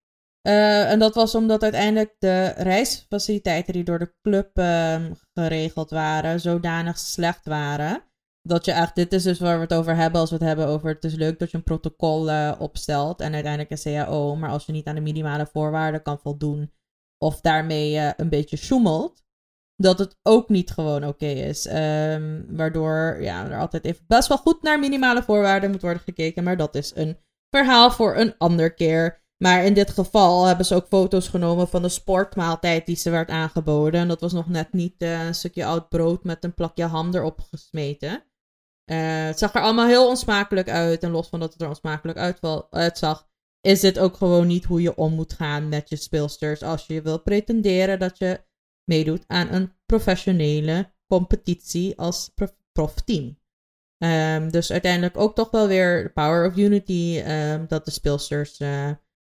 Uh, 0.48 0.92
en 0.92 1.00
dat 1.00 1.16
was 1.16 1.36
omdat 1.36 1.64
uiteindelijk 1.64 2.16
de 2.20 2.46
reisfaciliteiten 2.46 3.74
die 3.74 3.84
door 3.84 4.00
de 4.00 4.14
club 4.22 4.58
um, 4.58 5.16
geregeld 5.34 5.90
waren, 5.90 6.40
zodanig 6.40 6.98
slecht 6.98 7.46
waren. 7.46 8.04
Dat 8.42 8.66
je 8.66 8.72
echt, 8.72 8.96
dit 8.96 9.14
is 9.14 9.24
dus 9.24 9.40
waar 9.40 9.56
we 9.56 9.62
het 9.62 9.74
over 9.74 9.96
hebben 9.96 10.22
als 10.22 10.30
we 10.30 10.36
het 10.36 10.46
hebben 10.46 10.68
over, 10.68 10.90
het 10.90 11.04
is 11.04 11.16
leuk 11.16 11.40
dat 11.40 11.52
je 11.52 11.58
een 11.58 11.64
protocol 11.64 12.30
uh, 12.30 12.56
opstelt 12.60 13.22
en 13.22 13.34
uiteindelijk 13.34 13.72
een 13.72 13.94
CAO, 13.94 14.36
maar 14.36 14.50
als 14.50 14.66
je 14.66 14.72
niet 14.72 14.88
aan 14.88 14.96
de 14.96 15.02
minimale 15.02 15.46
voorwaarden 15.46 16.02
kan 16.02 16.20
voldoen, 16.20 16.74
of 17.18 17.42
daarmee 17.42 18.14
een 18.18 18.30
beetje 18.30 18.58
sjoemelt, 18.58 19.24
dat 19.76 20.00
het 20.00 20.18
ook 20.22 20.50
niet 20.50 20.72
gewoon 20.72 21.08
oké 21.08 21.26
is. 21.26 21.68
Um, 21.68 22.46
waardoor 22.56 23.18
ja, 23.22 23.50
er 23.50 23.60
altijd 23.60 23.86
even 23.86 24.06
best 24.08 24.28
wel 24.28 24.38
goed 24.38 24.62
naar 24.62 24.80
minimale 24.80 25.24
voorwaarden 25.24 25.72
moet 25.72 25.82
worden 25.82 26.02
gekeken. 26.02 26.44
Maar 26.44 26.58
dat 26.58 26.76
is 26.76 26.92
een 26.96 27.18
verhaal 27.50 27.92
voor 27.92 28.16
een 28.18 28.38
ander 28.38 28.74
keer. 28.74 29.22
Maar 29.44 29.66
in 29.66 29.74
dit 29.74 29.90
geval 29.90 30.46
hebben 30.46 30.66
ze 30.66 30.76
ook 30.76 30.88
foto's 30.88 31.28
genomen 31.28 31.68
van 31.68 31.82
de 31.82 31.90
sportmaaltijd 31.90 32.86
die 32.86 32.96
ze 32.96 33.10
werd 33.10 33.30
aangeboden. 33.30 34.00
En 34.02 34.08
dat 34.08 34.22
was 34.22 34.34
nog 34.34 34.48
net 34.48 34.74
niet 34.74 35.02
uh, 35.02 35.26
een 35.26 35.36
stukje 35.36 35.66
oud 35.66 35.90
brood 35.90 36.24
met 36.24 36.44
een 36.44 36.54
plakje 36.54 36.86
ham 36.86 37.14
erop 37.14 37.40
gesmeten. 37.40 38.24
Uh, 38.92 39.26
het 39.26 39.40
zag 39.40 39.54
er 39.54 39.62
allemaal 39.62 39.88
heel 39.88 40.08
onsmakelijk 40.08 40.70
uit. 40.70 41.04
En 41.04 41.12
los 41.12 41.30
van 41.30 41.40
dat 41.40 41.54
het 41.54 41.62
er 41.62 41.68
onsmakelijk 41.68 42.38
uitzag, 42.70 43.28
is 43.62 43.80
dit 43.80 44.00
ook 44.00 44.18
gewoon 44.18 44.48
niet 44.48 44.66
hoe 44.66 44.82
je 44.82 44.96
om 44.96 45.14
moet 45.14 45.34
gaan 45.34 45.70
met 45.70 45.90
je 45.90 45.96
speelsters. 45.96 46.62
Als 46.62 46.86
je 46.88 47.02
wil 47.02 47.22
pretenderen 47.22 48.00
dat 48.00 48.18
je 48.18 48.44
meedoet 48.84 49.24
aan 49.28 49.52
een 49.52 49.74
professionele 49.86 50.92
competitie 51.08 51.98
als 51.98 52.32
prof, 52.36 52.54
profteam. 52.72 53.42
Um, 53.98 54.52
dus 54.52 54.72
uiteindelijk 54.72 55.18
ook 55.18 55.36
toch 55.36 55.52
wel 55.52 55.68
weer 55.68 56.04
de 56.04 56.10
Power 56.10 56.48
of 56.48 56.58
Unity 56.58 57.24
um, 57.28 57.66
dat 57.68 57.86
de 57.86 57.92
speelsters 57.92 58.60
uh, 58.60 58.90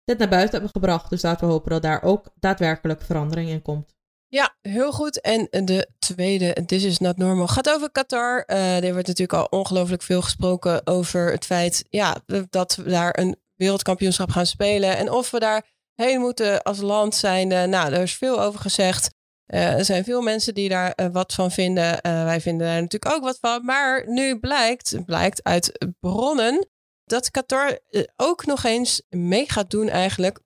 dit 0.05 0.19
naar 0.19 0.29
buiten 0.29 0.53
hebben 0.53 0.71
gebracht. 0.71 1.11
Dus 1.11 1.23
laten 1.23 1.47
we 1.47 1.53
hopen 1.53 1.71
dat 1.71 1.83
daar 1.83 2.03
ook 2.03 2.27
daadwerkelijk 2.35 3.03
verandering 3.03 3.51
in 3.51 3.63
komt. 3.63 3.97
Ja, 4.29 4.57
heel 4.61 4.93
goed. 4.93 5.21
En 5.21 5.49
de 5.51 5.89
tweede, 5.99 6.65
This 6.67 6.85
is 6.85 6.99
not 6.99 7.17
normal, 7.17 7.47
gaat 7.47 7.71
over 7.71 7.91
Qatar. 7.91 8.45
Uh, 8.47 8.85
er 8.85 8.93
wordt 8.93 9.07
natuurlijk 9.07 9.39
al 9.39 9.59
ongelooflijk 9.59 10.03
veel 10.03 10.23
gesproken 10.23 10.87
over 10.87 11.31
het 11.31 11.45
feit 11.45 11.85
ja, 11.89 12.17
dat 12.51 12.77
we 12.77 12.91
daar 12.91 13.19
een 13.19 13.37
wereldkampioenschap 13.55 14.31
gaan 14.31 14.47
spelen. 14.47 14.97
En 14.97 15.11
of 15.11 15.31
we 15.31 15.39
daar 15.39 15.67
heen 15.95 16.21
moeten 16.21 16.63
als 16.63 16.81
land 16.81 17.15
zijn. 17.15 17.49
nou, 17.49 17.93
er 17.93 18.03
is 18.03 18.15
veel 18.15 18.43
over 18.43 18.61
gezegd. 18.61 19.17
Uh, 19.55 19.79
er 19.79 19.85
zijn 19.85 20.05
veel 20.05 20.21
mensen 20.21 20.55
die 20.55 20.69
daar 20.69 20.93
uh, 20.97 21.07
wat 21.13 21.35
van 21.35 21.51
vinden. 21.51 21.93
Uh, 21.93 22.25
wij 22.25 22.41
vinden 22.41 22.67
daar 22.67 22.83
natuurlijk 22.83 23.15
ook 23.15 23.23
wat 23.23 23.39
van. 23.41 23.65
Maar 23.65 24.09
nu 24.09 24.39
blijkt, 24.39 25.05
blijkt 25.05 25.43
uit 25.43 25.93
bronnen 26.01 26.69
dat 27.05 27.31
Qatar 27.31 27.79
ook 28.17 28.47
nog 28.47 28.65
eens 28.65 29.03
mee 29.09 29.51
gaat 29.51 29.71
doen 29.71 29.89
eigenlijk 29.89 30.41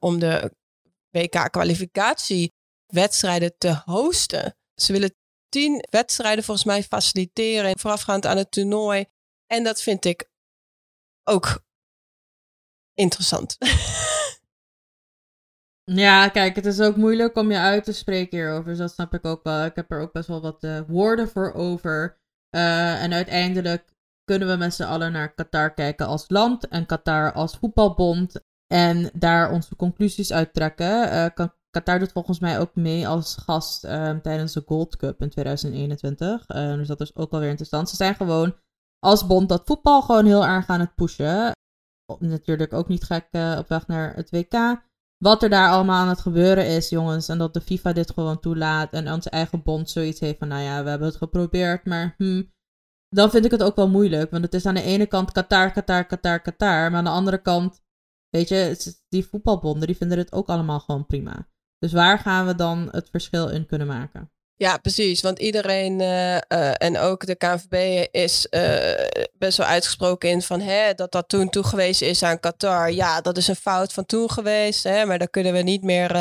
om 0.00 0.18
de 0.18 0.52
WK-kwalificatiewedstrijden 1.10 3.54
te 3.58 3.82
hosten. 3.84 4.56
Ze 4.74 4.92
willen 4.92 5.16
tien 5.48 5.86
wedstrijden 5.90 6.44
volgens 6.44 6.66
mij 6.66 6.82
faciliteren 6.82 7.78
voorafgaand 7.78 8.26
aan 8.26 8.36
het 8.36 8.50
toernooi. 8.50 9.04
En 9.46 9.64
dat 9.64 9.82
vind 9.82 10.04
ik 10.04 10.30
ook 11.24 11.64
interessant. 12.94 13.56
Ja, 15.92 16.28
kijk, 16.28 16.56
het 16.56 16.66
is 16.66 16.80
ook 16.80 16.96
moeilijk 16.96 17.36
om 17.36 17.50
je 17.50 17.58
uit 17.58 17.84
te 17.84 17.92
spreken 17.92 18.38
hierover. 18.38 18.64
Dus 18.64 18.78
dat 18.78 18.92
snap 18.92 19.14
ik 19.14 19.24
ook 19.24 19.42
wel. 19.42 19.64
Ik 19.64 19.76
heb 19.76 19.90
er 19.90 20.00
ook 20.00 20.12
best 20.12 20.28
wel 20.28 20.40
wat 20.40 20.64
uh, 20.64 20.80
woorden 20.86 21.28
voor 21.28 21.52
over. 21.52 22.18
Uh, 22.56 23.02
en 23.02 23.12
uiteindelijk 23.12 23.92
kunnen 24.24 24.48
we 24.48 24.56
met 24.56 24.74
z'n 24.74 24.82
allen 24.82 25.12
naar 25.12 25.34
Qatar 25.34 25.74
kijken 25.74 26.06
als 26.06 26.24
land 26.28 26.68
en 26.68 26.86
Qatar 26.86 27.32
als 27.32 27.56
voetbalbond. 27.56 28.40
En 28.66 29.10
daar 29.14 29.50
onze 29.50 29.76
conclusies 29.76 30.32
uit 30.32 30.54
trekken. 30.54 31.12
Uh, 31.38 31.46
Qatar 31.70 31.98
doet 31.98 32.12
volgens 32.12 32.38
mij 32.38 32.60
ook 32.60 32.74
mee 32.74 33.08
als 33.08 33.36
gast 33.36 33.84
ehm, 33.84 34.20
tijdens 34.20 34.52
de 34.52 34.62
Gold 34.66 34.96
Cup 34.96 35.20
in 35.20 35.30
2021. 35.30 36.46
dus 36.46 36.88
dat 36.88 37.00
is 37.00 37.16
ook 37.16 37.30
wel 37.30 37.40
weer 37.40 37.48
interessant. 37.48 37.88
Ze 37.88 37.96
zijn 37.96 38.14
gewoon 38.14 38.56
als 38.98 39.26
bond 39.26 39.48
dat 39.48 39.62
voetbal 39.64 40.02
gewoon 40.02 40.26
heel 40.26 40.46
erg 40.46 40.66
aan 40.66 40.80
het 40.80 40.94
pushen. 40.94 41.52
Natuurlijk 42.18 42.72
ook 42.72 42.88
niet 42.88 43.04
gek 43.04 43.28
op 43.58 43.68
weg 43.68 43.86
naar 43.86 44.14
het 44.14 44.30
WK 44.30 44.84
wat 45.18 45.42
er 45.42 45.48
daar 45.48 45.70
allemaal 45.70 46.02
aan 46.02 46.08
het 46.08 46.20
gebeuren 46.20 46.66
is, 46.66 46.88
jongens. 46.88 47.28
En 47.28 47.38
dat 47.38 47.54
de 47.54 47.60
FIFA 47.60 47.92
dit 47.92 48.10
gewoon 48.10 48.40
toelaat. 48.40 48.92
En 48.92 49.12
onze 49.12 49.30
eigen 49.30 49.62
bond 49.62 49.90
zoiets 49.90 50.20
heeft 50.20 50.38
van, 50.38 50.48
nou 50.48 50.62
ja, 50.62 50.82
we 50.82 50.88
hebben 50.88 51.08
het 51.08 51.16
geprobeerd, 51.16 51.84
maar 51.84 52.14
hm. 52.18 52.42
Dan 53.08 53.30
vind 53.30 53.44
ik 53.44 53.50
het 53.50 53.62
ook 53.62 53.76
wel 53.76 53.88
moeilijk. 53.88 54.30
Want 54.30 54.44
het 54.44 54.54
is 54.54 54.66
aan 54.66 54.74
de 54.74 54.82
ene 54.82 55.06
kant 55.06 55.32
Qatar, 55.32 55.72
Qatar, 55.72 56.06
Qatar, 56.06 56.40
Qatar. 56.40 56.90
Maar 56.90 56.98
aan 56.98 57.04
de 57.04 57.10
andere 57.10 57.42
kant, 57.42 57.82
weet 58.28 58.48
je, 58.48 58.94
die 59.08 59.26
voetbalbonden, 59.26 59.86
die 59.86 59.96
vinden 59.96 60.18
het 60.18 60.32
ook 60.32 60.48
allemaal 60.48 60.80
gewoon 60.80 61.06
prima. 61.06 61.48
Dus 61.78 61.92
waar 61.92 62.18
gaan 62.18 62.46
we 62.46 62.54
dan 62.54 62.88
het 62.90 63.10
verschil 63.10 63.48
in 63.48 63.66
kunnen 63.66 63.86
maken? 63.86 64.30
Ja, 64.58 64.78
precies. 64.78 65.20
Want 65.20 65.38
iedereen 65.38 66.00
uh, 66.00 66.34
uh, 66.34 66.72
en 66.76 66.98
ook 66.98 67.26
de 67.26 67.36
KNVB 67.36 68.06
is 68.10 68.46
uh, 68.50 69.28
best 69.38 69.58
wel 69.58 69.66
uitgesproken 69.66 70.30
in 70.30 70.42
van 70.42 70.60
hè, 70.60 70.94
dat 70.94 71.12
dat 71.12 71.28
toen 71.28 71.48
toegewezen 71.48 72.08
is 72.08 72.22
aan 72.22 72.40
Qatar. 72.40 72.92
Ja, 72.92 73.20
dat 73.20 73.36
is 73.36 73.48
een 73.48 73.56
fout 73.56 73.92
van 73.92 74.06
toen 74.06 74.30
geweest. 74.30 74.84
Hè, 74.84 75.04
maar 75.04 75.18
dan 75.18 75.30
kunnen 75.30 75.52
we 75.52 75.62
niet 75.62 75.82
meer, 75.82 76.12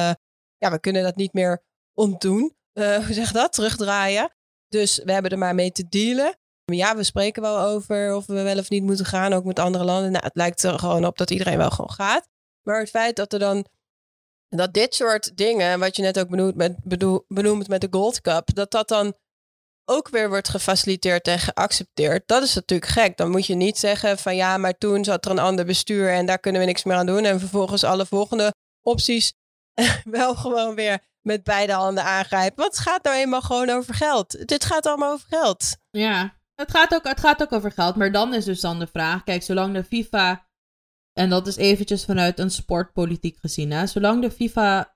ja, 0.58 0.72
we 0.72 0.80
kunnen 0.80 1.04
dat 1.04 1.16
niet 1.16 1.34
meer 1.34 1.64
ontdoen. 1.94 2.56
hoe 3.06 3.14
zeg 3.14 3.32
dat? 3.32 3.54
Terugdraaien. 3.54 4.36
Dus 4.68 5.02
we 5.04 5.12
hebben 5.12 5.32
er 5.32 5.38
maar 5.38 5.56
mee 5.56 5.72
te 5.72 5.88
dealen. 5.90 6.38
Ja, 6.66 6.96
we 6.96 7.04
spreken 7.04 7.42
wel 7.42 7.60
over 7.60 8.16
of 8.16 8.26
we 8.26 8.42
wel 8.42 8.58
of 8.58 8.70
niet 8.70 8.84
moeten 8.84 9.06
gaan, 9.06 9.34
ook 9.34 9.46
met 9.46 9.60
andere 9.60 9.84
landen. 9.84 10.12
Nou, 10.12 10.24
het 10.24 10.36
lijkt 10.36 10.64
er 10.64 10.80
gewoon 10.80 11.06
op 11.06 11.18
dat 11.18 11.32
iedereen 11.32 11.58
wel 11.58 11.70
gewoon 11.70 11.92
gaat. 11.92 12.28
Maar 12.62 12.80
het 12.80 12.90
feit 12.90 13.16
dat 13.16 13.34
er 13.34 13.40
dan 13.40 13.66
dat 14.58 14.74
dit 14.74 14.96
soort 14.96 15.38
dingen, 15.38 15.80
wat 15.80 15.96
je 15.96 16.02
net 16.02 16.20
ook 16.20 16.30
benoemt 16.30 16.56
met, 16.56 16.76
bedoel, 16.84 17.26
met 17.68 17.82
de 17.82 17.88
Gold 17.92 18.22
Cup, 18.22 18.56
dat 18.56 18.72
dat 18.72 18.88
dan 18.88 19.16
ook 19.86 20.10
weer 20.10 20.30
wordt 20.30 20.50
gefaciliteerd 20.50 21.28
en 21.28 21.40
geaccepteerd. 21.40 22.28
Dat 22.28 22.44
is 22.44 22.54
natuurlijk 22.56 22.92
gek. 22.92 23.18
Dan 23.18 23.32
moet 23.32 23.46
je 23.46 23.56
niet 23.56 23.78
zeggen 23.78 24.18
van 24.18 24.36
ja, 24.36 24.58
maar 24.58 24.78
toen 24.78 25.04
zat 25.04 25.26
er 25.26 25.32
een 25.32 25.40
ander 25.40 25.66
bestuur 25.66 26.10
en 26.10 26.26
daar 26.26 26.40
kunnen 26.40 26.62
we 26.62 26.68
niks 26.68 26.84
meer 26.84 26.96
aan 26.96 27.06
doen. 27.06 27.26
En 27.26 27.40
vervolgens 27.40 27.84
alle 27.84 28.06
volgende 28.06 28.54
opties 28.82 29.34
wel 30.04 30.36
gewoon 30.36 30.76
weer 30.76 31.00
met 31.22 31.44
beide 31.44 31.74
handen 31.74 32.04
aangrijpen. 32.04 32.58
Want 32.58 32.76
het 32.76 32.88
gaat 32.88 33.04
nou 33.04 33.16
eenmaal 33.16 33.42
gewoon 33.42 33.70
over 33.70 33.94
geld. 33.94 34.48
Dit 34.48 34.66
gaat 34.66 34.86
allemaal 34.86 35.12
over 35.12 35.28
geld. 35.30 35.78
Ja, 35.90 36.38
het 36.56 36.72
gaat 36.72 36.94
ook, 36.94 37.08
het 37.08 37.20
gaat 37.20 37.42
ook 37.42 37.52
over 37.52 37.72
geld. 37.72 37.96
Maar 37.96 38.12
dan 38.12 38.34
is 38.34 38.46
dus 38.46 38.60
dan 38.60 38.80
de 38.80 38.88
vraag, 38.88 39.24
kijk, 39.24 39.44
zolang 39.44 39.74
de 39.74 39.84
FIFA 39.84 40.45
en 41.18 41.30
dat 41.30 41.48
is 41.48 41.56
eventjes 41.56 42.06
vanuit 42.06 42.40
een 42.40 42.52
sportpolitiek 42.52 43.38
gezien. 43.40 43.72
Hè. 43.72 43.88
Zolang 43.88 44.22
de 44.22 44.32
FIFA 44.32 44.96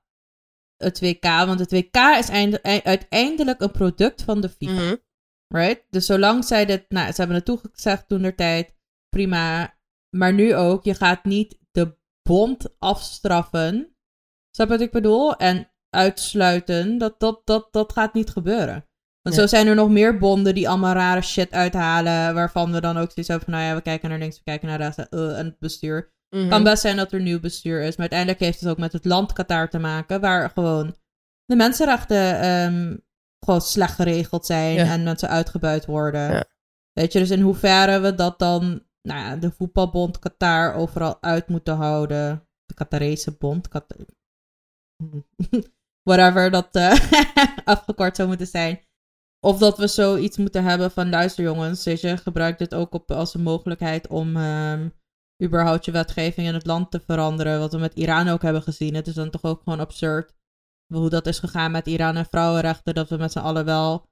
het 0.76 1.00
WK, 1.00 1.24
want 1.24 1.60
het 1.60 1.72
WK 1.72 1.96
is 1.96 2.30
uiteindelijk 2.84 3.62
een 3.62 3.72
product 3.72 4.22
van 4.22 4.42
de 4.42 4.50
FIFA. 4.50 4.74
Mhm. 4.74 4.96
Right? 5.48 5.84
Dus 5.90 6.06
zolang 6.06 6.46
zij 6.46 6.66
dit, 6.66 6.86
nou, 6.90 7.08
ze 7.12 7.16
hebben 7.16 7.36
het 7.36 7.46
toegezegd 7.46 8.08
toen 8.08 8.22
der 8.22 8.36
tijd, 8.36 8.76
prima. 9.10 9.78
Maar 10.16 10.34
nu 10.34 10.56
ook, 10.56 10.84
je 10.84 10.94
gaat 10.94 11.24
niet 11.24 11.60
de 11.72 11.98
bond 12.22 12.80
afstraffen. 12.80 13.96
Snap 14.56 14.68
je 14.68 14.74
wat 14.74 14.82
ik 14.82 14.92
bedoel? 14.92 15.36
En 15.36 15.72
uitsluiten, 15.90 16.98
dat, 16.98 17.20
dat, 17.20 17.42
dat, 17.46 17.68
dat 17.72 17.94
gaat 17.94 18.14
niet 18.14 18.30
gebeuren. 18.30 18.89
Want 19.36 19.42
zo 19.42 19.48
zijn 19.56 19.68
er 19.68 19.76
nog 19.76 19.90
meer 19.90 20.18
bonden 20.18 20.54
die 20.54 20.70
allemaal 20.70 20.94
rare 20.94 21.22
shit 21.22 21.52
uithalen. 21.52 22.34
Waarvan 22.34 22.72
we 22.72 22.82
dan 22.82 22.98
ook 22.98 23.12
zoiets 23.12 23.28
hebben 23.28 23.46
van, 23.46 23.54
nou 23.54 23.66
ja, 23.66 23.76
we 23.76 23.82
kijken 23.82 24.10
naar 24.10 24.20
links, 24.20 24.38
we 24.38 24.44
kijken 24.44 24.68
naar 24.68 24.78
rechts. 24.78 24.98
Uh, 25.10 25.38
en 25.40 25.46
het 25.46 25.60
bestuur 25.60 26.12
Mhm. 26.36 26.50
kan 26.50 26.64
best 26.64 26.82
zijn 26.82 26.96
dat 26.96 27.12
er 27.12 27.22
nieuw 27.22 27.40
bestuur 27.40 27.80
is. 27.82 27.90
Maar 27.90 28.00
uiteindelijk 28.00 28.40
heeft 28.40 28.60
het 28.60 28.70
ook 28.70 28.78
met 28.78 28.94
het 28.94 29.06
land 29.06 29.34
Qatar 29.34 29.70
te 29.70 29.80
maken. 29.80 30.22
Waar 30.22 30.50
gewoon 30.50 30.96
de 31.46 31.56
mensenrechten 31.56 32.40
ehm, 32.40 32.98
gewoon 33.46 33.62
slecht 33.62 33.96
geregeld 33.96 34.46
zijn. 34.46 34.74
Ja. 34.74 34.84
En 34.86 35.04
mensen 35.04 35.30
uitgebuit 35.30 35.86
worden. 35.86 36.32
Ja. 36.32 36.46
Weet 36.92 37.14
je, 37.14 37.20
dus 37.20 37.30
in 37.30 37.42
hoeverre 37.42 38.00
we 38.00 38.16
dat 38.16 38.40
dan... 38.40 38.88
Nou 39.02 39.20
ja, 39.20 39.36
de 39.36 39.52
voetbalbond 39.52 40.20
Qatar 40.20 40.74
overal 40.74 41.18
uit 41.22 41.48
moeten 41.48 41.76
houden. 41.76 42.48
De 42.66 42.74
Qatarese 42.74 43.32
bond. 43.32 43.68
Qat- 43.68 43.96
Whatever 46.10 46.52
dat 46.52 46.76
eh, 46.76 47.00
afgekort 47.74 48.16
zou 48.16 48.28
moeten 48.28 48.48
zijn. 48.48 48.80
Of 49.46 49.58
dat 49.58 49.78
we 49.78 49.88
zoiets 49.88 50.38
moeten 50.38 50.64
hebben 50.64 50.92
van 50.92 51.10
luister 51.10 51.44
jongens, 51.44 51.84
je, 51.84 52.18
gebruik 52.18 52.58
dit 52.58 52.76
ook 52.76 52.94
op, 52.94 53.12
als 53.12 53.34
een 53.34 53.42
mogelijkheid 53.42 54.08
om 54.08 54.36
ehm, 54.36 54.90
überhaupt 55.44 55.86
je 55.86 55.92
wetgeving 55.92 56.48
in 56.48 56.54
het 56.54 56.66
land 56.66 56.92
te 56.92 57.00
veranderen. 57.00 57.60
Wat 57.60 57.72
we 57.72 57.78
met 57.78 57.94
Iran 57.94 58.28
ook 58.28 58.42
hebben 58.42 58.62
gezien. 58.62 58.96
Het 58.96 59.08
is 59.08 59.14
dan 59.14 59.30
toch 59.30 59.44
ook 59.44 59.62
gewoon 59.64 59.80
absurd 59.80 60.38
hoe 60.94 61.10
dat 61.10 61.28
is 61.28 61.40
gegaan 61.40 61.72
met 61.72 61.88
Iran 61.88 62.16
en 62.16 62.26
vrouwenrechten. 62.26 62.94
Dat 62.94 63.10
we 63.10 63.18
met 63.18 63.32
z'n 63.32 63.40
allen 63.40 63.66
wel 63.66 64.08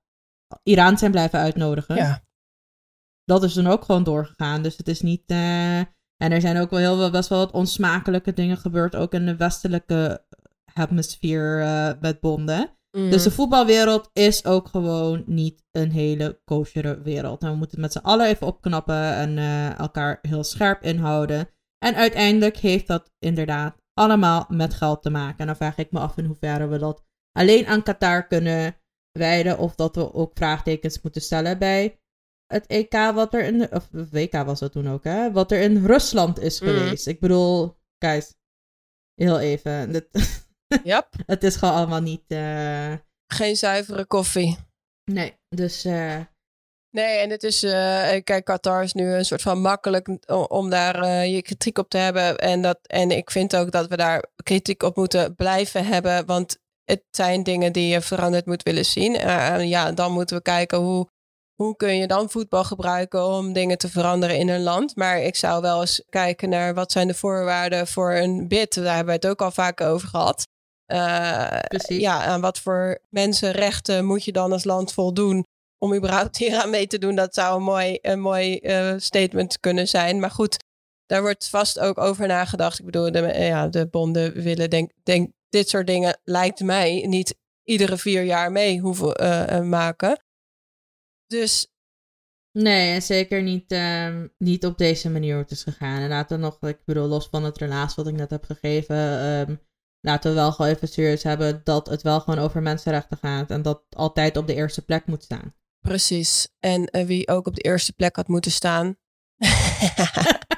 Iran 0.63 0.97
zijn 0.97 1.11
blijven 1.11 1.39
uitnodigen. 1.39 1.95
Ja. 1.95 2.25
Dat 3.23 3.43
is 3.43 3.53
dan 3.53 3.67
ook 3.67 3.83
gewoon 3.83 4.03
doorgegaan. 4.03 4.61
Dus 4.61 4.77
het 4.77 4.87
is 4.87 5.01
niet. 5.01 5.23
eh, 5.25 5.79
En 5.79 6.31
er 6.31 6.41
zijn 6.41 6.57
ook 6.57 6.69
wel 6.69 6.79
heel 6.79 6.97
wel 6.97 7.11
best 7.11 7.29
wel 7.29 7.39
wat 7.39 7.51
onsmakelijke 7.51 8.33
dingen 8.33 8.57
gebeurd. 8.57 8.95
Ook 8.95 9.13
in 9.13 9.25
de 9.25 9.35
westelijke 9.35 10.25
hemisfeer 10.73 11.61
eh, 11.61 11.91
met 12.01 12.19
bonden. 12.19 12.76
Mhm. 12.91 13.09
Dus 13.09 13.23
de 13.23 13.31
voetbalwereld 13.31 14.09
is 14.13 14.45
ook 14.45 14.67
gewoon 14.67 15.23
niet 15.25 15.63
een 15.71 15.91
hele 15.91 16.41
kosheren 16.43 17.03
wereld. 17.03 17.41
En 17.41 17.49
we 17.49 17.55
moeten 17.55 17.81
het 17.81 17.93
met 17.93 18.03
z'n 18.03 18.07
allen 18.09 18.27
even 18.27 18.47
opknappen 18.47 19.13
en 19.13 19.37
eh, 19.37 19.79
elkaar 19.79 20.19
heel 20.21 20.43
scherp 20.43 20.83
inhouden. 20.83 21.49
En 21.85 21.95
uiteindelijk 21.95 22.57
heeft 22.57 22.87
dat 22.87 23.11
inderdaad 23.19 23.75
allemaal 23.93 24.45
met 24.49 24.73
geld 24.73 25.01
te 25.01 25.09
maken. 25.09 25.37
En 25.37 25.45
dan 25.45 25.55
vraag 25.55 25.77
ik 25.77 25.91
me 25.91 25.99
af 25.99 26.17
in 26.17 26.25
hoeverre 26.25 26.67
we 26.67 26.77
dat 26.77 27.03
alleen 27.31 27.65
aan 27.65 27.83
Qatar 27.83 28.27
kunnen 28.27 28.75
wijden. 29.11 29.57
Of 29.57 29.75
dat 29.75 29.95
we 29.95 30.13
ook 30.13 30.31
vraagtekens 30.33 31.01
moeten 31.01 31.21
stellen 31.21 31.57
bij 31.57 31.99
het 32.45 32.65
EK 32.67 32.93
wat 33.13 33.33
er 33.33 33.43
in... 33.43 33.71
Of 33.73 33.87
WK 33.91 34.33
was 34.33 34.59
dat 34.59 34.71
toen 34.71 34.89
ook, 34.89 35.03
hè? 35.03 35.31
Wat 35.31 35.51
er 35.51 35.61
in 35.61 35.85
Rusland 35.85 36.39
is 36.39 36.61
Mhm. 36.61 36.69
geweest. 36.71 37.07
Ik 37.07 37.19
bedoel, 37.19 37.77
guys, 37.99 38.35
heel 39.13 39.39
even. 39.39 39.91
Dit, 39.91 40.07
Yep. 40.83 41.07
het 41.25 41.43
is 41.43 41.55
gewoon 41.55 41.73
allemaal 41.73 42.01
niet... 42.01 42.23
eh, 42.27 42.93
Geen 43.33 43.55
zuivere 43.55 44.05
koffie. 44.05 44.57
Nee, 45.11 45.33
dus 45.49 45.85
eh, 45.85 46.19
Nee, 46.89 47.17
en 47.17 47.29
het 47.29 47.43
is, 47.43 47.63
eh, 47.63 48.23
kijk, 48.23 48.45
Qatar 48.45 48.83
is 48.83 48.93
nu 48.93 49.13
een 49.13 49.25
soort 49.25 49.41
van 49.41 49.61
makkelijk 49.61 50.07
om 50.47 50.69
daar 50.69 51.01
eh, 51.01 51.33
je 51.33 51.41
kritiek 51.41 51.77
op 51.77 51.89
te 51.89 51.97
hebben. 51.97 52.37
En, 52.37 52.61
dat, 52.61 52.79
en 52.81 53.11
ik 53.11 53.31
vind 53.31 53.55
ook 53.55 53.71
dat 53.71 53.87
we 53.87 53.97
daar 53.97 54.23
kritiek 54.43 54.83
op 54.83 54.95
moeten 54.95 55.35
blijven 55.35 55.85
hebben, 55.85 56.25
want 56.25 56.57
het 56.83 57.03
zijn 57.11 57.43
dingen 57.43 57.73
die 57.73 57.87
je 57.87 58.01
veranderd 58.01 58.45
moet 58.45 58.63
willen 58.63 58.85
zien. 58.85 59.15
Eh, 59.15 59.47
en 59.53 59.67
ja, 59.67 59.91
dan 59.91 60.11
moeten 60.11 60.35
we 60.37 60.41
kijken 60.41 60.77
hoe, 60.77 61.09
hoe 61.55 61.75
kun 61.75 61.95
je 61.97 62.07
dan 62.07 62.29
voetbal 62.29 62.63
gebruiken 62.63 63.25
om 63.25 63.53
dingen 63.53 63.77
te 63.77 63.89
veranderen 63.89 64.37
in 64.37 64.49
een 64.49 64.63
land. 64.63 64.95
Maar 64.95 65.19
ik 65.21 65.35
zou 65.35 65.61
wel 65.61 65.81
eens 65.81 66.03
kijken 66.09 66.49
naar 66.49 66.73
wat 66.73 66.91
zijn 66.91 67.07
de 67.07 67.13
voorwaarden 67.13 67.87
voor 67.87 68.13
een 68.13 68.47
bid. 68.47 68.73
Daar 68.73 68.95
hebben 68.95 69.05
we 69.19 69.27
het 69.27 69.27
ook 69.27 69.41
al 69.41 69.51
vaak 69.51 69.81
over 69.81 70.07
gehad. 70.07 70.47
Ja, 71.87 72.25
aan 72.25 72.41
wat 72.41 72.59
voor 72.59 72.99
mensenrechten 73.09 74.05
moet 74.05 74.23
je 74.23 74.31
dan 74.31 74.51
als 74.51 74.63
land 74.63 74.93
voldoen 74.93 75.45
om 75.77 75.93
überhaupt 75.93 76.37
hier 76.37 76.61
aan 76.61 76.69
mee 76.69 76.87
te 76.87 76.97
doen? 76.97 77.15
Dat 77.15 77.33
zou 77.33 77.57
een 77.57 77.63
mooi, 77.63 77.97
een 78.01 78.19
mooi 78.19 78.57
eh, 78.57 78.93
statement 78.97 79.59
kunnen 79.59 79.87
zijn. 79.87 80.19
Maar 80.19 80.31
goed, 80.31 80.57
daar 81.05 81.21
wordt 81.21 81.49
vast 81.49 81.79
ook 81.79 81.97
over 81.97 82.27
nagedacht. 82.27 82.79
Ik 82.79 82.85
bedoel, 82.85 83.11
de, 83.11 83.19
eh, 83.19 83.47
ja, 83.47 83.67
de 83.67 83.87
bonden 83.87 84.33
willen 84.33 84.69
denk, 84.69 84.91
denk 85.03 85.31
dit 85.49 85.69
soort 85.69 85.87
dingen, 85.87 86.19
lijkt 86.23 86.59
mij, 86.59 87.05
niet 87.07 87.35
iedere 87.63 87.97
vier 87.97 88.23
jaar 88.23 88.51
mee 88.51 88.79
hoeven 88.79 89.15
eh, 89.15 89.61
maken. 89.61 90.23
Dus 91.27 91.67
nee, 92.51 92.93
en 92.93 93.01
zeker 93.01 93.43
niet, 93.43 93.71
ehm, 93.71 94.27
niet 94.37 94.65
op 94.65 94.77
deze 94.77 95.09
manier 95.09 95.33
hoe 95.33 95.41
het 95.41 95.51
is 95.51 95.63
gegaan. 95.63 96.01
En 96.01 96.09
laten 96.09 96.37
we 96.37 96.43
nog, 96.43 96.61
ik 96.61 96.85
bedoel, 96.85 97.07
los 97.07 97.27
van 97.27 97.43
het 97.43 97.57
relaas 97.57 97.95
wat 97.95 98.07
ik 98.07 98.15
net 98.15 98.29
heb 98.29 98.43
gegeven, 98.43 99.19
ehm, 99.19 99.55
laten 100.07 100.29
we 100.29 100.35
wel 100.35 100.51
gewoon 100.51 100.71
even 100.71 100.87
serieus 100.87 101.23
hebben 101.23 101.61
dat 101.63 101.87
het 101.87 102.01
wel 102.01 102.19
gewoon 102.19 102.39
over 102.39 102.61
mensenrechten 102.61 103.17
gaat. 103.17 103.49
En 103.49 103.61
dat 103.61 103.83
altijd 103.89 104.37
op 104.37 104.47
de 104.47 104.53
eerste 104.53 104.81
plek 104.81 105.05
moet 105.05 105.23
staan. 105.23 105.53
precies. 105.81 106.47
En 106.59 106.85
eh, 106.85 107.05
wie 107.05 107.27
ook 107.27 107.47
op 107.47 107.55
de 107.55 107.61
eerste 107.61 107.93
plek 107.93 108.15
had 108.15 108.27
moeten 108.27 108.51
staan. 108.51 108.95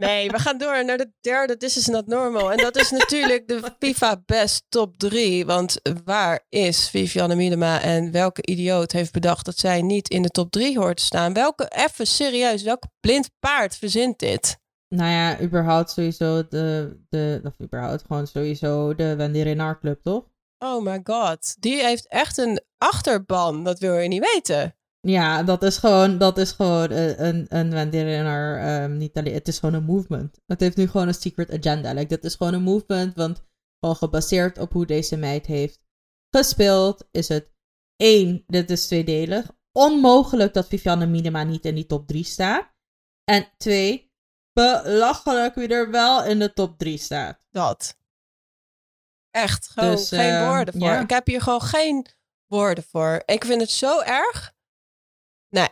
Nee, 0.00 0.30
we 0.30 0.38
gaan 0.38 0.58
door 0.58 0.84
naar 0.84 0.96
de 0.96 1.12
derde 1.20 1.56
This 1.56 1.76
is 1.76 1.86
not 1.86 2.06
normal. 2.06 2.52
En 2.52 2.56
dat 2.56 2.76
is 2.76 2.90
natuurlijk 2.90 3.48
de 3.48 3.60
FIFA 3.80 4.22
Best 4.26 4.64
Top 4.68 4.96
3. 4.96 5.46
Want 5.46 5.80
waar 6.04 6.46
is 6.48 6.88
Vivianne 6.88 7.34
Miedema 7.34 7.80
en 7.80 8.10
welke 8.10 8.46
idioot 8.46 8.92
heeft 8.92 9.12
bedacht 9.12 9.44
dat 9.44 9.58
zij 9.58 9.82
niet 9.82 10.08
in 10.08 10.22
de 10.22 10.28
top 10.28 10.50
3 10.50 10.78
hoort 10.78 10.96
te 10.96 11.02
staan? 11.02 11.32
Welke, 11.32 11.72
even 11.74 12.06
serieus, 12.06 12.62
welk 12.62 12.82
blind 13.00 13.30
paard 13.38 13.76
verzint 13.76 14.18
dit? 14.18 14.59
Nou 14.94 15.10
ja, 15.10 15.40
überhaupt 15.40 15.90
sowieso 15.90 16.48
de, 16.48 16.96
de 17.08 17.40
of 17.44 17.60
überhaupt 17.60 18.04
gewoon 18.06 18.26
sowieso 18.26 18.94
de 18.94 19.16
Wendy 19.16 19.42
Renard 19.42 19.80
Club, 19.80 20.02
toch? 20.02 20.24
Oh 20.58 20.84
my 20.84 21.00
god, 21.04 21.56
die 21.60 21.84
heeft 21.84 22.08
echt 22.08 22.38
een 22.38 22.60
achterban, 22.78 23.64
dat 23.64 23.78
wil 23.78 23.96
je 23.96 24.08
niet 24.08 24.32
weten. 24.34 24.74
Ja, 25.00 25.42
dat 25.42 25.62
is 25.62 25.76
gewoon, 25.76 26.18
dat 26.18 26.38
is 26.38 26.52
gewoon 26.52 26.90
een, 26.90 27.26
een, 27.26 27.46
een 27.48 27.70
Wendy 27.70 27.96
Renard, 27.96 28.62
ehm, 28.62 28.96
niet 28.96 29.16
alleen, 29.16 29.34
het 29.34 29.48
is 29.48 29.58
gewoon 29.58 29.74
een 29.74 29.84
movement. 29.84 30.40
Het 30.46 30.60
heeft 30.60 30.76
nu 30.76 30.86
gewoon 30.86 31.08
een 31.08 31.14
secret 31.14 31.50
agenda. 31.50 31.92
Like, 31.92 32.06
dit 32.06 32.24
is 32.24 32.34
gewoon 32.34 32.54
een 32.54 32.62
movement, 32.62 33.14
want 33.14 33.42
gewoon 33.80 33.96
gebaseerd 33.96 34.58
op 34.58 34.72
hoe 34.72 34.86
deze 34.86 35.16
meid 35.16 35.46
heeft 35.46 35.80
gespeeld, 36.30 37.08
is 37.10 37.28
het 37.28 37.52
één, 37.96 38.44
dit 38.46 38.70
is 38.70 38.86
tweedelig, 38.86 39.50
onmogelijk 39.72 40.54
dat 40.54 40.68
Vivianne 40.68 41.06
Minima 41.06 41.42
niet 41.42 41.64
in 41.64 41.74
die 41.74 41.86
top 41.86 42.06
3 42.06 42.24
staat. 42.24 42.72
En 43.24 43.48
twee, 43.56 44.09
belachelijk 44.52 45.54
wie 45.54 45.68
er 45.68 45.90
wel 45.90 46.24
in 46.24 46.38
de 46.38 46.52
top 46.52 46.78
3 46.78 46.98
staat. 46.98 47.38
Dat. 47.50 47.96
Echt, 49.30 49.68
gewoon 49.68 49.90
Dus, 49.90 50.08
geen 50.08 50.34
eh, 50.34 50.48
woorden 50.48 50.74
voor. 50.74 50.82
ja. 50.88 51.00
Ik 51.00 51.10
heb 51.10 51.26
hier 51.26 51.40
gewoon 51.42 51.62
geen 51.62 52.06
woorden 52.46 52.84
voor. 52.84 53.22
Ik 53.26 53.44
vind 53.44 53.60
het 53.60 53.70
zo 53.70 54.00
erg. 54.00 54.52
Nee, 55.48 55.68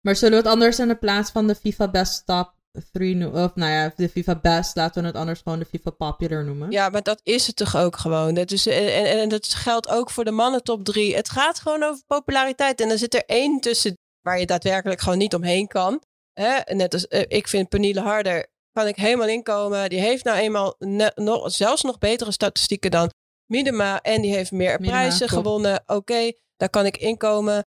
Maar 0.00 0.16
zullen 0.16 0.38
we 0.38 0.42
het 0.44 0.52
anders 0.52 0.78
in 0.78 0.88
de 0.88 0.96
plaats 0.96 1.30
van 1.30 1.46
de 1.46 1.54
FIFA 1.54 1.88
Best 1.88 2.26
Top 2.26 2.54
3 2.92 3.16
noemen? 3.16 3.44
Of 3.44 3.54
nou 3.54 3.72
ja, 3.72 3.92
de 3.96 4.08
FIFA 4.08 4.34
Best, 4.36 4.76
laten 4.76 5.00
we 5.02 5.08
het 5.08 5.16
anders 5.16 5.40
gewoon 5.40 5.58
de 5.58 5.64
FIFA 5.64 5.90
Popular 5.90 6.44
noemen. 6.44 6.70
Ja, 6.70 6.88
maar 6.88 7.02
dat 7.02 7.20
is 7.22 7.46
het 7.46 7.56
toch 7.56 7.76
ook 7.76 7.96
gewoon. 7.96 8.34
Dat 8.34 8.50
is, 8.50 8.66
en, 8.66 8.94
en, 8.94 9.20
en 9.20 9.28
dat 9.28 9.46
geldt 9.46 9.88
ook 9.88 10.10
voor 10.10 10.24
de 10.24 10.30
mannen 10.30 10.62
top 10.62 10.84
3. 10.84 11.14
Het 11.16 11.30
gaat 11.30 11.58
gewoon 11.60 11.82
over 11.82 12.02
populariteit. 12.06 12.80
En 12.80 12.90
er 12.90 12.98
zit 12.98 13.14
er 13.14 13.24
één 13.26 13.60
tussen 13.60 13.96
waar 14.20 14.38
je 14.38 14.46
daadwerkelijk 14.46 15.00
gewoon 15.00 15.18
niet 15.18 15.34
omheen 15.34 15.66
kan. 15.66 16.02
Hè? 16.34 16.74
Net 16.74 16.92
als 16.94 17.08
eh, 17.08 17.24
ik 17.28 17.48
vind 17.48 17.68
Peniele 17.68 18.00
Harder, 18.00 18.46
kan 18.72 18.86
ik 18.86 18.96
helemaal 18.96 19.28
inkomen. 19.28 19.90
Die 19.90 20.00
heeft 20.00 20.24
nou 20.24 20.38
eenmaal 20.38 20.74
ne- 20.78 21.12
nog, 21.14 21.52
zelfs 21.52 21.82
nog 21.82 21.98
betere 21.98 22.32
statistieken 22.32 22.90
dan 22.90 23.10
Minima. 23.46 24.00
En 24.00 24.22
die 24.22 24.34
heeft 24.34 24.52
meer 24.52 24.80
Minima, 24.80 24.98
prijzen 24.98 25.28
gewonnen. 25.28 25.82
Oké, 25.86 26.32
daar 26.56 26.70
kan 26.70 26.86
ik 26.86 26.96
inkomen. 26.96 27.64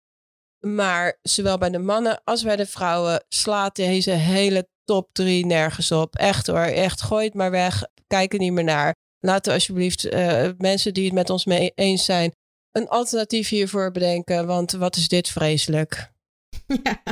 Maar 0.66 1.18
zowel 1.22 1.58
bij 1.58 1.70
de 1.70 1.78
mannen 1.78 2.20
als 2.24 2.42
bij 2.42 2.56
de 2.56 2.66
vrouwen 2.66 3.24
slaat 3.28 3.76
deze 3.76 4.10
hele 4.10 4.68
top 4.84 5.08
3 5.12 5.46
nergens 5.46 5.92
op. 5.92 6.16
Echt 6.16 6.46
hoor, 6.46 6.58
echt 6.58 7.02
gooi 7.02 7.24
het 7.24 7.34
maar 7.34 7.50
weg. 7.50 7.84
Kijk 8.06 8.32
er 8.32 8.38
niet 8.38 8.52
meer 8.52 8.64
naar. 8.64 8.94
Laten 9.18 9.48
we 9.48 9.52
alsjeblieft 9.58 10.04
eh, 10.04 10.48
mensen 10.58 10.94
die 10.94 11.04
het 11.04 11.14
met 11.14 11.30
ons 11.30 11.44
mee 11.44 11.72
eens 11.74 12.04
zijn 12.04 12.32
een 12.72 12.88
alternatief 12.88 13.48
hiervoor 13.48 13.90
bedenken. 13.90 14.46
Want 14.46 14.72
wat 14.72 14.96
is 14.96 15.08
dit 15.08 15.28
vreselijk? 15.28 16.10
Ja. 16.82 17.02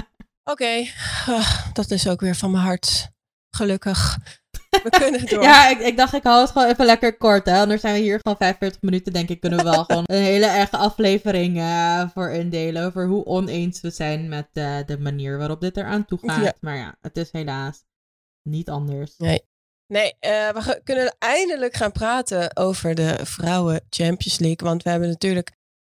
Oké, 0.45 0.85
ah, 1.27 1.73
dat 1.73 1.91
is 1.91 2.09
ook 2.09 2.21
weer 2.21 2.37
van 2.37 2.51
mijn 2.51 2.65
hart. 2.65 3.09
Gelukkig. 3.51 4.19
We 4.71 4.91
kunnen 4.91 5.27
door. 5.31 5.43
Ja, 5.43 5.69
ik, 5.69 5.79
ik 5.79 5.97
dacht 5.97 6.15
ik 6.15 6.23
hou 6.23 6.41
het 6.41 6.51
gewoon 6.51 6.69
even 6.69 6.85
lekker 6.85 7.17
kort, 7.17 7.47
hè. 7.47 7.61
Anders 7.61 7.81
zijn 7.81 7.95
we 7.95 8.01
hier 8.01 8.19
gewoon 8.23 8.37
45 8.37 8.83
minuten, 8.83 9.13
denk 9.13 9.29
ik, 9.29 9.41
kunnen 9.41 9.59
we 9.59 9.65
wel 9.65 9.85
gewoon 9.85 10.05
een 10.07 10.23
hele 10.23 10.47
erge 10.47 10.77
aflevering 10.77 11.59
eh, 11.59 12.09
voor 12.15 12.31
indelen. 12.31 12.85
Over 12.85 13.07
hoe 13.07 13.25
oneens 13.25 13.81
we 13.81 13.91
zijn 13.91 14.29
met 14.29 14.49
eh, 14.53 14.79
de 14.87 14.99
manier 14.99 15.39
waarop 15.39 15.61
dit 15.61 15.77
eraan 15.77 16.05
toe 16.05 16.19
gaat. 16.23 16.45
Ja. 16.45 16.55
Maar 16.61 16.77
ja, 16.77 16.97
het 17.01 17.17
is 17.17 17.33
helaas 17.33 17.85
niet 18.43 18.69
anders. 18.69 19.17
Nee. 19.17 19.49
Nee, 19.87 20.15
eh, 20.19 20.49
we 20.49 20.81
kunnen 20.85 21.17
eindelijk 21.19 21.75
gaan 21.75 21.93
praten 21.93 22.57
over 22.57 22.95
de 22.95 23.27
Vrouwen 23.27 23.81
Champions 23.89 24.39
League. 24.39 24.69
Want 24.69 24.83
we 24.83 24.91
hebben 24.91 25.09
natuurlijk 25.09 25.53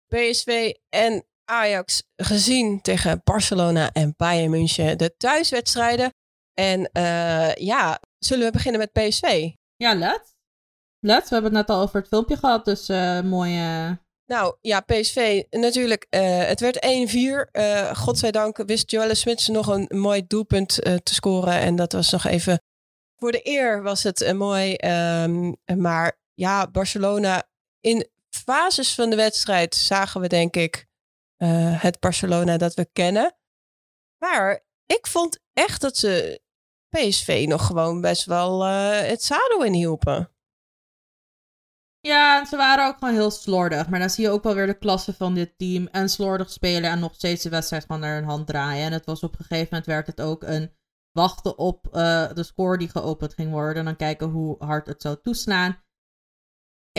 PSV 0.09 0.75
en 0.89 1.25
Ajax 1.47 2.03
gezien 2.17 2.81
tegen 2.81 3.21
Barcelona 3.25 3.93
en 3.93 4.15
Bayern 4.17 4.51
München. 4.51 4.99
De 4.99 5.17
thuiswedstrijden. 5.17 6.15
En 6.55 6.91
eh, 6.93 7.55
ja, 7.55 8.01
zullen 8.19 8.47
we 8.47 8.53
beginnen 8.53 8.81
met 8.81 8.93
PSV? 8.93 9.51
Ja, 9.77 9.95
let's. 9.95 10.35
Let's, 11.01 11.29
we 11.29 11.35
hebben 11.35 11.55
het 11.57 11.67
net 11.67 11.77
al 11.77 11.83
over 11.83 12.01
het 12.01 12.09
filmpje 12.09 12.37
gehad, 12.37 12.65
dus 12.65 12.89
eh 12.89 13.21
mooie... 13.21 13.99
Nou 14.27 14.57
ja, 14.61 14.81
PSV 14.81 15.43
natuurlijk. 15.51 16.07
eh, 16.11 16.47
het 16.47 16.61
werd 16.61 16.87
1-4. 17.47 17.51
Eh 17.51 17.97
godzijdank 17.97 18.57
wist 18.57 18.91
Joelle 18.91 19.15
Smits 19.15 19.49
nog 19.49 19.67
een 19.67 19.89
mooi 19.95 20.27
doelpunt 20.27 20.83
eh, 20.83 20.95
te 20.95 21.15
scoren. 21.15 21.53
En 21.53 21.77
dat 21.77 21.93
was 21.93 22.11
nog 22.11 22.25
even 22.25 22.61
voor 23.17 23.33
de 23.33 23.41
eer 23.43 23.83
was 23.83 24.03
het 24.03 24.21
uh, 24.21 24.33
mooi. 24.33 24.75
ehm, 24.75 25.53
maar 25.77 26.19
ja, 26.35 26.71
Barcelona 26.71 27.49
in 27.81 28.09
fases 28.31 28.95
van 28.95 29.11
de 29.11 29.17
wedstrijd 29.17 29.75
zagen 29.75 30.21
we 30.21 30.29
denk 30.29 30.57
ik 30.57 30.87
eh, 31.37 31.83
het 31.83 32.01
Barcelona 32.01 32.57
dat 32.57 32.75
we 32.75 32.89
kennen. 32.93 33.37
Maar 34.19 34.67
ik 34.87 35.07
vond 35.07 35.41
echt 35.53 35.81
dat 35.81 35.97
ze 35.97 36.41
PSV 36.89 37.45
nog 37.49 37.67
gewoon 37.67 38.01
best 38.01 38.25
wel 38.25 38.65
eh, 38.65 39.09
het 39.09 39.23
zadel 39.23 39.65
in 39.65 39.73
hielpen. 39.73 40.31
Ja, 42.01 42.45
ze 42.45 42.57
waren 42.57 42.87
ook 42.87 42.99
gewoon 42.99 43.15
heel 43.15 43.31
slordig. 43.31 43.89
Maar 43.89 43.99
dan 43.99 44.11
zie 44.11 44.25
je 44.25 44.31
ook 44.31 44.43
wel 44.43 44.55
weer 44.55 44.67
de 44.67 44.79
klasse 44.79 45.15
van 45.15 45.35
dit 45.35 45.59
team. 45.59 45.87
En 45.87 46.09
slordig 46.09 46.51
spelen 46.51 46.91
en 46.91 46.99
nog 46.99 47.15
steeds 47.15 47.43
de 47.43 47.49
wedstrijd 47.49 47.85
gewoon 47.85 48.01
naar 48.01 48.15
hun 48.15 48.25
hand 48.25 48.47
draaien. 48.47 48.85
En 48.85 48.93
het 48.93 49.07
was 49.07 49.23
op 49.23 49.33
een 49.39 49.45
gegeven 49.45 49.69
moment 49.71 49.87
werd 49.87 50.07
het 50.07 50.21
ook 50.21 50.43
een 50.43 50.73
wachten 51.13 51.59
op 51.59 51.87
uh, 51.87 51.93
de 52.33 52.43
score 52.43 52.79
die 52.79 52.89
geopend 52.89 53.35
ging 53.35 53.51
worden. 53.51 53.77
En 53.77 53.85
dan 53.85 53.97
kijken 53.97 54.29
hoe 54.29 54.57
hard 54.59 54.87
het 54.87 55.03
zou 55.03 55.17
toeslaan. 55.23 55.85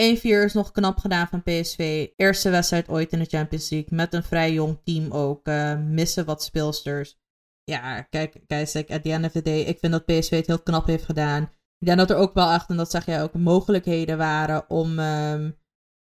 is 0.22 0.52
nog 0.52 0.72
knap 0.72 0.98
gedaan 0.98 1.28
van 1.28 1.42
PSV. 1.42 2.08
Eerste 2.16 2.50
wedstrijd 2.50 2.88
ooit 2.88 3.12
in 3.12 3.18
de 3.18 3.24
Champions 3.24 3.70
League. 3.70 3.96
Met 3.96 4.14
een 4.14 4.22
vrij 4.22 4.52
jong 4.52 4.80
team 4.84 5.12
ook. 5.12 5.48
Uh, 5.48 5.78
missen 5.78 6.24
wat 6.24 6.42
speelsters. 6.42 7.18
Ja, 7.64 8.02
kijk, 8.02 8.40
kijk, 8.46 8.90
at 8.90 9.02
the 9.02 9.12
end 9.12 9.24
of 9.24 9.32
the 9.32 9.42
day. 9.42 9.60
Ik 9.60 9.78
vind 9.78 9.92
dat 9.92 10.04
PSV 10.04 10.30
het 10.30 10.46
heel 10.46 10.62
knap 10.62 10.86
heeft 10.86 11.04
gedaan. 11.04 11.42
Ik 11.78 11.86
denk 11.86 11.98
dat 11.98 12.10
er 12.10 12.16
ook 12.16 12.34
wel 12.34 12.50
echt, 12.50 12.68
en 12.68 12.76
dat 12.76 12.90
zeg 12.90 13.06
jij 13.06 13.22
ook, 13.22 13.34
mogelijkheden 13.34 14.18
waren 14.18 14.70
om. 14.70 14.98
Um, 14.98 15.58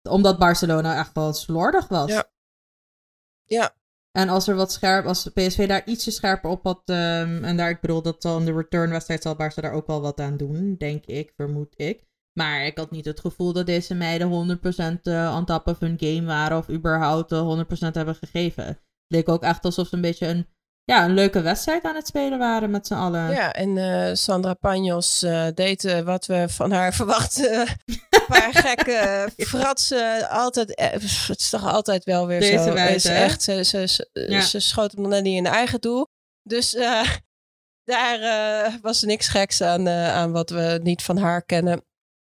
omdat 0.09 0.39
Barcelona 0.39 0.99
echt 0.99 1.15
wel 1.15 1.33
slordig 1.33 1.89
was. 1.89 2.11
Ja. 2.11 2.31
Ja. 3.45 3.75
En 4.11 4.29
als 4.29 4.49
er 4.49 4.55
wat 4.55 4.73
scherp, 4.73 5.07
als 5.07 5.31
PSV 5.35 5.69
daar 5.69 5.87
ietsje 5.87 6.11
scherper 6.11 6.51
op 6.51 6.63
had. 6.65 6.83
Um, 6.85 7.45
en 7.45 7.57
daar, 7.57 7.71
ik 7.71 7.81
bedoel, 7.81 8.03
dat 8.03 8.23
zal 8.23 8.39
in 8.39 8.45
de 8.45 8.53
returnwedstrijd 8.53 9.23
zal 9.23 9.35
Barça 9.35 9.61
daar 9.61 9.73
ook 9.73 9.87
wel 9.87 10.01
wat 10.01 10.21
aan 10.21 10.37
doen, 10.37 10.77
denk 10.79 11.07
ik, 11.07 11.33
vermoed 11.37 11.75
ik. 11.77 12.05
Maar 12.39 12.67
ik 12.67 12.79
had 12.79 12.91
niet 12.91 13.05
het 13.05 13.21
gevoel 13.21 13.53
dat 13.53 13.67
deze 13.67 13.95
meiden 13.95 14.59
100% 14.99 15.01
uh, 15.03 15.35
on 15.37 15.45
top 15.45 15.67
of 15.67 15.79
hun 15.79 15.97
game 15.99 16.25
waren. 16.25 16.59
Of 16.59 16.69
überhaupt 16.69 17.33
uh, 17.33 17.63
100% 17.65 17.69
hebben 17.79 18.15
gegeven. 18.15 18.67
Het 18.67 18.81
leek 19.07 19.29
ook 19.29 19.43
echt 19.43 19.65
alsof 19.65 19.89
ze 19.89 19.95
een 19.95 20.01
beetje 20.01 20.27
een 20.27 20.47
ja, 20.93 21.05
een 21.05 21.15
leuke 21.15 21.41
wedstrijd 21.41 21.85
aan 21.85 21.95
het 21.95 22.07
spelen 22.07 22.39
waren 22.39 22.71
met 22.71 22.87
z'n 22.87 22.95
allen. 22.95 23.31
Ja, 23.31 23.53
en 23.53 23.77
uh, 23.77 24.15
Sandra 24.15 24.55
Panjos 24.55 25.23
uh, 25.23 25.47
deed 25.55 25.85
uh, 25.85 26.01
wat 26.01 26.27
we 26.27 26.49
van 26.49 26.73
haar 26.73 26.95
verwachten. 27.01 27.61
een 27.61 28.27
paar 28.27 28.55
gekke 28.55 29.29
fratsen. 29.37 30.29
Altijd, 30.29 30.81
het 31.29 31.41
is 31.41 31.51
toch 31.51 31.67
altijd 31.67 32.05
wel 32.05 32.27
weer 32.27 32.41
Deze 32.41 32.63
zo. 32.63 32.73
wijze, 32.73 32.95
is 32.95 33.05
echt, 33.05 33.43
ze, 33.43 33.65
ze, 33.65 33.87
ze, 33.87 34.09
ja. 34.13 34.41
ze 34.41 34.61
schoot 34.61 34.93
hem 34.93 35.09
net 35.09 35.23
niet 35.23 35.37
in 35.37 35.47
eigen 35.47 35.81
doel. 35.81 36.07
Dus 36.43 36.71
daar 37.91 38.79
was 38.83 39.03
niks 39.03 39.29
geks 39.29 39.61
aan, 39.61 39.89
aan 39.89 40.33
wat 40.33 40.51
we 40.51 40.81
niet 40.83 41.03
van 41.03 41.17
haar 41.17 41.43
kennen. 41.43 41.85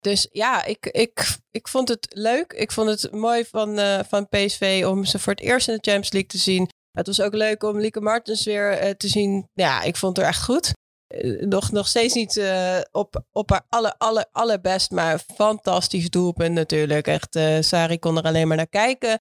Dus 0.07 0.27
ja, 0.31 0.65
ik, 0.65 0.85
ik, 0.85 1.37
ik 1.51 1.67
vond 1.67 1.89
het 1.89 2.07
leuk. 2.09 2.53
Ik 2.53 2.71
vond 2.71 2.89
het 2.89 3.11
mooi 3.11 3.45
van, 3.45 3.79
van 4.07 4.27
PSV 4.29 4.83
om 4.87 5.05
ze 5.05 5.19
voor 5.19 5.33
het 5.33 5.41
eerst 5.41 5.67
in 5.67 5.73
de 5.73 5.89
Champions 5.89 6.11
League 6.11 6.29
te 6.29 6.37
zien. 6.37 6.69
Het 6.91 7.07
was 7.07 7.21
ook 7.21 7.33
leuk 7.33 7.63
om 7.63 7.79
Lieke 7.79 8.01
Martens 8.01 8.43
weer 8.43 8.83
uh, 8.83 8.89
te 8.89 9.07
zien. 9.07 9.49
Ja, 9.53 9.81
ik 9.81 9.95
vond 9.95 10.17
haar 10.17 10.25
echt 10.25 10.43
goed. 10.43 10.71
Uh, 11.15 11.41
nog, 11.41 11.71
nog 11.71 11.87
steeds 11.87 12.13
niet 12.13 12.35
uh, 12.35 12.79
op, 12.91 13.23
op 13.31 13.49
haar 13.49 13.65
aller, 13.69 13.95
aller, 13.97 14.25
allerbest, 14.31 14.91
maar 14.91 15.19
fantastisch 15.35 16.09
doelpunt 16.09 16.53
natuurlijk. 16.53 17.07
Echt, 17.07 17.39
Sari 17.59 17.99
kon 17.99 18.17
er 18.17 18.23
alleen 18.23 18.47
maar 18.47 18.57
naar 18.57 18.67
kijken 18.67 19.19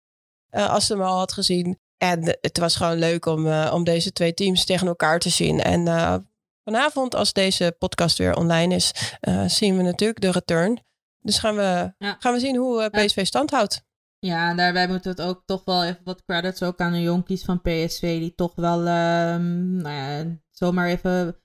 als 0.50 0.86
ze 0.86 0.92
hem 0.92 1.02
al 1.02 1.18
had 1.18 1.32
gezien. 1.32 1.78
En 1.96 2.38
het 2.40 2.58
was 2.58 2.76
gewoon 2.76 2.98
leuk 2.98 3.26
om, 3.26 3.52
om 3.52 3.84
deze 3.84 4.12
twee 4.12 4.34
teams 4.34 4.64
tegen 4.64 4.86
elkaar 4.86 5.18
te 5.18 5.30
zien. 5.30 5.60
En 5.60 5.84
vanavond, 6.66 7.14
als 7.14 7.32
deze 7.32 7.74
podcast 7.78 8.18
weer 8.18 8.36
online 8.36 8.74
is, 8.74 8.92
zien 9.46 9.76
we 9.76 9.82
natuurlijk 9.82 10.20
de 10.20 10.30
return. 10.30 10.84
Dus 11.20 11.38
gaan 11.38 11.56
we, 11.56 11.94
ja. 11.98 12.16
gaan 12.18 12.32
we 12.32 12.38
zien 12.38 12.56
hoe 12.56 12.90
PSV 12.90 13.26
stand 13.26 13.50
houdt. 13.50 13.84
Ja, 14.18 14.50
en 14.50 14.56
daarbij 14.56 14.88
moeten 14.88 15.16
we 15.16 15.22
het 15.22 15.30
ook 15.30 15.42
toch 15.46 15.64
wel 15.64 15.84
even 15.84 16.00
wat 16.04 16.24
credits 16.24 16.62
ook 16.62 16.80
aan 16.80 16.92
de 16.92 17.02
jonkies 17.02 17.44
van 17.44 17.60
PSV. 17.60 18.00
Die 18.00 18.34
toch 18.34 18.54
wel, 18.54 18.78
um, 18.78 19.76
nou 19.76 19.94
ja, 19.94 20.38
zomaar 20.50 20.88
even 20.88 21.40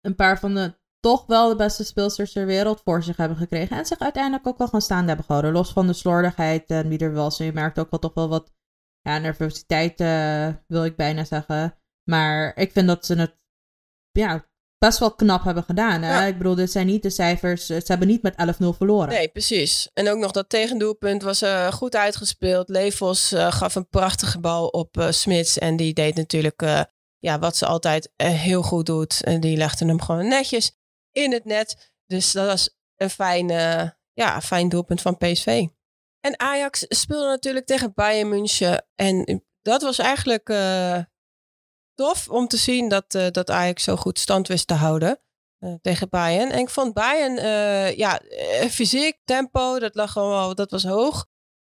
een 0.00 0.14
paar 0.14 0.38
van 0.38 0.54
de 0.54 0.76
toch 1.00 1.26
wel 1.26 1.48
de 1.48 1.56
beste 1.56 1.84
speelsters 1.84 2.32
ter 2.32 2.46
wereld 2.46 2.80
voor 2.84 3.02
zich 3.02 3.16
hebben 3.16 3.36
gekregen. 3.36 3.76
En 3.76 3.86
zich 3.86 3.98
uiteindelijk 3.98 4.46
ook 4.46 4.58
wel 4.58 4.68
gaan 4.68 4.82
staan 4.82 5.06
hebben 5.06 5.24
gehouden. 5.24 5.52
Los 5.52 5.72
van 5.72 5.86
de 5.86 5.92
slordigheid 5.92 6.70
en 6.70 6.88
wie 6.88 6.98
er 6.98 7.12
was. 7.12 7.36
Je 7.36 7.52
merkt 7.52 7.78
ook 7.78 7.90
wel 7.90 8.00
toch 8.00 8.14
wel 8.14 8.28
wat 8.28 8.52
ja, 9.00 9.18
nervositeit, 9.18 10.00
uh, 10.00 10.48
wil 10.66 10.84
ik 10.84 10.96
bijna 10.96 11.24
zeggen. 11.24 11.78
Maar 12.04 12.56
ik 12.56 12.72
vind 12.72 12.86
dat 12.86 13.06
ze 13.06 13.14
het 13.14 13.37
ja, 14.18 14.48
best 14.78 14.98
wel 14.98 15.14
knap 15.14 15.44
hebben 15.44 15.62
gedaan. 15.62 16.02
Hè? 16.02 16.12
Ja. 16.12 16.24
Ik 16.24 16.38
bedoel, 16.38 16.54
dit 16.54 16.70
zijn 16.70 16.86
niet 16.86 17.02
de 17.02 17.10
cijfers. 17.10 17.66
Ze 17.66 17.82
hebben 17.84 18.08
niet 18.08 18.22
met 18.22 18.34
11-0 18.34 18.36
verloren. 18.76 19.08
Nee, 19.08 19.28
precies. 19.28 19.90
En 19.94 20.08
ook 20.08 20.18
nog 20.18 20.32
dat 20.32 20.48
tegendoelpunt 20.48 21.22
was 21.22 21.42
uh, 21.42 21.72
goed 21.72 21.96
uitgespeeld. 21.96 22.68
Levos 22.68 23.32
uh, 23.32 23.52
gaf 23.52 23.74
een 23.74 23.88
prachtige 23.88 24.40
bal 24.40 24.66
op 24.66 24.96
uh, 24.96 25.10
Smits. 25.10 25.58
En 25.58 25.76
die 25.76 25.92
deed 25.92 26.14
natuurlijk 26.14 26.86
ja, 27.18 27.38
wat 27.38 27.56
ze 27.56 27.66
altijd 27.66 28.12
heel 28.16 28.62
goed 28.62 28.86
doet. 28.86 29.24
En 29.24 29.40
die 29.40 29.56
legde 29.56 29.84
hem 29.84 30.00
gewoon 30.00 30.28
netjes 30.28 30.78
in 31.12 31.32
het 31.32 31.44
net. 31.44 31.92
Dus 32.06 32.32
dat 32.32 32.46
was 32.46 32.76
een 32.96 33.10
fijn, 33.10 33.48
ja, 34.12 34.40
fijn 34.40 34.68
doelpunt 34.68 35.00
van 35.00 35.16
PSV. 35.16 35.66
En 36.20 36.40
Ajax 36.40 36.84
speelde 36.88 37.26
natuurlijk 37.26 37.66
tegen 37.66 37.92
Bayern 37.94 38.28
München. 38.28 38.86
En 38.94 39.44
dat 39.62 39.82
was 39.82 39.98
eigenlijk 39.98 40.48
tof 41.98 42.28
om 42.28 42.48
te 42.48 42.56
zien 42.56 42.88
dat, 42.88 43.14
uh, 43.14 43.26
dat 43.30 43.50
Ajax 43.50 43.82
zo 43.82 43.96
goed 43.96 44.18
stand 44.18 44.48
wist 44.48 44.66
te 44.66 44.74
houden 44.74 45.20
uh, 45.60 45.74
tegen 45.82 46.08
Bayern. 46.08 46.50
En 46.50 46.58
ik 46.58 46.70
vond 46.70 46.94
Bayern, 46.94 47.36
uh, 47.36 47.96
ja, 47.96 48.20
fysiek, 48.70 49.18
tempo, 49.24 49.78
dat 49.78 49.94
lag 49.94 50.12
gewoon 50.12 50.54
dat 50.54 50.70
was 50.70 50.84
hoog. 50.84 51.26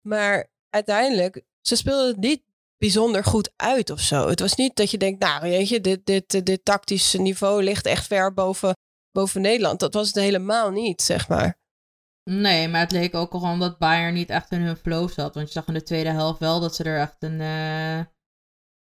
Maar 0.07 0.51
uiteindelijk, 0.69 1.43
ze 1.61 1.75
speelden 1.75 2.07
het 2.07 2.17
niet 2.17 2.43
bijzonder 2.77 3.23
goed 3.23 3.51
uit 3.55 3.89
of 3.89 3.99
zo. 3.99 4.27
Het 4.27 4.39
was 4.39 4.55
niet 4.55 4.75
dat 4.75 4.91
je 4.91 4.97
denkt, 4.97 5.19
nou 5.19 5.41
weet 5.41 5.69
je, 5.69 5.81
dit, 5.81 6.05
dit, 6.05 6.45
dit 6.45 6.65
tactische 6.65 7.17
niveau 7.17 7.63
ligt 7.63 7.85
echt 7.85 8.07
ver 8.07 8.33
boven, 8.33 8.73
boven 9.11 9.41
Nederland. 9.41 9.79
Dat 9.79 9.93
was 9.93 10.07
het 10.07 10.15
helemaal 10.15 10.71
niet, 10.71 11.01
zeg 11.01 11.27
maar. 11.27 11.61
Nee, 12.29 12.67
maar 12.67 12.81
het 12.81 12.91
leek 12.91 13.15
ook 13.15 13.31
gewoon 13.31 13.59
dat 13.59 13.77
Bayern 13.77 14.13
niet 14.13 14.29
echt 14.29 14.51
in 14.51 14.61
hun 14.61 14.77
flow 14.77 15.09
zat. 15.09 15.35
Want 15.35 15.47
je 15.47 15.53
zag 15.53 15.67
in 15.67 15.73
de 15.73 15.83
tweede 15.83 16.09
helft 16.09 16.39
wel 16.39 16.59
dat 16.59 16.75
ze 16.75 16.83
er 16.83 16.99
echt 16.99 17.17
een 17.19 17.41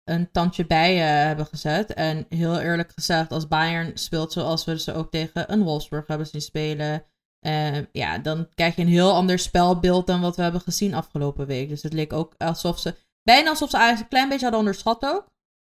een 0.10 0.32
tandje 0.32 0.66
bij 0.66 0.96
uh, 0.96 1.26
hebben 1.26 1.46
gezet. 1.46 1.94
En 1.94 2.26
heel 2.30 2.60
eerlijk 2.60 2.92
gezegd, 2.92 3.32
als 3.32 3.48
Bayern 3.48 3.98
speelt 3.98 4.34
zoals 4.34 4.66
we 4.66 4.80
ze 4.80 4.94
ook 4.94 5.12
tegen 5.12 5.52
een 5.52 5.64
Wolfsburg 5.64 6.08
hebben 6.08 6.28
zien 6.28 6.42
spelen. 6.42 7.04
Uh, 7.48 7.86
ja, 7.92 8.18
dan 8.18 8.50
krijg 8.54 8.76
je 8.76 8.82
een 8.82 8.88
heel 8.88 9.14
ander 9.14 9.40
spelbeeld 9.40 10.08
dan 10.08 10.22
wat 10.22 10.36
we 10.36 10.42
hebben 10.42 10.62
gezien 10.62 10.94
afgelopen 10.94 11.48
week. 11.48 11.70
Dus 11.70 11.84
het 11.84 11.94
leek 11.94 12.14
ook 12.14 12.34
alsof 12.38 12.80
ze. 12.80 12.96
Bijna 13.24 13.50
alsof 13.50 13.70
ze 13.70 13.78
eigenlijk 13.78 14.04
een 14.04 14.18
klein 14.18 14.30
beetje 14.30 14.44
hadden 14.44 14.60
onderschat 14.60 15.06
ook. 15.06 15.26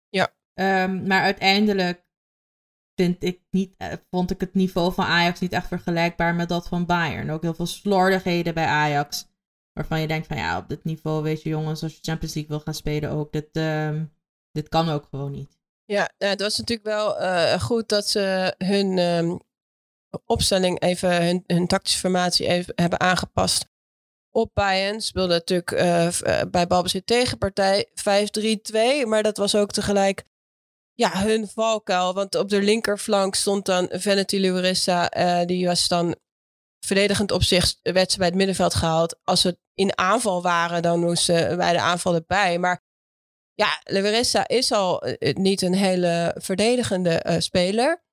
Ja. 0.09 0.33
Um, 0.83 1.07
maar 1.07 1.21
uiteindelijk 1.21 2.07
vind 2.95 3.23
ik 3.23 3.41
niet, 3.49 3.73
uh, 3.77 3.93
vond 4.09 4.31
ik 4.31 4.39
het 4.39 4.53
niveau 4.53 4.93
van 4.93 5.05
Ajax 5.05 5.39
niet 5.39 5.53
echt 5.53 5.67
vergelijkbaar 5.67 6.35
met 6.35 6.49
dat 6.49 6.67
van 6.67 6.85
Bayern. 6.85 7.29
Ook 7.29 7.41
heel 7.41 7.53
veel 7.53 7.65
slordigheden 7.65 8.53
bij 8.53 8.65
Ajax. 8.65 9.27
Waarvan 9.73 10.01
je 10.01 10.07
denkt 10.07 10.27
van 10.27 10.37
ja, 10.37 10.57
op 10.57 10.69
dit 10.69 10.83
niveau, 10.83 11.23
weet 11.23 11.41
je 11.41 11.49
jongens, 11.49 11.83
als 11.83 11.93
je 11.93 11.99
Champions 12.01 12.33
League 12.33 12.51
wil 12.55 12.63
gaan 12.63 12.73
spelen 12.73 13.09
ook. 13.11 13.31
Dit, 13.31 13.57
um, 13.57 14.11
dit 14.51 14.69
kan 14.69 14.89
ook 14.89 15.07
gewoon 15.09 15.31
niet. 15.31 15.57
Ja, 15.85 16.11
nou, 16.17 16.31
het 16.31 16.41
was 16.41 16.57
natuurlijk 16.57 16.87
wel 16.87 17.21
uh, 17.21 17.61
goed 17.61 17.89
dat 17.89 18.07
ze 18.07 18.55
hun 18.57 18.97
um, 18.97 19.39
opstelling 20.25 20.81
even, 20.81 21.25
hun, 21.25 21.43
hun 21.47 21.67
tactische 21.67 21.99
formatie 21.99 22.47
even 22.47 22.73
hebben 22.75 22.99
aangepast 22.99 23.65
op 24.31 24.51
Bayern. 24.53 25.01
Speelde 25.01 25.33
natuurlijk 25.33 25.71
uh, 25.71 26.41
bij 26.51 26.67
balbezit 26.67 27.05
tegenpartij 27.05 27.87
5-3-2, 27.89 29.07
maar 29.07 29.23
dat 29.23 29.37
was 29.37 29.55
ook 29.55 29.71
tegelijk 29.71 30.23
ja, 30.93 31.23
hun 31.23 31.47
valkuil. 31.47 32.13
Want 32.13 32.35
op 32.35 32.49
de 32.49 32.61
linkerflank 32.61 33.35
stond 33.35 33.65
dan 33.65 33.89
Vanity 33.91 34.37
Luarissa, 34.37 35.17
uh, 35.17 35.45
die 35.45 35.65
was 35.65 35.87
dan 35.87 36.15
verdedigend 36.85 37.31
opzicht 37.31 37.79
werd 37.81 38.11
ze 38.11 38.17
bij 38.17 38.27
het 38.27 38.35
middenveld 38.35 38.73
gehaald. 38.73 39.19
Als 39.23 39.41
ze 39.41 39.57
in 39.73 39.97
aanval 39.97 40.41
waren, 40.41 40.81
dan 40.81 40.99
moesten 40.99 41.57
bij 41.57 41.73
de 41.73 41.79
aanval 41.79 42.15
erbij. 42.15 42.59
Maar 42.59 42.81
ja, 43.59 43.81
Larissa 43.83 44.47
is 44.47 44.71
al 44.71 45.07
uh, 45.07 45.33
niet 45.33 45.61
een 45.61 45.73
hele 45.73 46.35
verdedigende 46.37 47.25
uh, 47.27 47.35
speler. 47.39 48.03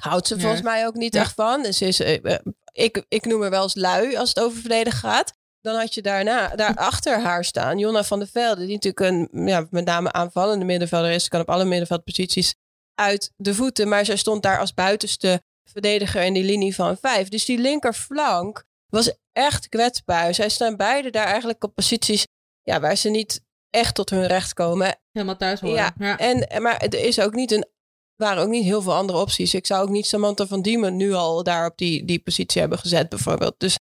Houdt 0.00 0.26
ze 0.26 0.40
volgens 0.40 0.62
mij 0.62 0.86
ook 0.86 0.94
niet 0.94 1.14
echt 1.14 1.34
van. 1.34 1.62
Dus 1.62 1.82
is, 1.82 2.00
ik, 2.72 3.04
ik 3.08 3.24
noem 3.24 3.40
haar 3.40 3.50
wel 3.50 3.62
eens 3.62 3.74
lui 3.74 4.16
als 4.16 4.28
het 4.28 4.40
over 4.40 4.60
verdedigen 4.60 4.98
gaat. 4.98 5.32
Dan 5.60 5.76
had 5.76 5.94
je 5.94 6.02
daarna, 6.02 6.48
daar 6.48 6.74
achter 6.90 7.20
haar 7.20 7.44
staan 7.44 7.78
Jonna 7.78 8.04
van 8.04 8.18
der 8.18 8.28
Velde. 8.28 8.66
Die 8.66 8.78
natuurlijk 8.80 9.00
een 9.00 9.46
ja, 9.46 9.66
met 9.70 9.84
name 9.84 10.12
aanvallende 10.12 10.64
middenvelder 10.64 11.10
is. 11.10 11.22
Ze 11.22 11.30
kan 11.30 11.40
op 11.40 11.50
alle 11.50 11.64
middenveldposities 11.64 12.54
uit 12.94 13.32
de 13.36 13.54
voeten. 13.54 13.88
Maar 13.88 14.04
zij 14.04 14.16
stond 14.16 14.42
daar 14.42 14.58
als 14.58 14.74
buitenste 14.74 15.42
verdediger 15.70 16.22
in 16.22 16.32
die 16.32 16.44
linie 16.44 16.74
van 16.74 16.96
vijf. 16.96 17.28
Dus 17.28 17.44
die 17.44 17.58
linkerflank 17.58 18.64
was 18.86 19.16
echt 19.32 19.68
kwetsbaar. 19.68 20.34
Zij 20.34 20.48
staan 20.48 20.76
beide 20.76 21.10
daar 21.10 21.26
eigenlijk 21.26 21.64
op 21.64 21.74
posities 21.74 22.26
ja, 22.62 22.80
waar 22.80 22.96
ze 22.96 23.08
niet 23.08 23.42
echt 23.72 23.94
tot 23.94 24.10
hun 24.10 24.26
recht 24.26 24.54
komen. 24.54 24.98
Helemaal 25.12 25.36
thuis 25.36 25.60
horen. 25.60 25.76
Ja, 25.76 25.94
ja. 25.98 26.18
En, 26.18 26.62
maar 26.62 26.76
er 26.76 27.04
is 27.04 27.20
ook 27.20 27.34
niet 27.34 27.52
een 27.52 27.66
waren 28.22 28.42
ook 28.42 28.48
niet 28.48 28.64
heel 28.64 28.82
veel 28.82 28.94
andere 28.94 29.18
opties. 29.18 29.54
Ik 29.54 29.66
zou 29.66 29.82
ook 29.82 29.88
niet 29.88 30.06
Samantha 30.06 30.46
van 30.46 30.62
Diemen 30.62 30.96
nu 30.96 31.12
al 31.12 31.42
daar 31.42 31.66
op 31.66 31.78
die, 31.78 32.04
die 32.04 32.22
positie 32.22 32.60
hebben 32.60 32.78
gezet, 32.78 33.08
bijvoorbeeld. 33.08 33.54
Dus 33.58 33.76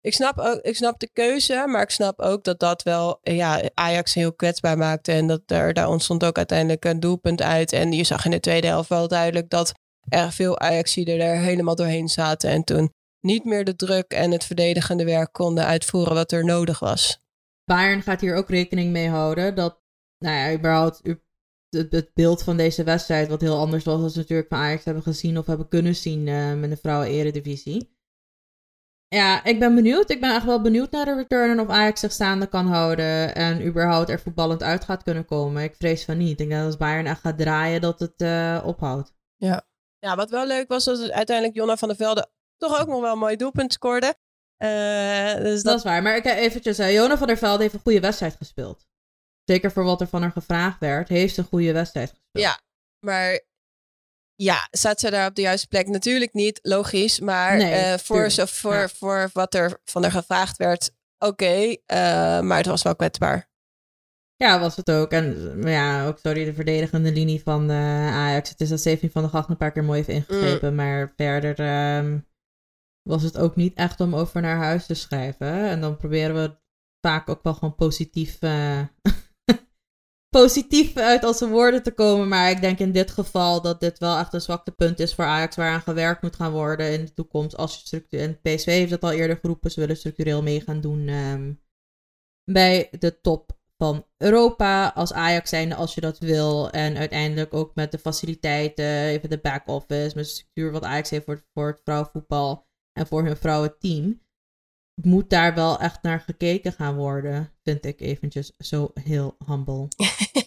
ik 0.00 0.14
snap, 0.14 0.38
ook, 0.38 0.60
ik 0.60 0.76
snap 0.76 1.00
de 1.00 1.10
keuze, 1.12 1.64
maar 1.66 1.82
ik 1.82 1.90
snap 1.90 2.20
ook 2.20 2.44
dat 2.44 2.58
dat 2.58 2.82
wel 2.82 3.18
ja, 3.22 3.62
Ajax 3.74 4.14
heel 4.14 4.32
kwetsbaar 4.32 4.78
maakte. 4.78 5.12
En 5.12 5.26
dat 5.26 5.40
er, 5.46 5.72
daar 5.72 5.88
ontstond 5.88 6.24
ook 6.24 6.36
uiteindelijk 6.36 6.84
een 6.84 7.00
doelpunt 7.00 7.42
uit. 7.42 7.72
En 7.72 7.92
je 7.92 8.04
zag 8.04 8.24
in 8.24 8.30
de 8.30 8.40
tweede 8.40 8.66
helft 8.66 8.88
wel 8.88 9.08
duidelijk 9.08 9.50
dat 9.50 9.72
er 10.08 10.32
veel 10.32 10.58
Ajaxiden 10.58 11.20
er 11.20 11.36
helemaal 11.36 11.74
doorheen 11.74 12.08
zaten. 12.08 12.50
En 12.50 12.64
toen 12.64 12.92
niet 13.20 13.44
meer 13.44 13.64
de 13.64 13.76
druk 13.76 14.12
en 14.12 14.30
het 14.30 14.44
verdedigende 14.44 15.04
werk 15.04 15.32
konden 15.32 15.66
uitvoeren 15.66 16.14
wat 16.14 16.32
er 16.32 16.44
nodig 16.44 16.78
was. 16.78 17.20
Bayern 17.66 18.02
gaat 18.02 18.20
hier 18.20 18.36
ook 18.36 18.48
rekening 18.48 18.92
mee 18.92 19.08
houden 19.08 19.54
dat, 19.54 19.82
nou 20.18 20.36
ja, 20.36 20.58
überhaupt 20.58 21.00
het, 21.70 21.92
het 21.92 22.10
beeld 22.14 22.42
van 22.42 22.56
deze 22.56 22.84
wedstrijd, 22.84 23.28
wat 23.28 23.40
heel 23.40 23.58
anders 23.58 23.84
was 23.84 24.00
dan 24.00 24.12
natuurlijk 24.14 24.48
van 24.48 24.58
Ajax 24.58 24.84
hebben 24.84 25.02
gezien 25.02 25.38
of 25.38 25.46
hebben 25.46 25.68
kunnen 25.68 25.94
zien 25.94 26.26
uh, 26.26 26.54
met 26.54 26.70
de 26.70 26.76
vrouwen-eredivisie. 26.76 27.94
Ja, 29.08 29.44
ik 29.44 29.58
ben 29.58 29.74
benieuwd. 29.74 30.10
Ik 30.10 30.20
ben 30.20 30.34
echt 30.34 30.44
wel 30.44 30.62
benieuwd 30.62 30.90
naar 30.90 31.04
de 31.04 31.14
return 31.14 31.50
en 31.50 31.60
of 31.60 31.68
Ajax 31.68 32.00
zich 32.00 32.12
staande 32.12 32.46
kan 32.46 32.66
houden 32.66 33.34
en 33.34 33.66
überhaupt 33.66 34.08
er 34.08 34.20
voetballend 34.20 34.62
uit 34.62 34.84
gaat 34.84 35.02
kunnen 35.02 35.24
komen. 35.24 35.62
Ik 35.62 35.74
vrees 35.74 36.04
van 36.04 36.16
niet. 36.16 36.30
Ik 36.30 36.38
denk 36.38 36.50
dat 36.50 36.64
als 36.64 36.76
Bayern 36.76 37.06
echt 37.06 37.20
gaat 37.20 37.38
draaien, 37.38 37.80
dat 37.80 38.00
het 38.00 38.20
uh, 38.22 38.62
ophoudt. 38.64 39.14
Ja. 39.36 39.66
ja, 39.98 40.16
wat 40.16 40.30
wel 40.30 40.46
leuk 40.46 40.68
was, 40.68 40.84
dat 40.84 41.10
uiteindelijk 41.10 41.56
Jonna 41.56 41.76
van 41.76 41.88
der 41.88 41.96
Velde 41.96 42.30
toch 42.56 42.80
ook 42.80 42.86
nog 42.86 43.00
wel 43.00 43.12
een 43.12 43.18
mooi 43.18 43.36
doelpunt 43.36 43.72
scoorde. 43.72 44.14
Uh, 44.58 45.34
dus 45.34 45.62
dat... 45.62 45.64
dat... 45.64 45.76
is 45.76 45.82
waar. 45.82 46.02
Maar 46.02 46.16
ik 46.16 46.24
heb 46.24 46.36
eventjes, 46.36 46.78
uh, 46.78 46.92
Jona 46.92 47.18
van 47.18 47.26
der 47.26 47.38
Velde 47.38 47.62
heeft 47.62 47.74
een 47.74 47.80
goede 47.80 48.00
wedstrijd 48.00 48.36
gespeeld. 48.36 48.86
Zeker 49.44 49.72
voor 49.72 49.84
wat 49.84 50.00
er 50.00 50.08
van 50.08 50.22
haar 50.22 50.32
gevraagd 50.32 50.80
werd, 50.80 51.08
heeft 51.08 51.34
ze 51.34 51.40
een 51.40 51.46
goede 51.46 51.72
wedstrijd 51.72 52.08
gespeeld. 52.08 52.44
Ja, 52.44 52.60
maar 53.06 53.40
ja, 54.34 54.68
staat 54.70 55.00
ze 55.00 55.10
daar 55.10 55.28
op 55.28 55.34
de 55.34 55.42
juiste 55.42 55.68
plek? 55.68 55.86
Natuurlijk 55.86 56.32
niet, 56.32 56.58
logisch. 56.62 57.20
Maar 57.20 57.56
nee, 57.56 57.92
uh, 57.92 57.98
voor, 57.98 58.30
zo, 58.30 58.44
voor, 58.44 58.74
ja. 58.74 58.88
voor 58.88 59.30
wat 59.32 59.54
er 59.54 59.80
van 59.84 60.02
haar 60.02 60.12
gevraagd 60.12 60.56
werd, 60.56 60.90
oké. 61.18 61.44
Okay, 61.44 62.40
maar 62.42 62.56
het 62.56 62.66
was 62.66 62.82
wel 62.82 62.96
kwetsbaar. 62.96 63.48
Ja, 64.36 64.60
was 64.60 64.76
het 64.76 64.90
ook. 64.90 65.10
En 65.10 65.56
ja, 65.62 66.06
ook 66.06 66.18
sorry, 66.18 66.44
de 66.44 66.54
verdedigende 66.54 67.12
linie 67.12 67.42
van 67.42 67.70
Ajax. 67.70 68.48
Het 68.48 68.60
is 68.60 68.68
dat 68.68 68.80
Stephanie 68.80 69.12
van 69.12 69.22
de 69.22 69.28
Gracht 69.28 69.48
een 69.48 69.56
paar 69.56 69.72
keer 69.72 69.84
mooi 69.84 70.02
heeft 70.04 70.08
ingegrepen. 70.08 70.70
Mm. 70.70 70.76
Maar 70.76 71.12
verder 71.16 71.96
um, 71.96 72.26
was 73.06 73.22
het 73.22 73.38
ook 73.38 73.56
niet 73.56 73.74
echt 73.74 74.00
om 74.00 74.14
over 74.14 74.40
naar 74.40 74.56
huis 74.56 74.86
te 74.86 74.94
schrijven. 74.94 75.68
En 75.68 75.80
dan 75.80 75.96
proberen 75.96 76.34
we 76.34 76.56
vaak 77.00 77.28
ook 77.28 77.42
wel 77.42 77.54
gewoon 77.54 77.74
positief, 77.74 78.42
uh, 78.42 78.80
positief 80.36 80.96
uit 80.96 81.24
onze 81.24 81.48
woorden 81.48 81.82
te 81.82 81.92
komen. 81.92 82.28
Maar 82.28 82.50
ik 82.50 82.60
denk 82.60 82.78
in 82.78 82.92
dit 82.92 83.10
geval 83.10 83.62
dat 83.62 83.80
dit 83.80 83.98
wel 83.98 84.18
echt 84.18 84.32
een 84.32 84.40
zwakte 84.40 84.70
punt 84.70 84.98
is 84.98 85.14
voor 85.14 85.24
Ajax 85.24 85.56
waaraan 85.56 85.80
gewerkt 85.80 86.22
moet 86.22 86.36
gaan 86.36 86.52
worden 86.52 86.92
in 86.92 87.04
de 87.04 87.14
toekomst. 87.14 87.56
Als 87.56 87.74
je 87.74 87.86
structuur, 87.86 88.20
en 88.20 88.40
PSV 88.40 88.64
heeft 88.64 88.90
dat 88.90 89.02
al 89.02 89.12
eerder 89.12 89.36
geroepen, 89.36 89.70
ze 89.70 89.80
willen 89.80 89.96
structureel 89.96 90.42
mee 90.42 90.60
gaan 90.60 90.80
doen 90.80 91.08
um, 91.08 91.60
bij 92.44 92.88
de 92.98 93.20
top 93.20 93.58
van 93.76 94.06
Europa 94.16 94.88
als 94.88 95.12
Ajax 95.12 95.50
zijnde 95.50 95.74
als 95.74 95.94
je 95.94 96.00
dat 96.00 96.18
wil. 96.18 96.70
En 96.70 96.96
uiteindelijk 96.96 97.54
ook 97.54 97.74
met 97.74 97.92
de 97.92 97.98
faciliteiten, 97.98 98.84
even 98.84 99.30
de 99.30 99.38
back-office, 99.38 100.16
met 100.16 100.24
de 100.24 100.30
structuur 100.30 100.72
wat 100.72 100.82
Ajax 100.82 101.10
heeft 101.10 101.24
voor, 101.24 101.44
voor 101.54 101.66
het 101.66 101.80
vrouwenvoetbal 101.84 102.66
en 102.96 103.06
voor 103.06 103.24
hun 103.24 103.36
vrouwenteam, 103.36 104.20
moet 105.02 105.30
daar 105.30 105.54
wel 105.54 105.80
echt 105.80 106.02
naar 106.02 106.20
gekeken 106.20 106.72
gaan 106.72 106.96
worden, 106.96 107.52
vind 107.62 107.84
ik 107.84 108.00
eventjes 108.00 108.52
zo 108.58 108.90
heel 108.94 109.36
humble. 109.46 109.88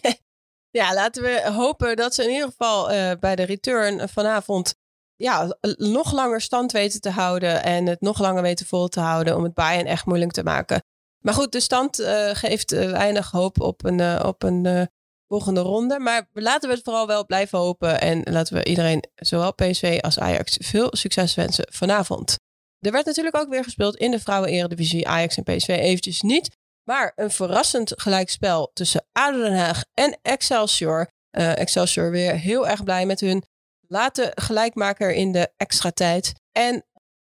ja, 0.80 0.94
laten 0.94 1.22
we 1.22 1.50
hopen 1.52 1.96
dat 1.96 2.14
ze 2.14 2.22
in 2.22 2.30
ieder 2.30 2.48
geval 2.48 2.92
uh, 2.92 3.12
bij 3.20 3.36
de 3.36 3.42
return 3.42 4.08
vanavond 4.08 4.74
ja, 5.16 5.56
nog 5.76 6.12
langer 6.12 6.40
stand 6.40 6.72
weten 6.72 7.00
te 7.00 7.10
houden 7.10 7.62
en 7.62 7.86
het 7.86 8.00
nog 8.00 8.18
langer 8.18 8.42
weten 8.42 8.66
vol 8.66 8.88
te 8.88 9.00
houden 9.00 9.36
om 9.36 9.42
het 9.42 9.54
Bayern 9.54 9.86
echt 9.86 10.06
moeilijk 10.06 10.32
te 10.32 10.42
maken. 10.42 10.82
Maar 11.24 11.34
goed, 11.34 11.52
de 11.52 11.60
stand 11.60 12.00
uh, 12.00 12.30
geeft 12.32 12.72
uh, 12.72 12.90
weinig 12.90 13.30
hoop 13.30 13.60
op 13.60 13.84
een, 13.84 14.24
op 14.24 14.42
een 14.42 14.88
volgende 15.30 15.60
ronde. 15.60 15.98
Maar 15.98 16.28
laten 16.32 16.68
we 16.68 16.74
het 16.74 16.84
vooral 16.84 17.06
wel 17.06 17.26
blijven 17.26 17.58
hopen. 17.58 18.00
En 18.00 18.22
laten 18.22 18.54
we 18.54 18.64
iedereen, 18.64 19.04
zowel 19.14 19.54
PSV 19.54 19.98
als 20.00 20.18
Ajax, 20.18 20.56
veel 20.60 20.88
succes 20.90 21.34
wensen 21.34 21.66
vanavond. 21.70 22.38
Er 22.78 22.92
werd 22.92 23.06
natuurlijk 23.06 23.36
ook 23.36 23.48
weer 23.48 23.64
gespeeld 23.64 23.96
in 23.96 24.10
de 24.10 24.20
vrouwen-eredivisie. 24.20 25.08
Ajax 25.08 25.36
en 25.36 25.42
PSV 25.42 25.68
eventjes 25.68 26.20
niet. 26.20 26.56
Maar 26.84 27.12
een 27.16 27.30
verrassend 27.30 27.92
gelijkspel 27.96 28.70
tussen 28.72 29.06
ADO 29.12 29.38
Den 29.38 29.56
Haag 29.56 29.84
en 29.94 30.18
Excelsior. 30.22 31.10
Uh, 31.38 31.58
Excelsior 31.58 32.10
weer 32.10 32.34
heel 32.34 32.68
erg 32.68 32.84
blij 32.84 33.06
met 33.06 33.20
hun 33.20 33.44
late 33.86 34.32
gelijkmaker 34.34 35.12
in 35.12 35.32
de 35.32 35.52
extra 35.56 35.90
tijd. 35.90 36.32
En 36.52 36.84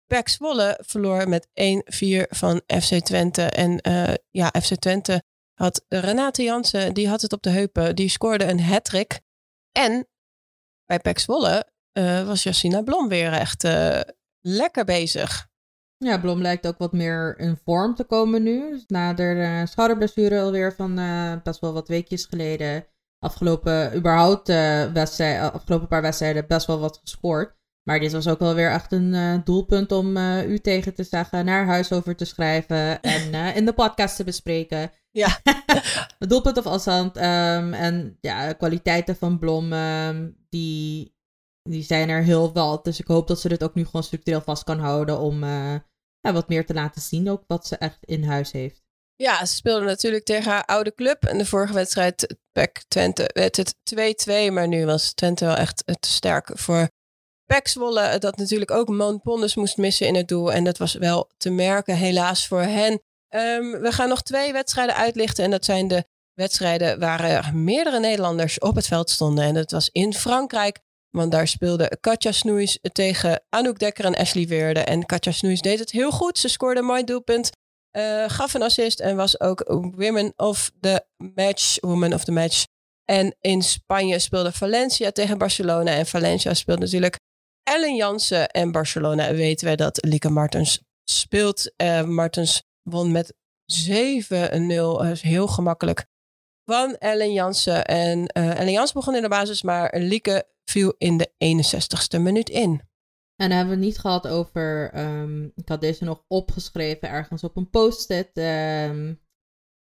PEC 0.07 0.29
Zwolle 0.29 0.79
verloor 0.87 1.29
met 1.29 1.47
1-4 1.47 1.51
van 2.29 2.63
FC 2.67 3.05
Twente. 3.05 3.43
En 3.43 3.89
uh, 3.89 4.15
ja, 4.31 4.55
FC 4.63 4.75
Twente 4.75 5.23
had 5.63 5.85
Renate 5.89 6.43
Jansen, 6.43 6.95
die 6.95 7.09
had 7.09 7.21
het 7.21 7.33
op 7.33 7.43
de 7.43 7.51
heupen. 7.51 7.97
Die 7.97 8.09
scoorde 8.09 8.45
een 8.45 8.61
hat-trick. 8.61 9.21
En 9.73 10.09
bij 10.87 10.99
PEC 10.99 11.19
Zwolle 11.19 11.67
uh, 11.99 12.27
was 12.27 12.43
Jacina 12.43 12.83
Blom 12.83 13.09
weer 13.09 13.33
echt 13.33 13.65
uh, 13.65 14.01
lekker 14.41 14.85
bezig. 14.85 15.49
Ja, 15.97 16.19
Blom 16.19 16.41
lijkt 16.41 16.67
ook 16.67 16.79
wat 16.79 16.93
meer 16.93 17.39
in 17.39 17.59
vorm 17.65 17.95
te 17.95 18.05
komen 18.05 18.43
nu. 18.43 18.71
Dus 18.71 18.85
na 18.87 19.15
de 19.15 19.23
uh, 19.23 19.67
schouderblessure 19.67 20.41
alweer 20.41 20.75
van 20.75 20.95
best 21.43 21.61
wel 21.61 21.73
wat 21.73 21.89
weekjes 21.89 22.25
geleden. 22.25 22.87
Afgelopen, 23.19 23.97
überhaupt, 23.97 24.49
wedstrijd, 24.93 25.53
afgelopen 25.53 25.89
paar 25.89 26.03
wedstrijden 26.03 26.47
best 26.47 26.67
wel 26.67 26.79
wat 26.79 26.99
gescoord. 27.03 27.57
Maar 27.83 28.01
dit 28.01 28.13
was 28.13 28.29
ook 28.29 28.39
wel 28.39 28.55
weer 28.55 28.71
echt 28.71 28.93
een 28.93 29.41
doelpunt 29.45 29.93
om 29.93 30.17
u 30.47 30.59
tegen 30.59 30.95
te 30.95 31.05
zeggen, 31.05 31.45
naar 31.45 31.67
huis 31.67 31.93
over 31.93 32.17
te 32.17 32.25
schrijven 32.25 33.03
en 33.03 33.55
in 33.55 33.65
de 33.65 33.73
podcast 33.73 34.17
te 34.17 34.25
bespreken. 34.25 34.91
Ja. 35.13 35.41
het 36.19 36.29
doelpunt 36.29 36.59
of 36.59 36.67
afstand 36.67 37.17
um, 37.17 37.73
en 37.73 38.19
ja, 38.21 38.53
kwaliteiten 38.53 39.17
van 39.17 39.39
Blom, 39.39 39.73
um, 39.73 40.37
die, 40.49 41.15
die 41.63 41.83
zijn 41.83 42.09
er 42.09 42.23
heel 42.23 42.53
wel. 42.53 42.83
Dus 42.83 43.01
ik 43.01 43.07
hoop 43.07 43.27
dat 43.27 43.41
ze 43.41 43.49
dit 43.49 43.63
ook 43.63 43.75
nu 43.75 43.85
gewoon 43.85 44.03
structureel 44.03 44.41
vast 44.41 44.65
kan 44.65 44.79
houden 44.79 45.19
om 45.19 45.45
ja, 45.45 46.33
wat 46.33 46.49
meer 46.49 46.67
te 46.67 46.75
laten 46.75 47.03
zien, 47.03 47.31
ook 47.31 47.45
wat 47.47 47.67
ze 47.67 47.77
echt 47.77 47.99
in 48.05 48.25
huis 48.25 48.53
heeft. 48.53 48.83
Ja, 49.17 49.45
ze 49.45 49.55
speelde 49.55 49.85
natuurlijk 49.85 50.25
tegen 50.25 50.51
haar 50.51 50.65
oude 50.65 50.95
club. 50.95 51.25
En 51.25 51.39
de 51.39 51.47
vorige 51.47 51.73
wedstrijd, 51.73 52.37
PEC 52.53 52.85
Twente, 52.89 53.31
werd 53.35 53.57
het 53.57 53.75
2-2. 54.51 54.53
Maar 54.53 54.69
nu 54.69 54.87
was 54.87 55.13
Twente 55.13 55.45
wel 55.45 55.57
echt 55.57 55.85
te 55.85 56.09
sterk 56.09 56.51
voor 56.55 56.89
Pek 57.45 57.69
Zwolle, 57.69 58.19
dat 58.19 58.37
natuurlijk 58.37 58.71
ook 58.71 58.89
Moon 58.89 59.21
moest 59.55 59.77
missen 59.77 60.07
in 60.07 60.15
het 60.15 60.29
doel. 60.29 60.53
En 60.53 60.65
dat 60.65 60.79
was 60.79 60.95
wel 60.95 61.31
te 61.37 61.51
merken, 61.51 61.97
helaas 61.97 62.47
voor 62.47 62.63
hen. 62.63 63.03
Um, 63.35 63.81
we 63.81 63.93
gaan 63.93 64.09
nog 64.09 64.23
twee 64.23 64.53
wedstrijden 64.53 64.97
uitlichten. 64.97 65.45
En 65.45 65.51
dat 65.51 65.65
zijn 65.65 65.89
de 65.89 66.05
wedstrijden 66.35 66.99
waar 66.99 67.25
er 67.25 67.57
meerdere 67.57 68.01
Nederlanders 68.01 68.59
op 68.59 68.75
het 68.75 68.87
veld 68.87 69.11
stonden. 69.11 69.45
En 69.45 69.55
dat 69.55 69.71
was 69.71 69.89
in 69.93 70.15
Frankrijk. 70.15 70.79
Want 71.11 71.33
daar 71.33 71.49
speelde 71.49 71.97
Katja 72.01 72.33
Snoeis 72.33 72.79
tegen 72.93 73.43
Anouk 73.49 73.79
Dekker 73.79 74.05
en 74.05 74.17
Ashley 74.17 74.47
Weerde. 74.47 74.81
En 74.81 75.07
Katja 75.07 75.33
Snoeis 75.33 75.61
deed 75.61 75.79
het 75.79 75.91
heel 75.91 76.11
goed. 76.11 76.39
Ze 76.39 76.49
scoorde 76.49 76.81
een 76.81 76.87
mooi 76.87 77.05
doelpunt. 77.05 77.51
Uh, 77.97 78.25
gaf 78.29 78.55
een 78.55 78.63
assist 78.63 79.01
en 79.01 79.17
was 79.17 79.41
ook 79.41 79.65
Women 79.97 80.33
of 80.37 80.71
the 80.81 81.05
Match. 81.35 81.81
Woman 81.81 82.15
of 82.15 82.25
the 82.25 82.33
Match. 82.33 82.65
En 83.05 83.37
in 83.41 83.63
Spanje 83.63 84.19
speelde 84.19 84.53
Valencia 84.53 85.11
tegen 85.11 85.39
Barcelona. 85.39 85.91
En 85.91 86.07
Valencia 86.07 86.55
speelde 86.55 86.83
natuurlijk 86.83 87.17
Ellen 87.63 87.97
Jansen 87.97 88.49
en 88.49 88.73
Barcelona 88.73 89.35
weten 89.35 89.67
wij 89.67 89.77
dat 89.77 90.05
Lieke 90.05 90.31
Martens 90.31 90.81
speelt. 91.05 91.73
Uh, 91.77 92.03
Martens 92.03 92.63
won 92.83 93.13
met 93.13 93.35
7-0, 93.89 93.91
uh, 93.91 95.11
heel 95.13 95.47
gemakkelijk 95.47 96.07
van 96.65 96.95
Ellen 96.95 97.33
Jansen. 97.33 97.85
En 97.85 98.19
uh, 98.19 98.59
Ellen 98.59 98.73
Jansen 98.73 98.95
begon 98.95 99.15
in 99.15 99.23
de 99.23 99.29
basis, 99.29 99.63
maar 99.63 99.97
Lieke 99.99 100.47
viel 100.65 100.95
in 100.99 101.17
de 101.17 101.31
61ste 101.31 102.21
minuut 102.21 102.49
in. 102.49 102.91
En 103.37 103.49
dan 103.49 103.57
hebben 103.57 103.79
we 103.79 103.81
het 103.81 103.91
niet 103.91 103.99
gehad 103.99 104.29
over, 104.29 104.99
um, 104.99 105.53
ik 105.55 105.69
had 105.69 105.81
deze 105.81 106.05
nog 106.05 106.25
opgeschreven 106.29 107.09
ergens 107.09 107.45
op 107.45 107.57
een 107.57 107.71
post-it 107.71 108.31
um, 108.39 109.21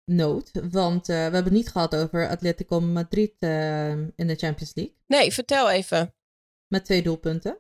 note. 0.06 0.70
Want 0.70 1.10
uh, 1.10 1.16
we 1.16 1.22
hebben 1.22 1.44
het 1.44 1.54
niet 1.54 1.70
gehad 1.70 1.96
over 1.96 2.30
Atletico 2.30 2.80
Madrid 2.82 3.34
uh, 3.40 3.90
in 3.92 4.28
de 4.28 4.36
Champions 4.36 4.74
League. 4.74 4.96
Nee, 5.08 5.34
vertel 5.34 5.70
even. 5.70 6.14
Met 6.68 6.86
twee 6.86 7.02
doelpunten. 7.02 7.58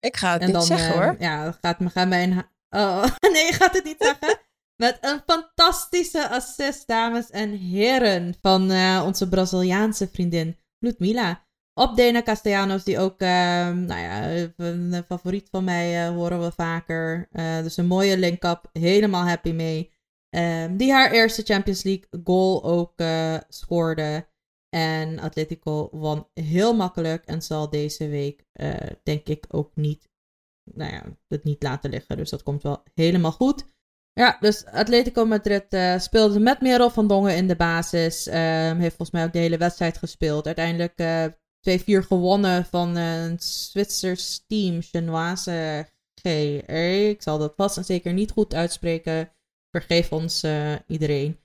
Ik 0.00 0.16
ga 0.16 0.32
het 0.32 0.40
en 0.40 0.46
niet 0.46 0.56
dan, 0.56 0.64
zeggen 0.64 0.92
hoor. 0.92 1.16
Ja, 1.18 1.52
gaat, 1.52 1.76
gaat 1.80 2.08
mijn... 2.08 2.50
Oh, 2.70 3.04
nee, 3.32 3.46
je 3.46 3.52
gaat 3.52 3.74
het 3.74 3.84
niet 3.84 3.96
zeggen. 3.98 4.38
Met 4.76 4.98
een 5.00 5.20
fantastische 5.26 6.28
assist, 6.28 6.86
dames 6.86 7.30
en 7.30 7.50
heren, 7.50 8.34
van 8.40 8.70
uh, 8.70 9.02
onze 9.06 9.28
Braziliaanse 9.28 10.08
vriendin 10.08 10.58
Ludmila. 10.78 11.48
Op 11.74 11.96
Dena 11.96 12.22
Castellanos, 12.22 12.84
die 12.84 12.98
ook, 12.98 13.20
uh, 13.22 13.28
nou 13.68 14.00
ja, 14.00 14.48
een 14.56 15.04
favoriet 15.08 15.48
van 15.50 15.64
mij 15.64 16.08
uh, 16.08 16.14
horen 16.14 16.40
we 16.40 16.52
vaker. 16.52 17.28
dus 17.62 17.76
een 17.76 17.86
mooie 17.86 18.18
link-up, 18.18 18.68
helemaal 18.72 19.26
happy 19.26 19.52
mee. 19.52 19.92
Ehm, 20.30 20.76
die 20.76 20.92
haar 20.92 21.10
eerste 21.10 21.42
Champions 21.42 21.82
League 21.82 22.08
goal 22.24 22.64
ook 22.64 22.92
scoorde. 23.48 24.28
En 24.70 25.18
Atletico 25.18 25.88
won 25.92 26.28
heel 26.34 26.74
makkelijk 26.74 27.24
en 27.24 27.42
zal 27.42 27.70
deze 27.70 28.08
week, 28.08 28.44
eh, 28.52 28.90
denk 29.02 29.26
ik, 29.26 29.44
ook 29.48 29.76
niet, 29.76 30.08
nou 30.74 30.92
ja, 30.92 31.02
het 31.28 31.44
niet 31.44 31.62
laten 31.62 31.90
liggen. 31.90 32.16
Dus 32.16 32.30
dat 32.30 32.42
komt 32.42 32.62
wel 32.62 32.82
helemaal 32.94 33.32
goed. 33.32 33.64
Ja, 34.12 34.36
dus 34.40 34.64
Atletico 34.64 35.24
Madrid 35.26 35.64
uh, 35.70 35.98
speelde 35.98 36.40
met 36.40 36.60
Merel 36.60 36.90
van 36.90 37.06
Dongen 37.06 37.36
in 37.36 37.48
de 37.48 37.56
basis. 37.56 38.26
Um, 38.26 38.34
heeft 38.78 38.96
volgens 38.96 39.10
mij 39.10 39.24
ook 39.24 39.32
de 39.32 39.38
hele 39.38 39.56
wedstrijd 39.56 39.98
gespeeld. 39.98 40.46
Uiteindelijk 40.46 41.00
uh, 41.00 41.26
2-4 42.02 42.06
gewonnen 42.06 42.64
van 42.64 42.96
een 42.96 43.38
Zwitsers 43.38 44.44
team, 44.46 44.82
Genoise 44.82 45.86
GR. 46.14 46.72
Ik 46.72 47.22
zal 47.22 47.38
dat 47.38 47.52
vast 47.56 47.76
en 47.76 47.84
zeker 47.84 48.12
niet 48.12 48.30
goed 48.30 48.54
uitspreken. 48.54 49.32
Vergeef 49.70 50.12
ons 50.12 50.44
uh, 50.44 50.74
iedereen. 50.86 51.38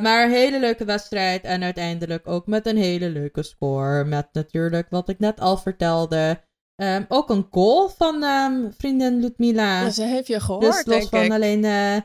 Maar 0.00 0.28
hele 0.28 0.60
leuke 0.60 0.84
wedstrijd. 0.84 1.44
En 1.44 1.62
uiteindelijk 1.62 2.28
ook 2.28 2.46
met 2.46 2.66
een 2.66 2.76
hele 2.76 3.08
leuke 3.08 3.42
score. 3.42 4.04
Met 4.04 4.28
natuurlijk 4.32 4.90
wat 4.90 5.08
ik 5.08 5.18
net 5.18 5.40
al 5.40 5.56
vertelde. 5.56 6.40
Um, 6.76 7.04
ook 7.08 7.30
een 7.30 7.46
goal 7.50 7.88
van 7.88 8.22
um, 8.22 8.72
vriendin 8.72 9.20
Ludmila. 9.20 9.80
Ja, 9.80 9.90
ze 9.90 10.02
heeft 10.02 10.26
je 10.26 10.34
dus 10.34 10.42
gehoord, 10.42 10.64
los 10.64 10.84
denk 10.84 11.08
van 11.08 11.22
ik. 11.22 11.32
alleen... 11.32 11.64
Uh, 11.64 12.00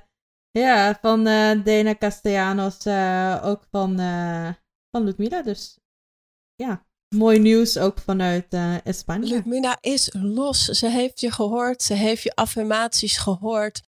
ja, 0.51 0.97
van 1.01 1.28
uh, 1.28 1.63
Dena 1.63 1.95
Castellanos. 1.95 2.88
ook 3.43 3.68
van, 3.72 3.97
van 4.89 5.03
Ludmila. 5.03 5.41
Dus 5.41 5.80
ja, 6.55 6.86
mooi 7.15 7.39
nieuws 7.39 7.78
ook 7.78 7.99
vanuit 7.99 8.57
Spanje. 8.86 9.28
Ludmila 9.28 9.78
is 9.82 10.09
los. 10.13 10.65
Ze 10.65 10.89
heeft 10.89 11.20
je 11.20 11.32
gehoord. 11.32 11.82
Ze 11.82 11.93
heeft 11.93 12.24
je 12.24 12.36
affirmaties 12.36 13.18
gehoord. 13.18 13.86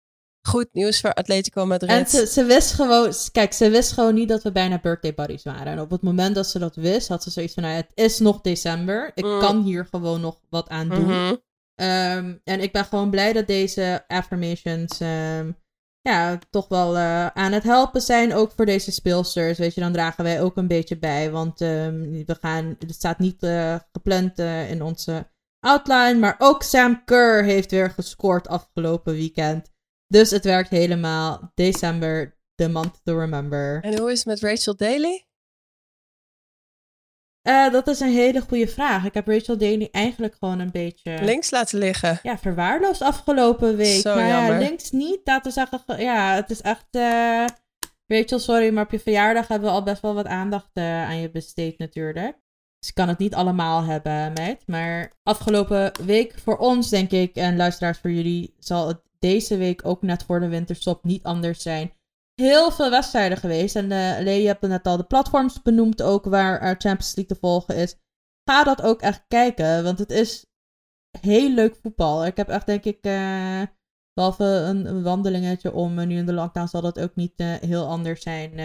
Goed 0.41 0.67
nieuws 0.71 1.01
voor 1.01 1.13
Atletico 1.13 1.65
Madrid. 1.65 1.89
En 1.89 2.07
ze, 2.07 2.25
ze 2.27 2.43
wist 2.43 2.73
gewoon, 2.73 3.13
kijk, 3.31 3.53
ze 3.53 3.69
wist 3.69 3.91
gewoon 3.91 4.13
niet 4.13 4.29
dat 4.29 4.43
we 4.43 4.51
bijna 4.51 4.79
birthday 4.79 5.13
buddies 5.13 5.43
waren. 5.43 5.65
En 5.65 5.79
op 5.79 5.91
het 5.91 6.01
moment 6.01 6.35
dat 6.35 6.47
ze 6.47 6.59
dat 6.59 6.75
wist, 6.75 7.07
had 7.07 7.23
ze 7.23 7.29
zoiets 7.29 7.53
van, 7.53 7.63
nou, 7.63 7.75
het 7.75 7.91
is 7.93 8.19
nog 8.19 8.41
december. 8.41 9.11
Ik 9.15 9.23
Mm. 9.23 9.39
kan 9.39 9.61
hier 9.63 9.85
gewoon 9.85 10.21
nog 10.21 10.41
wat 10.49 10.69
aan 10.69 10.89
doen. 10.89 11.05
Mhm. 11.05 11.35
Um, 11.75 12.41
en 12.43 12.59
ik 12.61 12.71
ben 12.71 12.85
gewoon 12.85 13.09
blij 13.09 13.33
dat 13.33 13.47
deze 13.47 14.03
affirmations 14.07 14.99
um, 14.99 15.57
ja, 16.01 16.39
toch 16.49 16.67
wel 16.67 16.95
uh, 16.95 17.27
aan 17.27 17.51
het 17.51 17.63
helpen 17.63 18.01
zijn. 18.01 18.33
Ook 18.33 18.51
voor 18.55 18.65
deze 18.65 18.91
speelsters. 18.91 19.57
Weet 19.57 19.73
je, 19.73 19.81
dan 19.81 19.93
dragen 19.93 20.23
wij 20.23 20.41
ook 20.41 20.57
een 20.57 20.67
beetje 20.67 20.99
bij. 20.99 21.31
Want 21.31 21.61
um, 21.61 22.11
we 22.25 22.37
gaan, 22.41 22.75
het 22.79 22.93
staat 22.93 23.19
niet 23.19 23.43
uh, 23.43 23.75
gepland 23.91 24.39
uh, 24.39 24.69
in 24.71 24.81
onze 24.81 25.29
outline. 25.59 26.19
Maar 26.19 26.35
ook 26.37 26.63
Sam 26.63 27.03
Kerr 27.05 27.43
heeft 27.43 27.71
weer 27.71 27.89
gescoord 27.89 28.47
afgelopen 28.47 29.13
weekend. 29.13 29.69
Dus 30.11 30.31
het 30.31 30.43
werkt 30.43 30.69
helemaal. 30.69 31.51
December, 31.55 32.37
the 32.55 32.69
month 32.69 32.99
to 33.03 33.19
remember. 33.19 33.79
En 33.83 33.99
hoe 33.99 34.11
is 34.11 34.17
het 34.17 34.27
met 34.27 34.41
Rachel 34.41 34.75
Daly? 34.75 35.25
Uh, 37.47 37.71
dat 37.71 37.87
is 37.87 37.99
een 37.99 38.11
hele 38.11 38.41
goede 38.41 38.67
vraag. 38.67 39.05
Ik 39.05 39.13
heb 39.13 39.27
Rachel 39.27 39.57
Daly 39.57 39.87
eigenlijk 39.91 40.35
gewoon 40.39 40.59
een 40.59 40.71
beetje... 40.71 41.17
Links 41.21 41.49
laten 41.49 41.79
liggen. 41.79 42.19
Ja, 42.23 42.37
verwaarloosd 42.37 43.01
afgelopen 43.01 43.75
week. 43.75 44.01
Zo 44.01 44.15
maar 44.15 44.27
jammer. 44.27 44.53
ja, 44.53 44.67
links 44.67 44.91
niet. 44.91 45.19
Dat 45.23 45.45
is 45.45 45.55
echt... 45.55 45.83
Ja, 45.97 46.35
het 46.35 46.49
is 46.49 46.61
echt... 46.61 46.87
Uh... 46.91 47.45
Rachel, 48.07 48.39
sorry, 48.39 48.73
maar 48.73 48.83
op 48.83 48.91
je 48.91 48.99
verjaardag 48.99 49.47
hebben 49.47 49.69
we 49.69 49.75
al 49.75 49.83
best 49.83 50.01
wel 50.01 50.13
wat 50.13 50.25
aandacht 50.25 50.69
uh, 50.73 51.03
aan 51.03 51.19
je 51.19 51.31
besteed 51.31 51.77
natuurlijk. 51.77 52.37
Dus 52.79 52.89
ik 52.89 52.95
kan 52.95 53.07
het 53.07 53.17
niet 53.17 53.33
allemaal 53.33 53.83
hebben, 53.83 54.33
meid. 54.33 54.67
Maar 54.67 55.11
afgelopen 55.23 55.91
week 56.05 56.33
voor 56.39 56.57
ons, 56.57 56.89
denk 56.89 57.11
ik, 57.11 57.35
en 57.35 57.57
luisteraars 57.57 57.97
voor 57.97 58.11
jullie, 58.11 58.55
zal 58.59 58.87
het 58.87 59.01
deze 59.21 59.57
week 59.57 59.85
ook 59.85 60.01
net 60.01 60.23
voor 60.23 60.39
de 60.39 60.47
winterstop 60.47 61.03
niet 61.03 61.23
anders 61.23 61.61
zijn. 61.61 61.93
Heel 62.33 62.71
veel 62.71 62.89
wedstrijden 62.89 63.37
geweest. 63.37 63.75
En 63.75 63.83
uh, 63.83 64.19
Lee, 64.19 64.41
je 64.41 64.47
hebt 64.47 64.61
net 64.61 64.85
al 64.85 64.97
de 64.97 65.03
platforms 65.03 65.61
benoemd 65.61 66.01
ook 66.01 66.25
waar 66.25 66.59
Champions 66.59 67.15
League 67.15 67.35
te 67.35 67.41
volgen 67.41 67.75
is. 67.75 67.95
Ga 68.49 68.63
dat 68.63 68.81
ook 68.81 69.01
echt 69.01 69.25
kijken, 69.27 69.83
want 69.83 69.99
het 69.99 70.11
is 70.11 70.45
heel 71.19 71.49
leuk 71.49 71.75
voetbal. 71.75 72.25
Ik 72.25 72.37
heb 72.37 72.49
echt, 72.49 72.65
denk 72.65 72.83
ik, 72.83 73.05
uh, 73.05 73.61
behalve 74.13 74.43
een, 74.43 75.03
wandelingetje 75.03 75.73
om, 75.73 76.07
nu 76.07 76.17
in 76.17 76.25
de 76.25 76.33
lockdown 76.33 76.67
zal 76.67 76.81
dat 76.81 76.99
ook 76.99 77.15
niet 77.15 77.33
heel 77.37 77.87
anders 77.87 78.21
zijn, 78.21 78.59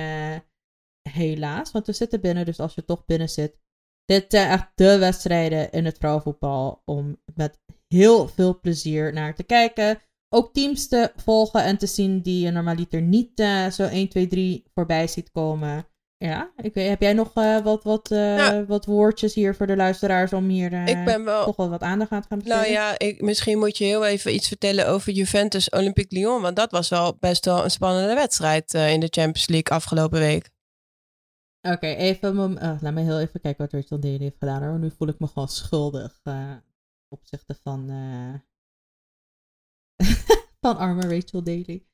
helaas. 1.09 1.73
Want 1.73 1.87
we 1.87 1.93
zitten 1.93 2.21
binnen, 2.21 2.45
dus 2.45 2.61
als 2.61 2.75
je 2.75 2.85
toch 2.85 3.05
binnen 3.05 3.29
zit. 3.29 3.59
Dit 4.05 4.25
zijn 4.29 4.51
echt 4.51 4.71
de 4.75 4.99
wedstrijden 4.99 5.73
in 5.73 5.85
het 5.85 5.99
vrouwenvoetbal 5.99 6.83
om 6.85 7.23
met 7.35 7.61
heel 7.89 8.29
veel 8.29 8.61
plezier 8.61 9.13
naar 9.13 9.35
te 9.35 9.43
kijken 9.43 10.01
ook 10.29 10.53
teams 10.53 10.89
te 10.89 11.13
volgen 11.17 11.65
en 11.65 11.79
te 11.79 11.87
zien 11.87 12.21
die 12.21 12.45
je 12.45 12.51
normaliter 12.51 13.03
niet 13.03 13.41
uh, 13.41 13.71
zo 13.71 13.83
1, 13.83 14.09
2, 14.09 14.27
3 14.27 14.65
voorbij 14.75 15.07
ziet 15.07 15.31
komen. 15.31 15.87
Ja, 16.19 16.53
ik 16.57 16.75
weet, 16.75 16.89
heb 16.89 17.01
jij 17.01 17.13
nog 17.13 17.35
uh, 17.35 17.61
wat, 17.61 17.85
wat, 17.85 18.11
uh, 18.11 18.37
ja. 18.37 18.65
wat 18.65 18.85
woordjes 18.85 19.35
hier 19.35 19.55
voor 19.55 19.67
de 19.67 19.77
luisteraars 19.77 20.33
om 20.33 20.49
hier 20.49 20.89
ik 20.89 21.05
ben 21.05 21.25
wel... 21.25 21.45
toch 21.45 21.57
wel 21.57 21.69
wat 21.69 21.81
aandacht 21.81 22.11
aan 22.11 22.23
te 22.23 22.29
gaan 22.29 22.39
besteden? 22.39 22.63
Nou 22.63 22.73
ja, 22.73 22.99
ik, 22.99 23.21
misschien 23.21 23.59
moet 23.59 23.79
je 23.79 23.85
heel 23.85 24.07
even 24.07 24.35
iets 24.35 24.49
vertellen 24.49 24.89
over 24.89 25.13
Juventus 25.13 25.71
Olympique 25.71 26.19
Lyon. 26.19 26.43
Want 26.43 26.57
dat 26.57 26.71
was 26.71 26.89
wel 26.89 27.17
best 27.21 27.45
wel 27.45 27.65
een 27.65 27.71
spannende 27.71 28.15
wedstrijd 28.15 28.75
in 28.75 29.01
de 29.01 29.09
Champions 29.11 29.49
League 29.49 29.77
afgelopen 29.77 30.19
week. 30.19 30.51
Oké, 31.63 31.75
okay, 31.75 31.95
even, 31.95 32.39
oh, 32.39 32.77
laat 32.81 32.93
me 32.93 33.01
heel 33.01 33.21
even 33.21 33.41
kijken 33.41 33.65
wat 33.65 33.73
Rachel 33.73 34.01
Daly 34.01 34.19
heeft 34.19 34.39
gedaan. 34.39 34.63
Hoor. 34.63 34.79
Nu 34.79 34.91
voel 34.99 35.09
ik 35.09 35.19
me 35.19 35.27
gewoon 35.27 35.49
schuldig 35.49 36.21
opzichte 37.09 37.59
van 37.63 37.91
van 40.61 40.77
arme 40.77 41.03
Rachel 41.03 41.43
Daly. 41.43 41.87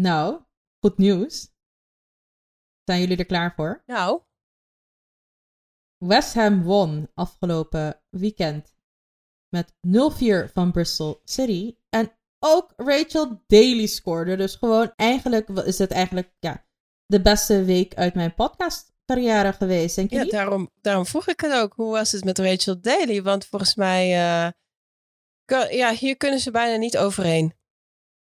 Nou, 0.00 0.42
goed 0.78 0.98
nieuws. 0.98 1.52
Zijn 2.84 3.00
jullie 3.00 3.16
er 3.16 3.26
klaar 3.26 3.54
voor? 3.54 3.82
Nou. 3.86 4.22
West 5.96 6.34
Ham 6.34 6.62
won 6.62 7.10
afgelopen 7.14 8.02
weekend 8.08 8.74
met 9.48 9.72
0-4 10.48 10.52
van 10.52 10.72
Bristol 10.72 11.20
City. 11.24 11.76
En 11.88 12.12
ook 12.38 12.72
Rachel 12.76 13.42
Daly 13.46 13.86
scoorde. 13.86 14.36
Dus 14.36 14.54
gewoon 14.54 14.92
eigenlijk 14.96 15.48
is 15.48 15.78
het 15.78 15.90
eigenlijk 15.90 16.32
ja, 16.38 16.66
de 17.06 17.20
beste 17.20 17.64
week 17.64 17.94
uit 17.94 18.14
mijn 18.14 18.34
podcastcarrière 18.34 19.52
geweest. 19.52 19.96
Denk 19.96 20.10
je 20.10 20.16
ja, 20.16 20.22
niet? 20.22 20.30
daarom, 20.30 20.70
daarom 20.80 21.06
vroeg 21.06 21.28
ik 21.28 21.40
het 21.40 21.52
ook. 21.52 21.72
Hoe 21.74 21.90
was 21.90 22.12
het 22.12 22.24
met 22.24 22.38
Rachel 22.38 22.80
Daly? 22.80 23.22
Want 23.22 23.46
volgens 23.46 23.74
mij... 23.74 24.18
Uh 24.46 24.50
ja, 25.70 25.92
hier 25.92 26.16
kunnen 26.16 26.40
ze 26.40 26.50
bijna 26.50 26.76
niet 26.76 26.98
overheen. 26.98 27.54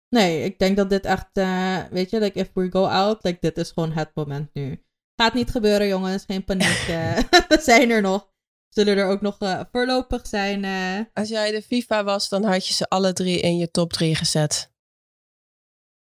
Nee, 0.08 0.44
ik 0.44 0.58
denk 0.58 0.76
dat 0.76 0.90
dit 0.90 1.04
echt, 1.04 1.28
uh, 1.32 1.84
weet 1.90 2.10
je, 2.10 2.20
like 2.20 2.38
if 2.38 2.50
we 2.54 2.70
go 2.70 2.84
out, 2.84 3.24
like 3.24 3.38
dit 3.40 3.58
is 3.58 3.70
gewoon 3.70 3.92
het 3.92 4.10
moment 4.14 4.54
nu. 4.54 4.84
Gaat 5.16 5.34
niet 5.34 5.50
gebeuren, 5.50 5.88
jongens, 5.88 6.24
geen 6.24 6.44
paniek. 6.44 6.84
we 7.48 7.58
zijn 7.60 7.90
er 7.90 8.00
nog. 8.00 8.32
Zullen 8.68 8.96
er 8.96 9.06
ook 9.06 9.20
nog 9.20 9.40
uh, 9.42 9.60
voorlopig 9.72 10.26
zijn. 10.26 10.64
Als 11.12 11.28
jij 11.28 11.50
de 11.50 11.62
FIFA 11.62 12.04
was, 12.04 12.28
dan 12.28 12.44
had 12.44 12.66
je 12.66 12.74
ze 12.74 12.88
alle 12.88 13.12
drie 13.12 13.40
in 13.40 13.56
je 13.56 13.70
top 13.70 13.92
drie 13.92 14.14
gezet. 14.14 14.72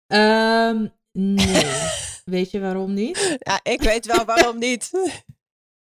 Um, 0.07 0.93
nee. 1.13 1.65
weet 2.35 2.51
je 2.51 2.61
waarom 2.61 2.95
niet? 2.95 3.37
Ja, 3.39 3.61
ik 3.63 3.83
weet 3.83 4.07
wel 4.07 4.25
waarom 4.25 4.59
niet. 4.59 4.91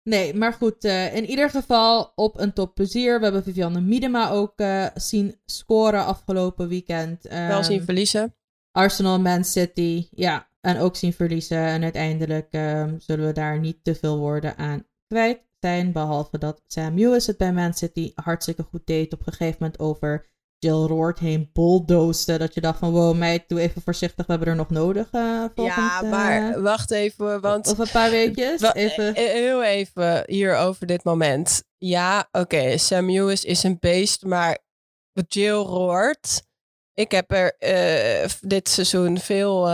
Nee, 0.09 0.33
maar 0.33 0.53
goed. 0.53 0.85
Uh, 0.85 1.15
in 1.15 1.25
ieder 1.25 1.49
geval 1.49 2.11
op 2.15 2.39
een 2.39 2.53
top 2.53 2.75
plezier. 2.75 3.17
We 3.17 3.23
hebben 3.23 3.43
Vivianne 3.43 3.81
Miedema 3.81 4.29
ook 4.29 4.59
uh, 4.59 4.87
zien 4.95 5.39
scoren 5.45 6.05
afgelopen 6.05 6.67
weekend. 6.67 7.31
Um, 7.31 7.47
Wel 7.47 7.63
zien 7.63 7.83
verliezen. 7.83 8.35
Arsenal, 8.71 9.19
Man 9.19 9.43
City. 9.43 10.07
Ja, 10.11 10.47
en 10.61 10.77
ook 10.77 10.95
zien 10.95 11.13
verliezen. 11.13 11.57
En 11.57 11.83
uiteindelijk 11.83 12.47
um, 12.51 12.99
zullen 12.99 13.25
we 13.25 13.33
daar 13.33 13.59
niet 13.59 13.83
te 13.83 13.95
veel 13.95 14.17
woorden 14.17 14.57
aan 14.57 14.87
kwijt 15.07 15.39
zijn. 15.59 15.91
Behalve 15.91 16.37
dat 16.37 16.61
Sam 16.67 16.95
Lewis 16.95 17.27
het 17.27 17.37
bij 17.37 17.53
Man 17.53 17.73
City 17.73 18.11
hartstikke 18.15 18.63
goed 18.63 18.85
deed. 18.87 19.13
Op 19.13 19.19
een 19.19 19.33
gegeven 19.33 19.57
moment 19.59 19.79
over 19.79 20.25
Jill 20.59 20.85
Roord 20.85 21.19
heen 21.19 21.49
bulldozde. 21.53 22.37
Dat 22.37 22.53
je 22.53 22.61
dacht 22.61 22.79
van 22.79 22.91
wow 22.91 23.15
meid, 23.17 23.49
doe 23.49 23.59
even 23.59 23.81
voorzichtig. 23.81 24.25
We 24.25 24.31
hebben 24.31 24.49
er 24.49 24.55
nog 24.55 24.69
nodig 24.69 25.11
uh, 25.11 25.45
volgend, 25.55 25.75
Ja, 25.75 26.01
maar 26.01 26.61
wacht 26.61 26.91
even. 26.91 27.41
Want 27.41 27.67
Of 27.67 27.77
een 27.77 27.91
paar 27.91 28.09
weekjes. 28.09 28.61
Even. 28.73 29.15
Heel 29.15 29.63
even 29.63 30.23
hier 30.25 30.55
over 30.55 30.87
dit 30.87 31.03
moment. 31.03 31.63
Ja, 31.77 32.27
oké. 32.31 32.39
Okay, 32.39 32.77
Sam 32.77 33.11
Lewis 33.11 33.43
is 33.43 33.63
een 33.63 33.77
beest. 33.79 34.23
Maar 34.23 34.57
Jill 35.27 35.53
Roord. 35.53 36.43
Ik 36.93 37.11
heb 37.11 37.31
er 37.31 37.55
uh, 37.59 38.29
dit 38.41 38.69
seizoen 38.69 39.17
veel 39.17 39.69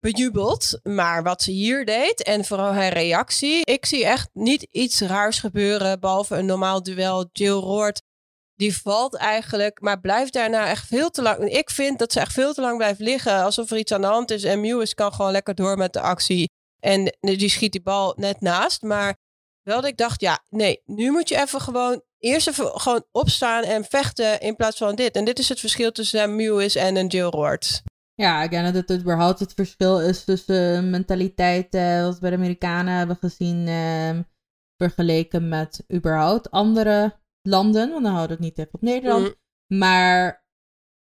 bejubeld. 0.00 0.80
Maar 0.82 1.22
wat 1.22 1.42
ze 1.42 1.50
hier 1.50 1.84
deed 1.84 2.22
en 2.22 2.44
vooral 2.44 2.72
haar 2.72 2.92
reactie. 2.92 3.60
Ik 3.64 3.86
zie 3.86 4.04
echt 4.04 4.28
niet 4.32 4.62
iets 4.70 5.00
raars 5.00 5.38
gebeuren. 5.38 6.00
Behalve 6.00 6.36
een 6.36 6.46
normaal 6.46 6.82
duel. 6.82 7.28
Jill 7.32 7.52
Roord 7.52 8.02
die 8.58 8.76
valt 8.76 9.16
eigenlijk, 9.16 9.80
maar 9.80 10.00
blijft 10.00 10.32
daarna 10.32 10.68
echt 10.68 10.86
veel 10.86 11.10
te 11.10 11.22
lang. 11.22 11.48
Ik 11.48 11.70
vind 11.70 11.98
dat 11.98 12.12
ze 12.12 12.20
echt 12.20 12.32
veel 12.32 12.54
te 12.54 12.60
lang 12.60 12.76
blijft 12.76 13.00
liggen, 13.00 13.42
alsof 13.42 13.70
er 13.70 13.78
iets 13.78 13.92
aan 13.92 14.00
de 14.00 14.06
hand 14.06 14.30
is. 14.30 14.44
En 14.44 14.60
Mewis 14.60 14.94
kan 14.94 15.12
gewoon 15.12 15.32
lekker 15.32 15.54
door 15.54 15.76
met 15.76 15.92
de 15.92 16.00
actie. 16.00 16.50
En 16.80 17.16
die 17.20 17.48
schiet 17.48 17.72
die 17.72 17.82
bal 17.82 18.14
net 18.16 18.40
naast. 18.40 18.82
Maar 18.82 19.16
wel 19.62 19.80
dat 19.80 19.90
ik 19.90 19.96
dacht, 19.96 20.20
ja, 20.20 20.44
nee, 20.48 20.82
nu 20.84 21.10
moet 21.10 21.28
je 21.28 21.40
even 21.40 21.60
gewoon 21.60 22.02
eerst 22.18 22.48
even 22.48 22.80
gewoon 22.80 23.04
opstaan 23.12 23.64
en 23.64 23.84
vechten 23.84 24.40
in 24.40 24.56
plaats 24.56 24.78
van 24.78 24.94
dit. 24.94 25.16
En 25.16 25.24
dit 25.24 25.38
is 25.38 25.48
het 25.48 25.60
verschil 25.60 25.92
tussen 25.92 26.36
Mewis 26.36 26.74
en 26.74 26.96
een 26.96 27.06
Jill 27.06 27.28
Roord. 27.28 27.82
Ja, 28.14 28.42
ik 28.42 28.50
denk 28.50 28.74
dat 28.74 28.88
het 28.88 29.00
überhaupt 29.00 29.38
het 29.38 29.52
verschil 29.54 30.00
is 30.00 30.24
tussen 30.24 30.90
mentaliteit, 30.90 31.74
uh, 31.74 32.02
wat 32.02 32.14
we 32.14 32.20
bij 32.20 32.30
de 32.30 32.36
Amerikanen 32.36 32.94
hebben 32.94 33.16
gezien, 33.16 33.66
uh, 33.66 34.18
vergeleken 34.76 35.48
met 35.48 35.84
überhaupt 35.92 36.50
andere 36.50 37.16
landen. 37.42 37.90
Want 37.90 38.02
dan 38.04 38.12
houden 38.12 38.38
we 38.38 38.44
het 38.44 38.56
niet 38.56 38.66
even 38.66 38.74
op 38.74 38.82
Nederland. 38.82 39.24
Mm. 39.24 39.78
Maar 39.78 40.46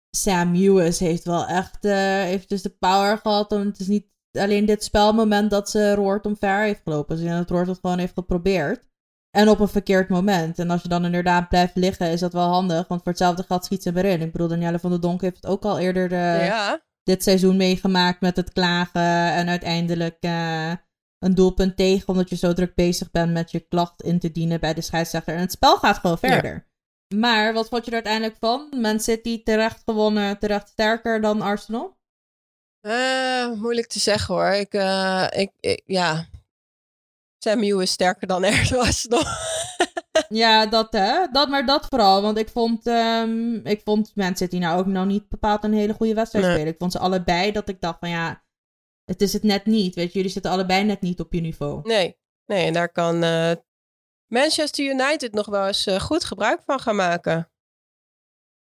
Sam 0.10 0.56
Lewis 0.56 1.00
heeft 1.00 1.24
wel 1.24 1.46
echt 1.46 1.86
uh, 1.86 1.94
heeft 2.22 2.50
dus 2.50 2.62
de 2.62 2.76
power 2.80 3.18
gehad. 3.18 3.52
Om, 3.52 3.62
het 3.62 3.80
is 3.80 3.88
niet 3.88 4.08
alleen 4.32 4.66
dit 4.66 4.84
spelmoment 4.84 5.50
dat 5.50 5.70
ze 5.70 5.96
Roord 5.96 6.26
omver 6.26 6.64
heeft 6.64 6.82
gelopen. 6.84 7.18
Ze 7.18 7.24
dus 7.24 7.34
dat 7.34 7.50
Roord 7.50 7.68
het 7.68 7.80
gewoon 7.82 8.00
heeft 8.00 8.14
geprobeerd. 8.14 8.88
En 9.32 9.50
op 9.50 9.60
een 9.60 9.68
verkeerd 9.68 10.10
moment. 10.10 10.60
En 10.60 10.70
als 10.70 10.82
je 10.82 10.88
dan 10.88 11.06
inderdaad 11.06 11.50
blijft 11.50 11.76
liggen, 11.76 12.12
is 12.12 12.20
dat 12.20 12.34
wel 12.34 12.48
handig. 12.48 12.88
Want 12.88 13.02
voor 13.02 13.12
hetzelfde 13.12 13.44
gat 13.44 13.66
schiet 13.66 13.84
ze 13.84 13.92
weer 13.92 14.06
in. 14.06 14.22
Ik 14.22 14.32
bedoel, 14.32 14.48
Danielle 14.48 14.80
van 14.80 14.90
der 14.90 15.02
Donk 15.02 15.22
heeft 15.22 15.36
het 15.36 15.46
ook 15.46 15.64
al 15.64 15.80
eerder 15.80 16.12
uh, 16.12 16.72
dit 17.04 17.24
seizoen 17.24 17.58
meegemaakt 17.58 18.22
met 18.22 18.36
het 18.36 18.54
klagen. 18.54 19.34
En 19.34 19.48
uiteindelijk 19.48 20.18
uh, 20.20 20.72
een 21.26 21.36
doelpunt 21.36 21.78
tegen, 21.78 22.08
omdat 22.08 22.30
je 22.30 22.36
zo 22.36 22.54
druk 22.54 22.76
bezig 22.76 23.12
bent 23.12 23.32
met 23.32 23.52
je 23.52 23.60
klacht 23.60 24.04
in 24.04 24.20
te 24.20 24.32
dienen 24.32 24.60
bij 24.60 24.74
de 24.74 24.82
scheidsrechter. 24.82 25.34
En 25.34 25.40
het 25.40 25.52
spel 25.52 25.78
gaat 25.78 25.98
gewoon 25.98 26.18
verder. 26.18 26.68
Maar 27.16 27.54
wat 27.54 27.68
vond 27.68 27.86
je 27.86 27.90
er 27.90 27.96
uiteindelijk 27.96 28.36
van? 28.40 28.68
Man 28.82 29.00
City 29.00 29.44
terecht 29.44 29.82
gewonnen, 29.86 30.40
terecht 30.40 30.70
sterker 30.70 31.22
dan 31.22 31.42
Arsenal? 31.42 31.98
Uh, 32.82 33.52
moeilijk 33.52 33.88
te 33.88 34.00
zeggen 34.00 34.36
hoor. 34.36 34.50
Ik, 34.50 34.74
uh, 34.74 35.28
ik, 35.30 35.52
ik, 35.60 35.82
ja. 35.86 36.26
Sam 37.38 37.64
is 37.64 37.92
sterker 37.92 38.28
dan 38.28 38.44
Arsenal. 38.74 39.24
ja, 40.30 40.66
dat 40.66 40.94
hè. 40.94 41.28
Dat, 41.32 41.50
maar 41.50 41.66
dat 41.66 41.86
vooral. 41.86 42.22
Want 42.22 42.38
ik 42.38 42.50
vond, 42.50 42.88
um, 42.88 43.66
ik 43.66 43.82
vond 43.84 44.16
Man 44.16 44.36
City 44.36 44.58
nou 44.58 44.80
ook 44.80 44.86
nou 44.86 45.06
niet 45.06 45.30
bepaald 45.30 45.64
een 45.64 45.74
hele 45.74 45.94
goede 45.94 46.14
wedstrijd 46.14 46.46
spelen. 46.46 46.68
Ik 46.68 46.78
vond 46.78 46.92
ze 46.92 47.00
allebei 47.00 47.52
dat 47.52 47.70
ik 47.70 47.82
dacht 47.82 48.00
van 48.00 48.10
ja, 48.10 48.44
het 49.06 49.22
is 49.22 49.34
het 49.34 49.44
net 49.44 49.66
niet. 49.66 49.96
Weet 49.96 50.12
je, 50.12 50.14
jullie 50.14 50.32
zitten 50.32 50.52
allebei 50.52 50.84
net 50.84 51.02
niet 51.02 51.20
op 51.20 51.34
je 51.34 51.42
niveau. 51.42 51.82
Nee, 51.84 52.18
nee 52.46 52.66
en 52.66 52.74
daar 52.74 52.92
kan 52.92 53.24
uh, 53.24 53.52
Manchester 54.28 54.86
United 54.86 55.34
nog 55.34 55.46
wel 55.46 55.68
eens 55.68 55.88
uh, 55.88 56.00
goed 56.00 56.24
gebruik 56.24 56.62
van 56.66 56.80
gaan 56.80 56.96
maken. 56.96 57.50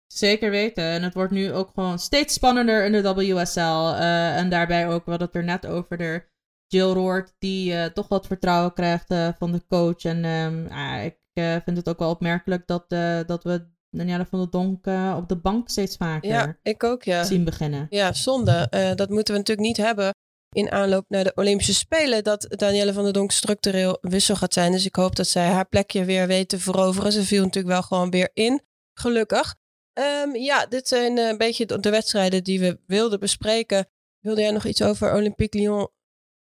Zeker 0.08 0.50
weten. 0.50 0.84
En 0.84 1.04
het 1.04 1.14
wordt 1.14 1.32
nu 1.32 1.54
ook 1.54 1.72
gewoon 1.74 2.00
steeds 2.00 2.34
spannender 2.34 2.86
in 2.86 2.92
de 2.92 3.14
WSL. 3.14 3.60
Uh, 3.60 4.38
en 4.38 4.50
daarbij 4.50 4.88
ook, 4.88 5.06
we 5.06 5.10
hadden 5.10 5.28
het 5.28 5.38
er 5.38 5.44
net 5.44 5.66
over, 5.66 5.98
de 5.98 6.24
Jill 6.68 6.92
Roord, 6.92 7.34
die 7.40 7.92
toch 7.92 8.08
wat 8.08 8.28
vertrouwen 8.28 8.74
krijgt 8.74 9.14
van 9.38 9.52
de 9.52 9.66
coach. 9.68 10.04
En 10.04 10.26
um, 10.26 10.66
ik 11.04 11.18
vind 11.64 11.78
het 11.78 11.90
ook 11.90 12.00
wel 12.00 12.10
opmerkelijk 12.10 12.68
dat, 12.68 12.90
dat 13.28 13.44
we 13.44 13.72
Danielle 13.90 14.26
van 14.26 14.40
der 14.40 14.50
Donk 14.50 14.86
op 15.18 15.30
de 15.30 15.38
bank 15.42 15.70
steeds 15.70 15.98
vaker 15.98 16.30
ja, 16.30 16.58
ik 16.62 16.84
ook, 16.84 17.04
ja. 17.04 17.24
zien 17.24 17.44
beginnen. 17.44 17.88
Ja, 17.90 18.14
zonde. 18.14 18.68
dat 18.96 19.10
moeten 19.10 19.34
we 19.34 19.40
natuurlijk 19.40 19.68
niet 19.68 19.78
hebben 19.78 20.14
in 20.54 20.72
aanloop 20.72 21.06
naar 21.08 21.24
de 21.24 21.32
Olympische 21.36 21.74
Spelen 21.74 22.24
dat 22.24 22.46
Danielle 22.50 22.94
van 22.94 23.04
der 23.04 23.14
Donk 23.14 23.32
structureel 23.32 23.98
wissel 24.02 24.36
gaat 24.36 24.54
zijn. 24.54 24.72
Dus 24.72 24.86
ik 24.86 24.96
hoop 24.96 25.16
dat 25.16 25.28
zij 25.28 25.48
haar 25.48 25.68
plekje 25.68 26.06
weer 26.06 26.28
weet 26.28 26.50
te 26.50 26.60
veroveren. 26.60 27.12
Ze 27.12 27.24
viel 27.24 27.44
natuurlijk 27.44 27.74
wel 27.74 27.84
gewoon 27.84 28.10
weer 28.10 28.30
in, 28.34 28.62
gelukkig. 28.94 29.56
Um, 29.94 30.36
ja, 30.36 30.66
dit 30.66 30.88
zijn 30.88 31.18
eh, 31.18 31.28
een 31.28 31.38
beetje 31.38 31.66
de, 31.66 31.90
wedstrijden 31.90 32.44
die 32.44 32.60
we 32.60 32.80
wilden 32.88 33.20
bespreken. 33.20 33.88
Wilde 34.20 34.42
jij 34.42 34.52
nog 34.52 34.66
iets 34.66 34.82
over 34.82 35.14
Olympique 35.14 35.60
Lyon 35.60 35.90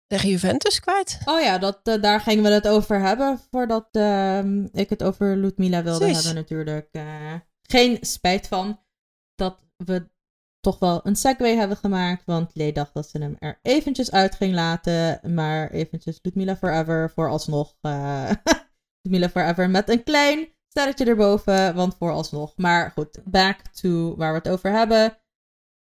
tegen 0.06 0.28
Juventus 0.28 0.80
kwijt? 0.80 1.18
Oh 1.24 1.40
ja, 1.40 1.58
dat, 1.58 1.80
uh, 1.84 2.02
daar 2.02 2.20
gingen 2.20 2.42
we 2.42 2.50
het 2.50 2.68
over 2.68 3.00
hebben 3.00 3.40
voordat 3.50 3.88
uh, 3.92 4.44
ik 4.72 4.90
het 4.90 5.02
over 5.02 5.36
Ludmila 5.36 5.82
wilde 5.82 6.06
hebben 6.06 6.34
natuurlijk. 6.34 6.88
Uh, 6.92 7.34
geen 7.62 7.98
spijt 8.00 8.48
van 8.48 8.80
dat 9.34 9.66
we 9.76 10.10
toch 10.62 10.78
wel 10.78 11.00
een 11.02 11.16
segue 11.16 11.56
hebben 11.56 11.76
gemaakt. 11.76 12.24
Want 12.24 12.54
Lee 12.54 12.72
dacht 12.72 12.94
dat 12.94 13.08
ze 13.08 13.18
hem 13.18 13.36
er 13.38 13.58
eventjes 13.62 14.10
uit 14.10 14.34
ging 14.34 14.54
laten. 14.54 15.34
Maar 15.34 15.70
eventjes 15.70 16.18
Ludmilla 16.22 16.56
Forever 16.56 17.10
vooralsnog. 17.10 17.74
Uh, 17.82 18.30
Ludmilla 19.02 19.28
Forever 19.28 19.70
met 19.70 19.88
een 19.88 20.02
klein 20.02 20.48
sterretje 20.68 21.04
erboven. 21.04 21.74
Want 21.74 21.96
vooralsnog. 21.96 22.52
Maar 22.56 22.90
goed, 22.90 23.18
back 23.24 23.60
to 23.68 24.16
waar 24.16 24.32
we 24.32 24.38
het 24.38 24.48
over 24.48 24.70
hebben. 24.70 25.18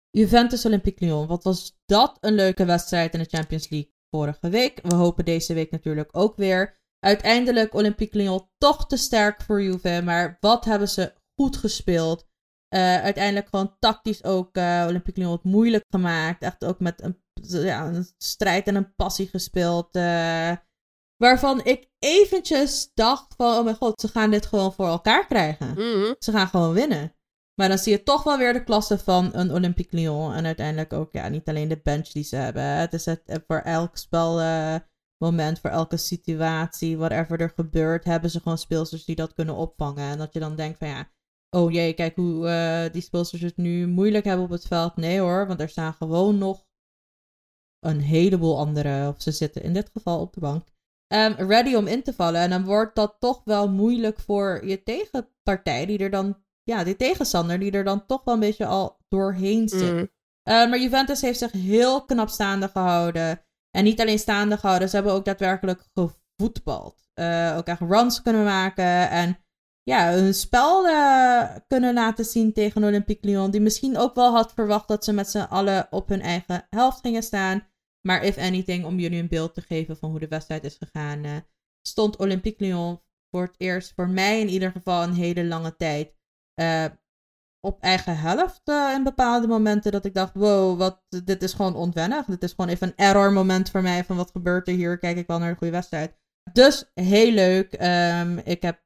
Juventus 0.09 0.65
Olympique 0.65 1.05
Lyon. 1.05 1.28
Wat 1.28 1.43
was 1.43 1.80
dat 1.86 2.18
een 2.20 2.34
leuke 2.34 2.65
wedstrijd 2.65 3.13
in 3.13 3.20
de 3.20 3.38
Champions 3.38 3.70
League 3.70 3.93
vorige 4.09 4.49
week. 4.49 4.80
We 4.82 4.95
hopen 4.95 5.26
deze 5.26 5.53
week 5.53 5.72
natuurlijk 5.72 6.09
ook 6.11 6.36
weer. 6.36 6.78
Uiteindelijk 6.99 7.74
Olympique 7.74 8.18
Lyon 8.18 8.49
toch 8.57 8.88
te 8.88 8.97
sterk 8.97 9.41
voor 9.41 9.61
Juve. 9.63 10.01
Maar 10.03 10.38
wat 10.39 10.65
hebben 10.65 10.89
ze 10.89 11.13
goed 11.36 11.57
gespeeld. 11.57 12.28
Uh, 12.70 13.01
uiteindelijk 13.01 13.47
gewoon 13.49 13.76
tactisch 13.80 14.24
ook 14.24 14.57
uh, 14.57 14.86
Olympique 14.88 15.20
Lyon 15.22 15.32
wat 15.32 15.43
moeilijk 15.43 15.86
gemaakt. 15.89 16.41
Echt 16.41 16.65
ook 16.65 16.80
met 16.80 17.03
een, 17.03 17.22
ja, 17.63 17.86
een 17.86 18.07
strijd 18.18 18.68
en 18.68 18.76
een 18.76 18.95
passie 18.95 19.28
gespeeld. 19.28 19.95
Uh, 19.95 20.51
waarvan 21.18 21.63
ik 21.63 21.89
eventjes 21.99 22.91
dacht 22.93 23.34
van, 23.36 23.57
oh 23.57 23.63
mijn 23.63 23.76
god, 23.76 24.01
ze 24.01 24.07
gaan 24.07 24.32
dit 24.32 24.45
gewoon 24.45 24.74
voor 24.74 24.88
elkaar 24.88 25.26
krijgen. 25.26 25.68
Mm 25.68 26.15
Ze 26.20 26.32
gaan 26.32 26.47
gewoon 26.47 26.74
winnen. 26.74 27.15
Maar 27.55 27.70
dan 27.70 27.78
zie 27.78 27.91
je 27.91 28.03
toch 28.03 28.24
wel 28.24 28.38
weer 28.38 28.53
de 28.53 28.63
klasse 28.63 28.97
van 28.97 29.30
een 29.34 29.51
Olympique 29.51 29.97
Lyon. 29.97 30.34
En 30.34 30.45
uiteindelijk 30.45 30.93
ook, 30.93 31.11
ja, 31.11 31.28
niet 31.28 31.49
alleen 31.49 31.68
de 31.68 31.80
bench 31.84 32.07
die 32.07 32.24
ze 32.24 32.36
hebben. 32.36 32.63
Het 32.63 32.93
is 32.93 33.05
het, 33.05 33.22
voor 33.47 33.59
elk 33.59 33.97
spelmoment, 33.97 35.59
voor 35.59 35.70
elke 35.70 35.97
situatie, 35.97 36.97
whatever 36.97 37.41
er 37.41 37.51
gebeurt, 37.55 38.03
hebben 38.03 38.30
ze 38.30 38.39
gewoon 38.39 38.57
speelsters 38.57 39.05
die 39.05 39.15
dat 39.15 39.34
kunnen 39.34 39.55
opvangen. 39.55 40.09
En 40.09 40.18
dat 40.18 40.34
je 40.34 40.39
dan 40.39 40.55
denkt 40.55 40.78
van, 40.78 40.88
ja 40.88 41.07
oh 41.50 41.72
jee, 41.72 41.93
kijk 41.93 42.16
hoe 42.16 42.48
uh, 42.48 42.93
die 42.93 43.02
speelsters 43.02 43.41
het 43.41 43.58
nu 43.58 43.88
moeilijk 43.88 44.26
hebben 44.26 44.45
op 44.45 44.52
het 44.52 44.68
veld. 44.68 44.95
Nee 44.95 45.20
hoor, 45.20 45.48
want 45.48 45.60
er 45.60 45.70
staan 45.70 45.93
gewoon 45.93 46.38
nog 46.38 46.66
een 47.80 48.00
heleboel 48.00 48.58
andere, 48.58 49.08
of 49.08 49.22
ze 49.22 49.32
zitten 49.32 49.62
in 49.62 49.74
dit 49.74 49.89
geval 49.93 50.20
op 50.20 50.34
de 50.34 50.39
bank, 50.39 50.68
um, 51.14 51.34
ready 51.34 51.76
om 51.76 51.88
in 51.88 52.04
te 52.04 52.14
vallen. 52.14 52.41
En 52.41 52.50
dan 52.50 52.66
wordt 52.66 52.95
dat 52.95 53.16
toch 53.20 53.41
wel 53.43 53.70
moeilijk 53.70 54.20
voor 54.20 54.66
je 54.66 54.84
tegenpartij, 54.84 55.86
die 55.86 55.98
er 55.98 56.10
dan, 56.10 56.43
ja, 56.64 56.84
die 56.84 56.95
tegenstander, 56.95 57.60
die 57.60 57.72
er 57.72 57.84
dan 57.84 58.06
toch 58.06 58.24
wel 58.24 58.34
een 58.34 58.39
beetje 58.39 58.66
al 58.66 58.98
doorheen 59.08 59.70
zit. 59.70 59.93
Mm. 59.93 60.00
Uh, 60.00 60.70
maar 60.70 60.80
Juventus 60.80 61.22
heeft 61.22 61.39
zich 61.39 61.52
heel 61.52 62.06
knap 62.06 62.30
staande 62.30 62.68
gehouden. 62.68 63.41
En 63.72 63.84
niet 63.84 64.02
alleen 64.02 64.20
staande 64.20 64.58
gehouden, 64.58 64.89
ze 64.89 64.95
hebben 64.95 65.14
ook 65.14 65.26
daadwerkelijk 65.26 65.88
gevoetbald. 65.93 67.10
Uh, 67.20 67.56
ook 67.58 67.66
echt 67.66 67.82
runs 67.82 68.22
kunnen 68.22 68.43
maken 68.43 69.10
en 69.10 69.38
ja, 69.88 70.12
hun 70.12 70.34
spel 70.34 70.86
uh, 70.86 71.56
kunnen 71.68 71.94
laten 71.94 72.26
zien 72.26 72.54
tegen 72.54 72.84
Olympique 72.84 73.28
Lyon. 73.28 73.52
Die 73.52 73.62
misschien 73.62 73.98
ook 73.98 74.16
wel 74.16 74.32
had 74.32 74.54
verwacht 74.54 74.88
dat 74.88 75.04
ze 75.04 75.14
met 75.14 75.30
z'n 75.30 75.38
allen 75.38 75.88
op 75.90 76.10
hun 76.10 76.22
eigen 76.22 76.68
helft 76.70 77.00
gingen 77.00 77.24
staan. 77.24 77.68
Maar 78.08 78.24
if 78.24 78.38
anything, 78.38 78.86
om 78.86 79.00
jullie 79.00 79.22
een 79.22 79.28
beeld 79.28 79.54
te 79.54 79.62
geven 79.62 79.98
van 79.98 80.10
hoe 80.10 80.20
de 80.20 80.28
wedstrijd 80.28 80.64
is 80.64 80.78
gegaan, 80.78 81.26
uh, 81.26 81.36
stond 81.88 82.18
Olympique 82.18 82.66
Lyon 82.66 83.02
voor 83.30 83.42
het 83.42 83.56
eerst, 83.58 83.94
voor 83.96 84.10
mij 84.10 84.40
in 84.40 84.50
ieder 84.50 84.72
geval, 84.72 85.04
een 85.04 85.14
hele 85.14 85.46
lange 85.46 85.76
tijd. 85.76 86.16
Uh, 86.62 86.86
op 87.60 87.82
eigen 87.82 88.18
helft 88.18 88.62
in 88.96 89.04
bepaalde 89.04 89.48
momenten. 89.48 89.92
Dat 89.92 90.06
ik 90.06 90.14
dacht, 90.14 90.34
wow, 90.34 90.78
wat, 90.78 91.02
dit 91.26 91.44
is 91.44 91.54
gewoon 91.54 91.76
onwennig. 91.76 92.26
Dit 92.26 92.44
is 92.44 92.50
gewoon 92.52 92.70
even 92.70 92.88
een 92.88 92.96
error 92.96 93.32
moment 93.32 93.70
voor 93.70 93.82
mij. 93.82 94.04
Van 94.04 94.16
wat 94.16 94.32
gebeurt 94.32 94.68
er 94.68 94.74
hier? 94.74 94.98
Kijk 94.98 95.18
ik 95.18 95.28
wel 95.28 95.40
naar 95.40 95.52
de 95.52 95.58
goede 95.58 95.74
wedstrijd. 95.74 96.18
Dus 96.52 96.92
heel 96.94 97.32
leuk. 97.32 97.74
Um, 98.22 98.38
ik 98.38 98.62
heb 98.62 98.86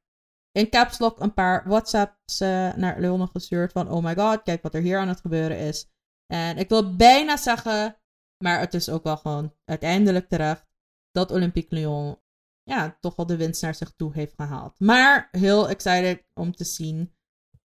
in 0.51 0.69
caps 0.69 0.99
lock 0.99 1.19
een 1.19 1.33
paar 1.33 1.63
WhatsApps 1.67 2.41
uh, 2.41 2.73
naar 2.73 2.99
Leon 2.99 3.27
gestuurd 3.27 3.71
van 3.71 3.89
oh 3.89 4.03
my 4.03 4.15
god, 4.15 4.43
kijk 4.43 4.61
wat 4.61 4.73
er 4.73 4.81
hier 4.81 4.99
aan 4.99 5.07
het 5.07 5.21
gebeuren 5.21 5.57
is. 5.57 5.89
En 6.27 6.57
ik 6.57 6.69
wil 6.69 6.95
bijna 6.95 7.37
zeggen, 7.37 7.97
maar 8.43 8.59
het 8.59 8.73
is 8.73 8.89
ook 8.89 9.03
wel 9.03 9.17
gewoon 9.17 9.53
uiteindelijk 9.65 10.29
terecht, 10.29 10.65
dat 11.11 11.31
Olympique 11.31 11.75
Lyon 11.75 12.19
ja, 12.63 12.97
toch 12.99 13.15
wel 13.15 13.25
de 13.25 13.37
winst 13.37 13.61
naar 13.61 13.75
zich 13.75 13.91
toe 13.95 14.13
heeft 14.13 14.33
gehaald. 14.35 14.79
Maar 14.79 15.27
heel 15.31 15.69
excited 15.69 16.23
om 16.33 16.55
te 16.55 16.63
zien 16.63 17.15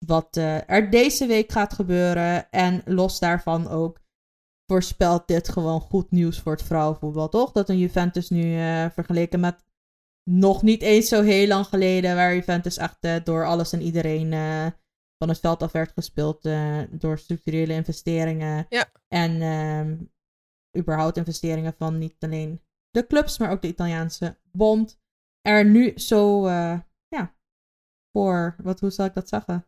wat 0.05 0.37
uh, 0.37 0.69
er 0.69 0.89
deze 0.89 1.25
week 1.25 1.51
gaat 1.51 1.73
gebeuren. 1.73 2.49
En 2.49 2.81
los 2.85 3.19
daarvan 3.19 3.67
ook 3.67 4.01
voorspelt 4.65 5.27
dit 5.27 5.49
gewoon 5.49 5.81
goed 5.81 6.11
nieuws 6.11 6.39
voor 6.39 6.51
het 6.51 6.63
vrouwenvoetbal, 6.63 7.29
toch? 7.29 7.51
Dat 7.51 7.69
een 7.69 7.77
Juventus 7.77 8.29
nu 8.29 8.43
uh, 8.43 8.89
vergeleken 8.89 9.39
met 9.39 9.63
nog 10.23 10.61
niet 10.61 10.81
eens 10.81 11.07
zo 11.07 11.21
heel 11.21 11.47
lang 11.47 11.65
geleden, 11.65 12.15
waar 12.15 12.35
Juventus 12.35 12.77
echt 12.77 13.05
uh, 13.05 13.15
door 13.23 13.45
alles 13.45 13.73
en 13.73 13.81
iedereen 13.81 14.31
uh, 14.31 14.67
van 15.17 15.29
het 15.29 15.39
veld 15.39 15.61
af 15.61 15.71
werd 15.71 15.91
gespeeld. 15.91 16.45
Uh, 16.45 16.81
door 16.91 17.19
structurele 17.19 17.73
investeringen. 17.73 18.65
Ja. 18.69 18.91
En 19.07 19.41
um, 19.41 20.11
überhaupt 20.77 21.17
investeringen 21.17 21.73
van 21.73 21.97
niet 21.97 22.15
alleen 22.19 22.61
de 22.89 23.07
clubs, 23.07 23.37
maar 23.37 23.51
ook 23.51 23.61
de 23.61 23.67
Italiaanse 23.67 24.39
bond. 24.51 25.01
Er 25.41 25.65
nu 25.65 25.99
zo, 25.99 26.49
ja, 27.07 27.35
voor, 28.11 28.55
wat, 28.63 28.79
hoe 28.79 28.89
zal 28.89 29.05
ik 29.05 29.13
dat 29.13 29.29
zeggen? 29.29 29.67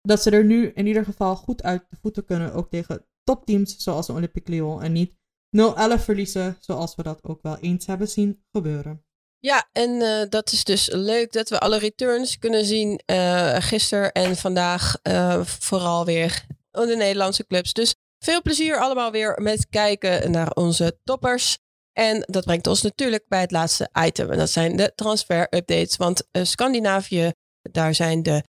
Dat 0.00 0.22
ze 0.22 0.30
er 0.30 0.44
nu 0.44 0.66
in 0.66 0.86
ieder 0.86 1.04
geval 1.04 1.36
goed 1.36 1.62
uit 1.62 1.90
de 1.90 1.96
voeten 1.96 2.24
kunnen, 2.24 2.52
ook 2.52 2.70
tegen 2.70 3.06
topteams 3.22 3.76
zoals 3.76 4.06
de 4.06 4.12
Olympique 4.12 4.52
Lyon. 4.52 4.82
En 4.82 4.92
niet 4.92 5.14
0-11 5.56 6.04
verliezen, 6.04 6.56
zoals 6.60 6.94
we 6.94 7.02
dat 7.02 7.18
ook 7.22 7.42
wel 7.42 7.58
eens 7.58 7.86
hebben 7.86 8.08
zien 8.08 8.44
gebeuren. 8.52 9.06
Ja, 9.38 9.68
en 9.72 9.90
uh, 9.90 10.22
dat 10.28 10.52
is 10.52 10.64
dus 10.64 10.88
leuk 10.92 11.32
dat 11.32 11.48
we 11.48 11.58
alle 11.58 11.78
returns 11.78 12.38
kunnen 12.38 12.64
zien 12.64 13.00
uh, 13.06 13.56
gisteren 13.58 14.12
en 14.12 14.36
vandaag 14.36 14.96
uh, 15.02 15.44
vooral 15.44 16.04
weer 16.04 16.46
de 16.70 16.96
Nederlandse 16.96 17.46
clubs. 17.46 17.72
Dus 17.72 17.94
veel 18.18 18.42
plezier 18.42 18.78
allemaal 18.78 19.10
weer 19.10 19.42
met 19.42 19.68
kijken 19.68 20.30
naar 20.30 20.50
onze 20.50 20.98
toppers. 21.04 21.58
En 21.92 22.24
dat 22.26 22.44
brengt 22.44 22.66
ons 22.66 22.82
natuurlijk 22.82 23.24
bij 23.28 23.40
het 23.40 23.50
laatste 23.50 23.90
item. 24.06 24.30
En 24.30 24.38
dat 24.38 24.50
zijn 24.50 24.76
de 24.76 24.92
transfer-updates. 24.94 25.96
Want 25.96 26.28
Scandinavië, 26.32 27.32
daar 27.62 27.94
zijn 27.94 28.22
de 28.22 28.44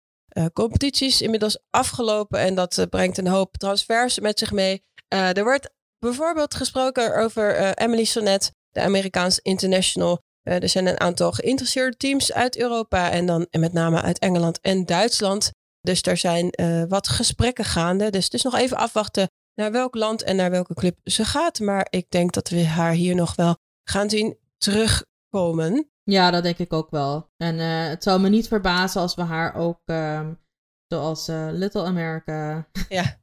competities 0.53 1.21
inmiddels 1.21 1.59
afgelopen. 1.69 2.39
En 2.39 2.55
dat 2.55 2.85
brengt 2.89 3.17
een 3.17 3.27
hoop 3.27 3.57
transfers 3.57 4.19
met 4.19 4.39
zich 4.39 4.51
mee. 4.51 4.83
er 5.07 5.43
wordt 5.43 5.69
bijvoorbeeld 5.99 6.55
gesproken 6.55 7.17
over 7.17 7.77
Emily 7.77 8.03
Sonnet, 8.03 8.51
de 8.69 8.81
Amerikaanse 8.81 9.39
international. 9.41 10.21
er 10.43 10.69
zijn 10.69 10.87
een 10.87 10.99
aantal 10.99 11.31
geïnteresseerde 11.31 11.97
teams 11.97 12.33
uit 12.33 12.57
Europa. 12.57 13.11
En 13.11 13.25
dan 13.25 13.47
en 13.49 13.59
met 13.59 13.73
name 13.73 14.01
uit 14.01 14.19
Engeland 14.19 14.59
en 14.61 14.85
Duitsland. 14.85 15.51
Dus 15.81 16.01
er 16.01 16.17
zijn 16.17 16.49
wat 16.89 17.07
gesprekken 17.07 17.65
gaande. 17.65 18.09
Dus 18.09 18.23
het 18.23 18.33
is 18.33 18.43
nog 18.43 18.55
even 18.55 18.77
afwachten 18.77 19.29
naar 19.53 19.71
welk 19.71 19.95
land 19.95 20.23
en 20.23 20.35
naar 20.35 20.51
welke 20.51 20.73
club 20.73 20.97
ze 21.03 21.25
gaat. 21.25 21.59
Maar 21.59 21.87
ik 21.89 22.09
denk 22.09 22.33
dat 22.33 22.49
we 22.49 22.65
haar 22.65 22.91
hier 22.91 23.15
nog 23.15 23.35
wel 23.35 23.55
gaan 23.83 24.09
zien 24.09 24.37
terugkomen. 24.57 25.89
Ja, 26.03 26.31
dat 26.31 26.43
denk 26.43 26.57
ik 26.57 26.73
ook 26.73 26.89
wel. 26.89 27.29
En 27.37 27.55
uh, 27.55 27.87
het 27.87 28.03
zou 28.03 28.19
me 28.19 28.29
niet 28.29 28.47
verbazen 28.47 29.01
als 29.01 29.15
we 29.15 29.21
haar 29.21 29.55
ook, 29.55 29.79
um, 29.85 30.39
zoals 30.87 31.29
uh, 31.29 31.47
Little 31.51 31.83
America, 31.83 32.67
ja. 32.89 33.21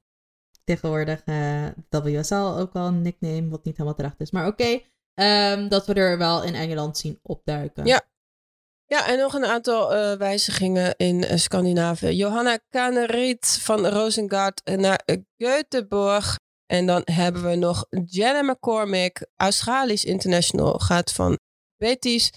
Tegenwoordig 0.65 1.23
uh, 1.27 1.67
WSL 1.89 2.35
ook 2.35 2.73
wel 2.73 2.87
een 2.87 3.03
nickname, 3.03 3.49
wat 3.49 3.65
niet 3.65 3.77
helemaal 3.77 3.97
terecht 3.97 4.21
is. 4.21 4.31
Maar 4.31 4.47
oké, 4.47 4.81
um, 5.15 5.69
dat 5.69 5.87
we 5.87 5.95
er 5.95 6.19
wel 6.19 6.43
in 6.43 6.55
Engeland 6.55 6.99
zien 6.99 7.19
opduiken. 7.23 7.87
Ja, 7.87 8.03
ja, 8.87 9.09
en 9.09 9.19
nog 9.19 9.35
een 9.35 9.45
aantal 9.45 9.97
uh, 9.97 10.17
wijzigingen 10.17 10.95
in 10.97 11.23
uh, 11.23 11.37
Scandinavië. 11.37 12.11
Johanna 12.17 12.59
Kanerit 12.69 13.59
van 13.61 13.87
Rosengard 13.87 14.61
naar 14.65 15.01
Göteborg. 15.37 16.37
En 16.67 16.87
dan 16.87 17.03
hebben 17.05 17.43
we 17.43 17.55
nog 17.55 17.87
Jenna 18.05 18.43
McCormick, 18.43 19.27
Australisch 19.37 20.05
international, 20.05 20.79
gaat 20.79 21.13
van 21.13 21.39
Betis 21.77 22.33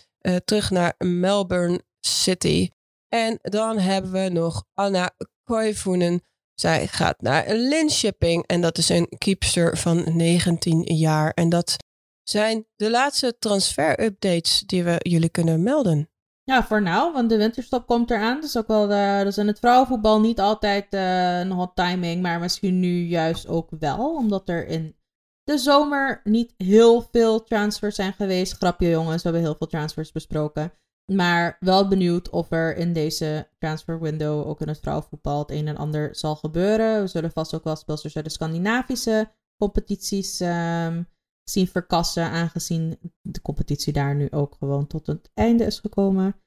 terug 0.45 0.69
naar 0.69 0.93
Melbourne 0.97 1.82
City. 1.99 2.69
En 3.09 3.39
dan 3.41 3.80
hebben 3.80 4.11
we 4.11 4.30
nog 4.30 4.63
Anna 4.73 5.11
Koivunen. 5.43 6.21
Zij 6.59 6.87
gaat 6.87 7.21
naar 7.21 7.53
Linköping 7.53 8.45
en 8.45 8.61
dat 8.61 8.77
is 8.77 8.89
een 8.89 9.09
keepster 9.17 9.77
van 9.77 10.17
19 10.17 10.81
jaar. 10.81 11.31
En 11.31 11.49
dat 11.49 11.75
zijn 12.23 12.65
de 12.75 12.89
laatste 12.89 13.37
transfer-updates 13.39 14.63
die 14.65 14.83
we 14.83 14.95
jullie 14.97 15.29
kunnen 15.29 15.63
melden. 15.63 16.09
Ja, 16.43 16.63
voor 16.63 16.81
nou, 16.81 17.13
want 17.13 17.29
de 17.29 17.37
winterstop 17.37 17.87
komt 17.87 18.11
eraan. 18.11 18.43
Is 18.43 18.57
ook 18.57 18.67
wel, 18.67 18.87
dat 18.87 19.25
is 19.27 19.37
in 19.37 19.47
het 19.47 19.59
vrouwenvoetbal 19.59 20.19
niet 20.19 20.39
altijd 20.39 20.93
uh, 20.93 21.39
een 21.39 21.51
hot 21.51 21.75
timing, 21.75 22.21
maar 22.21 22.39
misschien 22.39 22.79
nu 22.79 23.05
juist 23.05 23.47
ook 23.47 23.69
wel, 23.79 24.15
omdat 24.15 24.49
er 24.49 24.67
in 24.67 24.95
de 25.43 25.57
zomer 25.57 26.21
niet 26.23 26.53
heel 26.57 27.07
veel 27.11 27.43
transfers 27.43 27.95
zijn 27.95 28.13
geweest. 28.13 28.53
Grapje 28.53 28.89
jongens, 28.89 29.23
we 29.23 29.29
hebben 29.29 29.41
heel 29.41 29.55
veel 29.57 29.67
transfers 29.67 30.11
besproken. 30.11 30.73
Maar 31.11 31.57
wel 31.59 31.87
benieuwd 31.87 32.29
of 32.29 32.51
er 32.51 32.77
in 32.77 32.93
deze 32.93 33.49
transfer 33.57 33.99
window, 33.99 34.47
ook 34.47 34.61
in 34.61 34.67
het 34.67 34.79
vrouwenvoetbal, 34.79 35.39
het 35.39 35.51
een 35.51 35.67
en 35.67 35.77
ander 35.77 36.15
zal 36.15 36.35
gebeuren. 36.35 37.01
We 37.01 37.07
zullen 37.07 37.31
vast 37.31 37.53
ook 37.53 37.63
wel 37.63 37.75
speelsters 37.75 38.15
uit 38.15 38.25
de 38.25 38.31
Scandinavische 38.31 39.31
competities 39.57 40.39
um, 40.39 41.07
zien 41.43 41.67
verkassen, 41.67 42.23
aangezien 42.23 42.99
de 43.21 43.41
competitie 43.41 43.93
daar 43.93 44.15
nu 44.15 44.31
ook 44.31 44.55
gewoon 44.59 44.87
tot 44.87 45.07
het 45.07 45.31
einde 45.33 45.63
is 45.63 45.79
gekomen. 45.79 46.41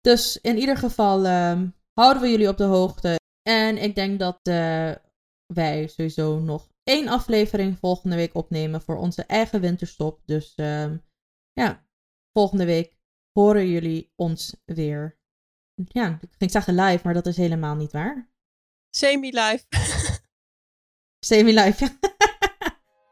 Dus 0.00 0.40
in 0.40 0.58
ieder 0.58 0.76
geval 0.76 1.26
um, 1.26 1.74
houden 1.92 2.22
we 2.22 2.30
jullie 2.30 2.48
op 2.48 2.56
de 2.56 2.64
hoogte. 2.64 3.18
En 3.42 3.82
ik 3.82 3.94
denk 3.94 4.18
dat 4.18 4.38
uh, 4.42 4.92
wij 5.54 5.86
sowieso 5.86 6.38
nog 6.38 6.68
één 6.82 7.08
aflevering 7.08 7.78
volgende 7.78 8.16
week 8.16 8.34
opnemen 8.34 8.80
voor 8.80 8.96
onze 8.96 9.22
eigen 9.22 9.60
winterstop. 9.60 10.20
Dus 10.24 10.52
um, 10.56 11.04
ja, 11.52 11.86
volgende 12.32 12.64
week 12.64 12.95
horen 13.36 13.68
jullie 13.68 14.12
ons 14.14 14.56
weer. 14.64 15.18
Ja, 15.74 16.18
ik 16.20 16.28
ging 16.38 16.50
zeggen 16.50 16.74
live, 16.74 17.00
maar 17.04 17.14
dat 17.14 17.26
is 17.26 17.36
helemaal 17.36 17.74
niet 17.74 17.92
waar. 17.92 18.28
Semi-live. 18.90 19.64
Semi-live, 21.26 21.84
ja. 21.84 21.96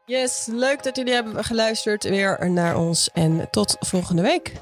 Yes, 0.05 0.45
leuk 0.45 0.83
dat 0.83 0.95
jullie 0.95 1.13
hebben 1.13 1.43
geluisterd 1.43 2.03
weer 2.03 2.51
naar 2.51 2.77
ons. 2.77 3.11
En 3.11 3.49
tot 3.51 3.75
volgende 3.79 4.21
week. 4.21 4.53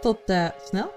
Tot 0.00 0.18
uh, 0.26 0.48
snel. 0.64 0.92